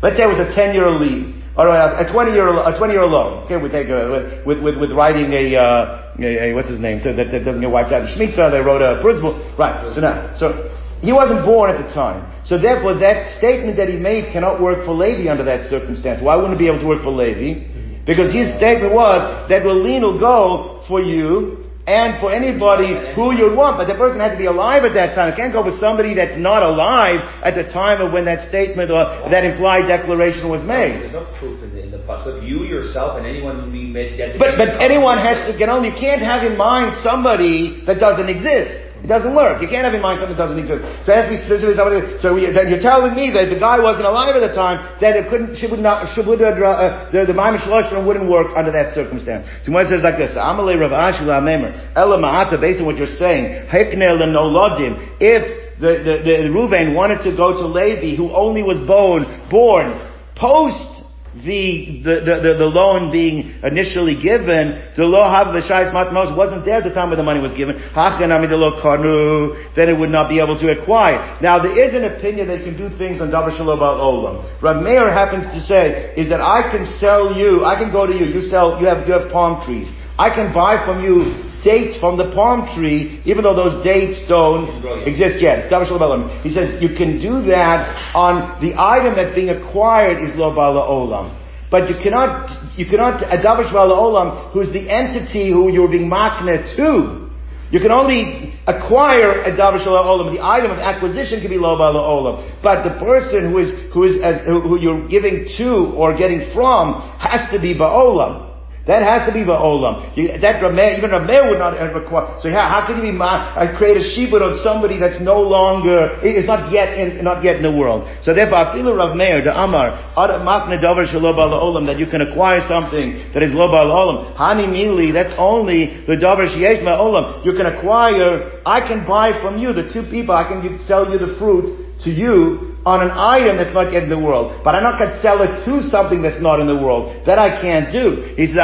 Let's 0.01 0.15
say 0.15 0.23
it 0.23 0.27
was 0.27 0.39
a 0.39 0.53
10 0.55 0.73
year 0.73 0.89
lien. 0.91 1.36
Or 1.57 1.73
a 1.73 2.05
20 2.05 2.31
year, 2.33 2.45
a 2.45 2.77
20 2.77 2.93
year 2.93 3.05
loan. 3.05 3.45
Okay, 3.45 3.57
we 3.57 3.69
take 3.69 3.89
a, 3.89 4.43
with, 4.45 4.61
with, 4.61 4.77
with 4.77 4.91
writing 4.91 5.33
a, 5.33 5.55
uh, 5.57 6.13
a, 6.19 6.51
a, 6.51 6.53
what's 6.53 6.69
his 6.69 6.79
name, 6.79 7.01
so 7.01 7.15
that, 7.15 7.31
that 7.31 7.43
doesn't 7.43 7.61
get 7.61 7.71
wiped 7.71 7.91
out. 7.91 8.05
In 8.05 8.13
Shemitah, 8.13 8.51
they 8.51 8.61
wrote 8.61 8.85
a 8.85 9.01
principle. 9.01 9.33
Right, 9.57 9.89
so 9.93 10.01
now, 10.01 10.37
so, 10.37 10.69
he 11.01 11.11
wasn't 11.11 11.45
born 11.45 11.73
at 11.73 11.81
the 11.81 11.89
time. 11.93 12.29
So 12.45 12.61
therefore, 12.61 12.99
that 12.99 13.35
statement 13.37 13.77
that 13.77 13.89
he 13.89 13.97
made 13.97 14.31
cannot 14.31 14.61
work 14.61 14.85
for 14.85 14.93
Levi 14.93 15.29
under 15.29 15.43
that 15.45 15.69
circumstance. 15.69 16.21
Why 16.21 16.35
wouldn't 16.35 16.53
it 16.53 16.59
be 16.59 16.67
able 16.67 16.79
to 16.79 16.87
work 16.87 17.01
for 17.01 17.11
Levi? 17.11 18.05
Because 18.05 18.31
his 18.31 18.55
statement 18.55 18.93
was 18.93 19.49
that 19.49 19.63
the 19.63 19.73
lien 19.73 20.01
will 20.01 20.19
go 20.19 20.83
for 20.87 21.01
you 21.01 21.56
and 21.87 22.19
for 22.19 22.35
anybody 22.35 23.15
who 23.15 23.31
you 23.31 23.55
want, 23.55 23.79
but 23.79 23.87
the 23.87 23.95
person 23.95 24.19
has 24.19 24.35
to 24.35 24.37
be 24.37 24.45
alive 24.45 24.83
at 24.83 24.93
that 24.93 25.15
time. 25.15 25.31
It 25.31 25.37
can't 25.37 25.53
go 25.55 25.63
with 25.63 25.79
somebody 25.79 26.13
that's 26.13 26.35
not 26.35 26.61
alive 26.61 27.23
at 27.41 27.55
the 27.55 27.63
time 27.63 28.03
of 28.03 28.11
when 28.11 28.25
that 28.25 28.43
statement 28.51 28.91
or 28.91 29.07
that 29.31 29.47
implied 29.47 29.87
declaration 29.87 30.51
was 30.51 30.61
made. 30.67 31.07
There's 31.07 31.15
no 31.15 31.31
proof 31.39 31.63
in 31.63 31.73
the, 31.73 31.83
in 31.83 31.91
the 31.91 32.03
pasuk. 32.03 32.43
You 32.43 32.67
yourself 32.67 33.17
and 33.17 33.25
anyone 33.25 33.63
who 33.63 33.71
made 33.71 34.19
designated. 34.19 34.37
But 34.37 34.59
but 34.59 34.83
anyone 34.83 35.17
has 35.17 35.47
to 35.47 35.57
get 35.57 35.69
on. 35.69 35.87
You 35.87 35.95
can't 35.95 36.21
have 36.21 36.43
in 36.43 36.57
mind 36.57 36.99
somebody 37.01 37.81
that 37.87 38.03
doesn't 38.03 38.27
exist. 38.27 38.86
It 39.03 39.07
doesn't 39.07 39.35
work. 39.35 39.61
You 39.61 39.69
can't 39.69 39.85
have 39.85 39.93
in 39.93 40.01
mind 40.01 40.19
something 40.19 40.35
that 40.35 40.41
doesn't 40.41 40.57
exist. 40.57 40.81
So 41.05 41.13
it 41.13 41.17
has 41.21 41.29
specifically 41.45 41.77
somebody. 41.77 42.01
So 42.17 42.33
we, 42.33 42.49
then 42.49 42.73
you're 42.73 42.81
telling 42.81 43.13
me 43.13 43.29
that 43.29 43.45
if 43.45 43.53
the 43.53 43.61
guy 43.61 43.77
wasn't 43.77 44.09
alive 44.09 44.33
at 44.33 44.41
the 44.41 44.53
time, 44.57 44.81
that 44.99 45.15
it 45.15 45.29
couldn't. 45.29 45.55
She 45.55 45.69
would 45.69 45.79
not. 45.79 46.09
She 46.17 46.25
would 46.25 46.41
uh, 46.41 47.09
the 47.13 47.29
the 47.29 47.37
Maimon 47.37 47.61
wouldn't 48.05 48.29
work 48.29 48.57
under 48.57 48.73
that 48.73 48.97
circumstance. 48.97 49.45
So 49.63 49.71
when 49.71 49.85
it 49.85 49.89
says 49.89 50.01
like 50.01 50.17
this, 50.17 50.33
Amalei 50.33 50.81
Rav 50.81 50.91
Ashi 50.91 51.23
Lamemer 51.23 51.93
Ela 51.95 52.17
Ma'ata, 52.17 52.59
based 52.59 52.81
on 52.81 52.85
what 52.89 52.97
you're 52.97 53.15
saying, 53.21 53.69
Heknel 53.69 54.17
and 54.21 54.33
Nolodim. 54.33 55.21
If 55.21 55.77
the 55.77 56.01
the, 56.01 56.15
the 56.25 56.35
Ruvain 56.49 56.97
wanted 56.97 57.21
to 57.29 57.37
go 57.37 57.53
to 57.53 57.65
Levi, 57.69 58.17
who 58.17 58.33
only 58.33 58.63
was 58.63 58.81
born 58.89 59.29
born 59.49 59.93
post 60.35 60.96
the, 61.43 62.01
the, 62.03 62.15
the, 62.41 62.55
the, 62.59 62.69
loan 62.69 63.11
being 63.11 63.59
initially 63.63 64.15
given, 64.15 64.93
the 64.95 65.03
law 65.03 65.29
have 65.29 65.53
matmos 65.53 66.35
wasn't 66.35 66.65
there 66.65 66.77
at 66.77 66.83
the 66.83 66.93
time 66.93 67.09
when 67.09 67.17
the 67.17 67.23
money 67.23 67.39
was 67.39 67.53
given. 67.53 67.75
Then 67.75 69.89
it 69.89 69.99
would 69.99 70.09
not 70.09 70.29
be 70.29 70.39
able 70.39 70.57
to 70.59 70.71
acquire. 70.71 71.37
Now 71.41 71.61
there 71.61 71.75
is 71.75 71.93
an 71.93 72.05
opinion 72.05 72.47
that 72.47 72.59
you 72.59 72.71
can 72.71 72.77
do 72.77 72.89
things 72.97 73.21
on 73.21 73.29
Dabar 73.29 73.55
Shalom 73.55 73.79
Olam. 73.79 74.61
Rav 74.61 74.83
happens 75.11 75.45
to 75.53 75.61
say 75.61 76.13
is 76.15 76.29
that 76.29 76.41
I 76.41 76.71
can 76.71 76.85
sell 76.99 77.35
you, 77.35 77.65
I 77.65 77.77
can 77.77 77.91
go 77.91 78.05
to 78.05 78.13
you, 78.13 78.25
you 78.25 78.41
sell, 78.49 78.79
you 78.79 78.87
have, 78.87 79.07
you 79.07 79.13
have 79.13 79.31
palm 79.31 79.65
trees. 79.65 79.87
I 80.19 80.33
can 80.33 80.53
buy 80.53 80.83
from 80.85 81.03
you 81.03 81.46
dates 81.67 81.99
from 81.99 82.15
the 82.15 82.31
palm 82.31 82.63
tree, 82.73 83.21
even 83.25 83.43
though 83.43 83.57
those 83.63 83.83
dates 83.83 84.23
don't 84.27 84.71
exist 85.03 85.43
yet. 85.43 85.67
It's 85.67 85.73
Davar 85.73 85.85
Shalom 85.85 86.07
Olam. 86.07 86.41
He 86.41 86.49
says 86.49 86.81
you 86.81 86.95
can 86.95 87.19
do 87.19 87.43
that 87.51 88.15
on 88.15 88.63
the 88.63 88.71
item 88.79 89.15
that's 89.19 89.35
being 89.35 89.51
acquired 89.51 90.23
is 90.23 90.31
Lo 90.39 90.55
Bala 90.55 90.87
Olam. 90.87 91.35
But 91.69 91.89
you 91.89 91.95
cannot, 92.01 92.79
you 92.79 92.85
cannot, 92.85 93.21
a 93.27 93.37
Davar 93.43 93.67
Shalom 93.67 93.99
Olam, 93.99 94.53
who's 94.53 94.71
the 94.71 94.87
entity 94.87 95.51
who 95.51 95.67
you're 95.67 95.91
being 95.91 96.09
makna 96.09 96.63
to, 96.77 97.27
you 97.69 97.81
can 97.81 97.91
only 97.91 98.53
acquire 98.65 99.43
a 99.43 99.51
davar 99.51 99.83
shalom 99.83 100.07
olam. 100.07 100.33
The 100.33 100.41
item 100.41 100.71
of 100.71 100.77
acquisition 100.77 101.41
can 101.41 101.49
be 101.49 101.57
lo 101.57 101.77
bala 101.77 101.99
olam, 101.99 102.63
but 102.63 102.83
the 102.87 102.97
person 102.97 103.51
who 103.51 103.57
is 103.59 103.69
who 103.93 104.03
is 104.03 104.21
as, 104.23 104.45
who 104.47 104.79
you're 104.79 105.07
giving 105.09 105.47
to 105.57 105.91
or 105.97 106.15
getting 106.15 106.53
from 106.53 107.01
has 107.19 107.51
to 107.51 107.59
be 107.59 107.75
ba'olam. 107.75 108.46
That 108.87 109.03
has 109.03 109.27
to 109.27 109.33
be 109.33 109.43
ba'olam. 109.43 110.15
You- 110.15 110.37
That 110.39 110.61
Rameh, 110.63 110.97
even 110.97 111.11
Rameh 111.11 111.49
would 111.49 111.59
not 111.59 111.75
require. 111.93 112.39
So 112.39 112.49
how, 112.49 112.67
how 112.71 112.87
can 112.87 112.95
you 112.97 113.11
be 113.11 113.11
ma, 113.11 113.51
uh, 113.53 113.77
create 113.77 113.97
a 113.97 113.99
shibud 113.99 114.41
on 114.41 114.57
somebody 114.63 114.97
that's 114.97 115.19
no 115.19 115.41
longer 115.41 116.17
is 116.23 116.45
not 116.47 116.71
yet 116.71 116.97
in 116.97 117.23
not 117.23 117.43
yet 117.43 117.57
in 117.57 117.63
the 117.63 117.71
world? 117.71 118.07
So 118.21 118.33
therefore, 118.33 118.59
afilu 118.59 118.95
Rav 118.95 119.15
Meir 119.15 119.43
the 119.43 119.51
Amar 119.51 119.91
that 120.15 121.95
you 121.99 122.05
can 122.07 122.21
acquire 122.21 122.61
something 122.67 123.19
that 123.33 123.43
is 123.43 123.51
lo 123.53 123.67
olam. 123.67 124.35
Hani 124.37 124.67
mili 124.67 125.11
that's 125.11 125.33
only 125.37 126.03
the 126.07 126.15
davar 126.15 126.47
sheyesh 126.47 126.81
olam. 126.83 127.43
You 127.45 127.53
can 127.53 127.65
acquire. 127.65 128.61
I 128.65 128.79
can 128.87 129.05
buy 129.05 129.39
from 129.41 129.57
you 129.59 129.73
the 129.73 129.91
two 129.91 130.03
people. 130.09 130.33
I 130.33 130.47
can 130.47 130.79
sell 130.87 131.11
you 131.11 131.17
the 131.19 131.35
fruit 131.37 131.85
to 132.03 132.09
you 132.09 132.76
on 132.87 133.03
an 133.03 133.11
item 133.11 133.59
that's 133.59 133.75
not 133.75 133.91
yet 133.91 134.07
in 134.07 134.09
the 134.09 134.15
world. 134.17 134.63
But 134.63 134.71
I'm 134.71 134.83
not 134.87 134.95
going 134.95 135.11
to 135.11 135.19
sell 135.19 135.43
it 135.43 135.59
to 135.67 135.83
something 135.91 136.23
that's 136.23 136.39
not 136.39 136.63
in 136.63 136.67
the 136.71 136.79
world. 136.79 137.27
That 137.27 137.35
I 137.35 137.59
can't 137.59 137.91
do. 137.91 138.31
He 138.39 138.47
says. 138.47 138.63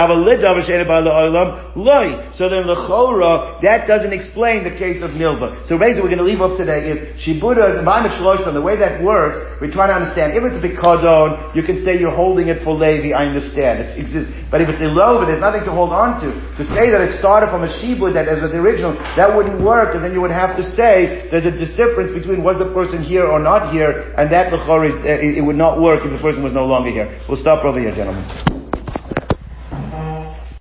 So 2.39 2.43
then 2.47 2.63
lechora 2.71 3.59
that 3.59 3.83
doesn't 3.83 4.13
explain 4.13 4.63
the 4.63 4.71
case 4.79 5.03
of 5.03 5.11
milva. 5.11 5.67
So 5.67 5.75
basically, 5.75 6.07
we're 6.07 6.15
going 6.15 6.23
to 6.23 6.29
leave 6.31 6.39
off 6.39 6.55
today 6.55 6.87
is 6.87 7.19
shibuda 7.19 7.83
the 7.83 8.61
way 8.63 8.79
that 8.79 9.03
works, 9.03 9.37
we're 9.59 9.73
trying 9.73 9.91
to 9.91 9.97
understand. 9.99 10.37
If 10.37 10.45
it's 10.47 10.55
a 10.55 10.63
bikadon, 10.63 11.55
you 11.55 11.63
can 11.63 11.83
say 11.83 11.99
you're 11.99 12.15
holding 12.15 12.47
it 12.47 12.63
for 12.63 12.71
Levi. 12.71 13.11
I 13.11 13.27
understand. 13.27 13.83
It's 13.83 13.97
exists. 13.99 14.31
But 14.47 14.61
if 14.61 14.69
it's 14.69 14.79
ilova, 14.79 15.27
there's 15.27 15.41
nothing 15.41 15.65
to 15.65 15.73
hold 15.73 15.91
on 15.91 16.21
to. 16.21 16.29
To 16.31 16.63
say 16.63 16.93
that 16.93 17.01
it 17.01 17.11
started 17.17 17.49
from 17.49 17.65
a 17.65 17.71
shibud 17.71 18.13
that 18.13 18.29
is 18.29 18.39
the 18.39 18.61
original, 18.61 18.93
that 19.17 19.35
wouldn't 19.35 19.59
work. 19.59 19.95
And 19.97 20.05
then 20.05 20.13
you 20.13 20.21
would 20.21 20.31
have 20.31 20.55
to 20.55 20.63
say 20.63 21.27
there's 21.33 21.49
a 21.49 21.55
difference 21.57 22.13
between 22.13 22.45
was 22.45 22.61
the 22.61 22.69
person 22.71 23.01
here 23.01 23.25
or 23.25 23.41
not 23.41 23.73
here, 23.73 24.12
and 24.17 24.31
that 24.31 24.51
lechora 24.51 24.89
is, 24.89 24.95
uh, 24.95 25.39
it 25.39 25.43
would 25.43 25.55
not 25.55 25.81
work 25.81 26.05
if 26.05 26.11
the 26.11 26.19
person 26.19 26.43
was 26.43 26.53
no 26.53 26.65
longer 26.65 26.89
here. 26.89 27.21
We'll 27.27 27.37
stop 27.37 27.63
over 27.65 27.79
here, 27.79 27.93
gentlemen. 27.95 28.62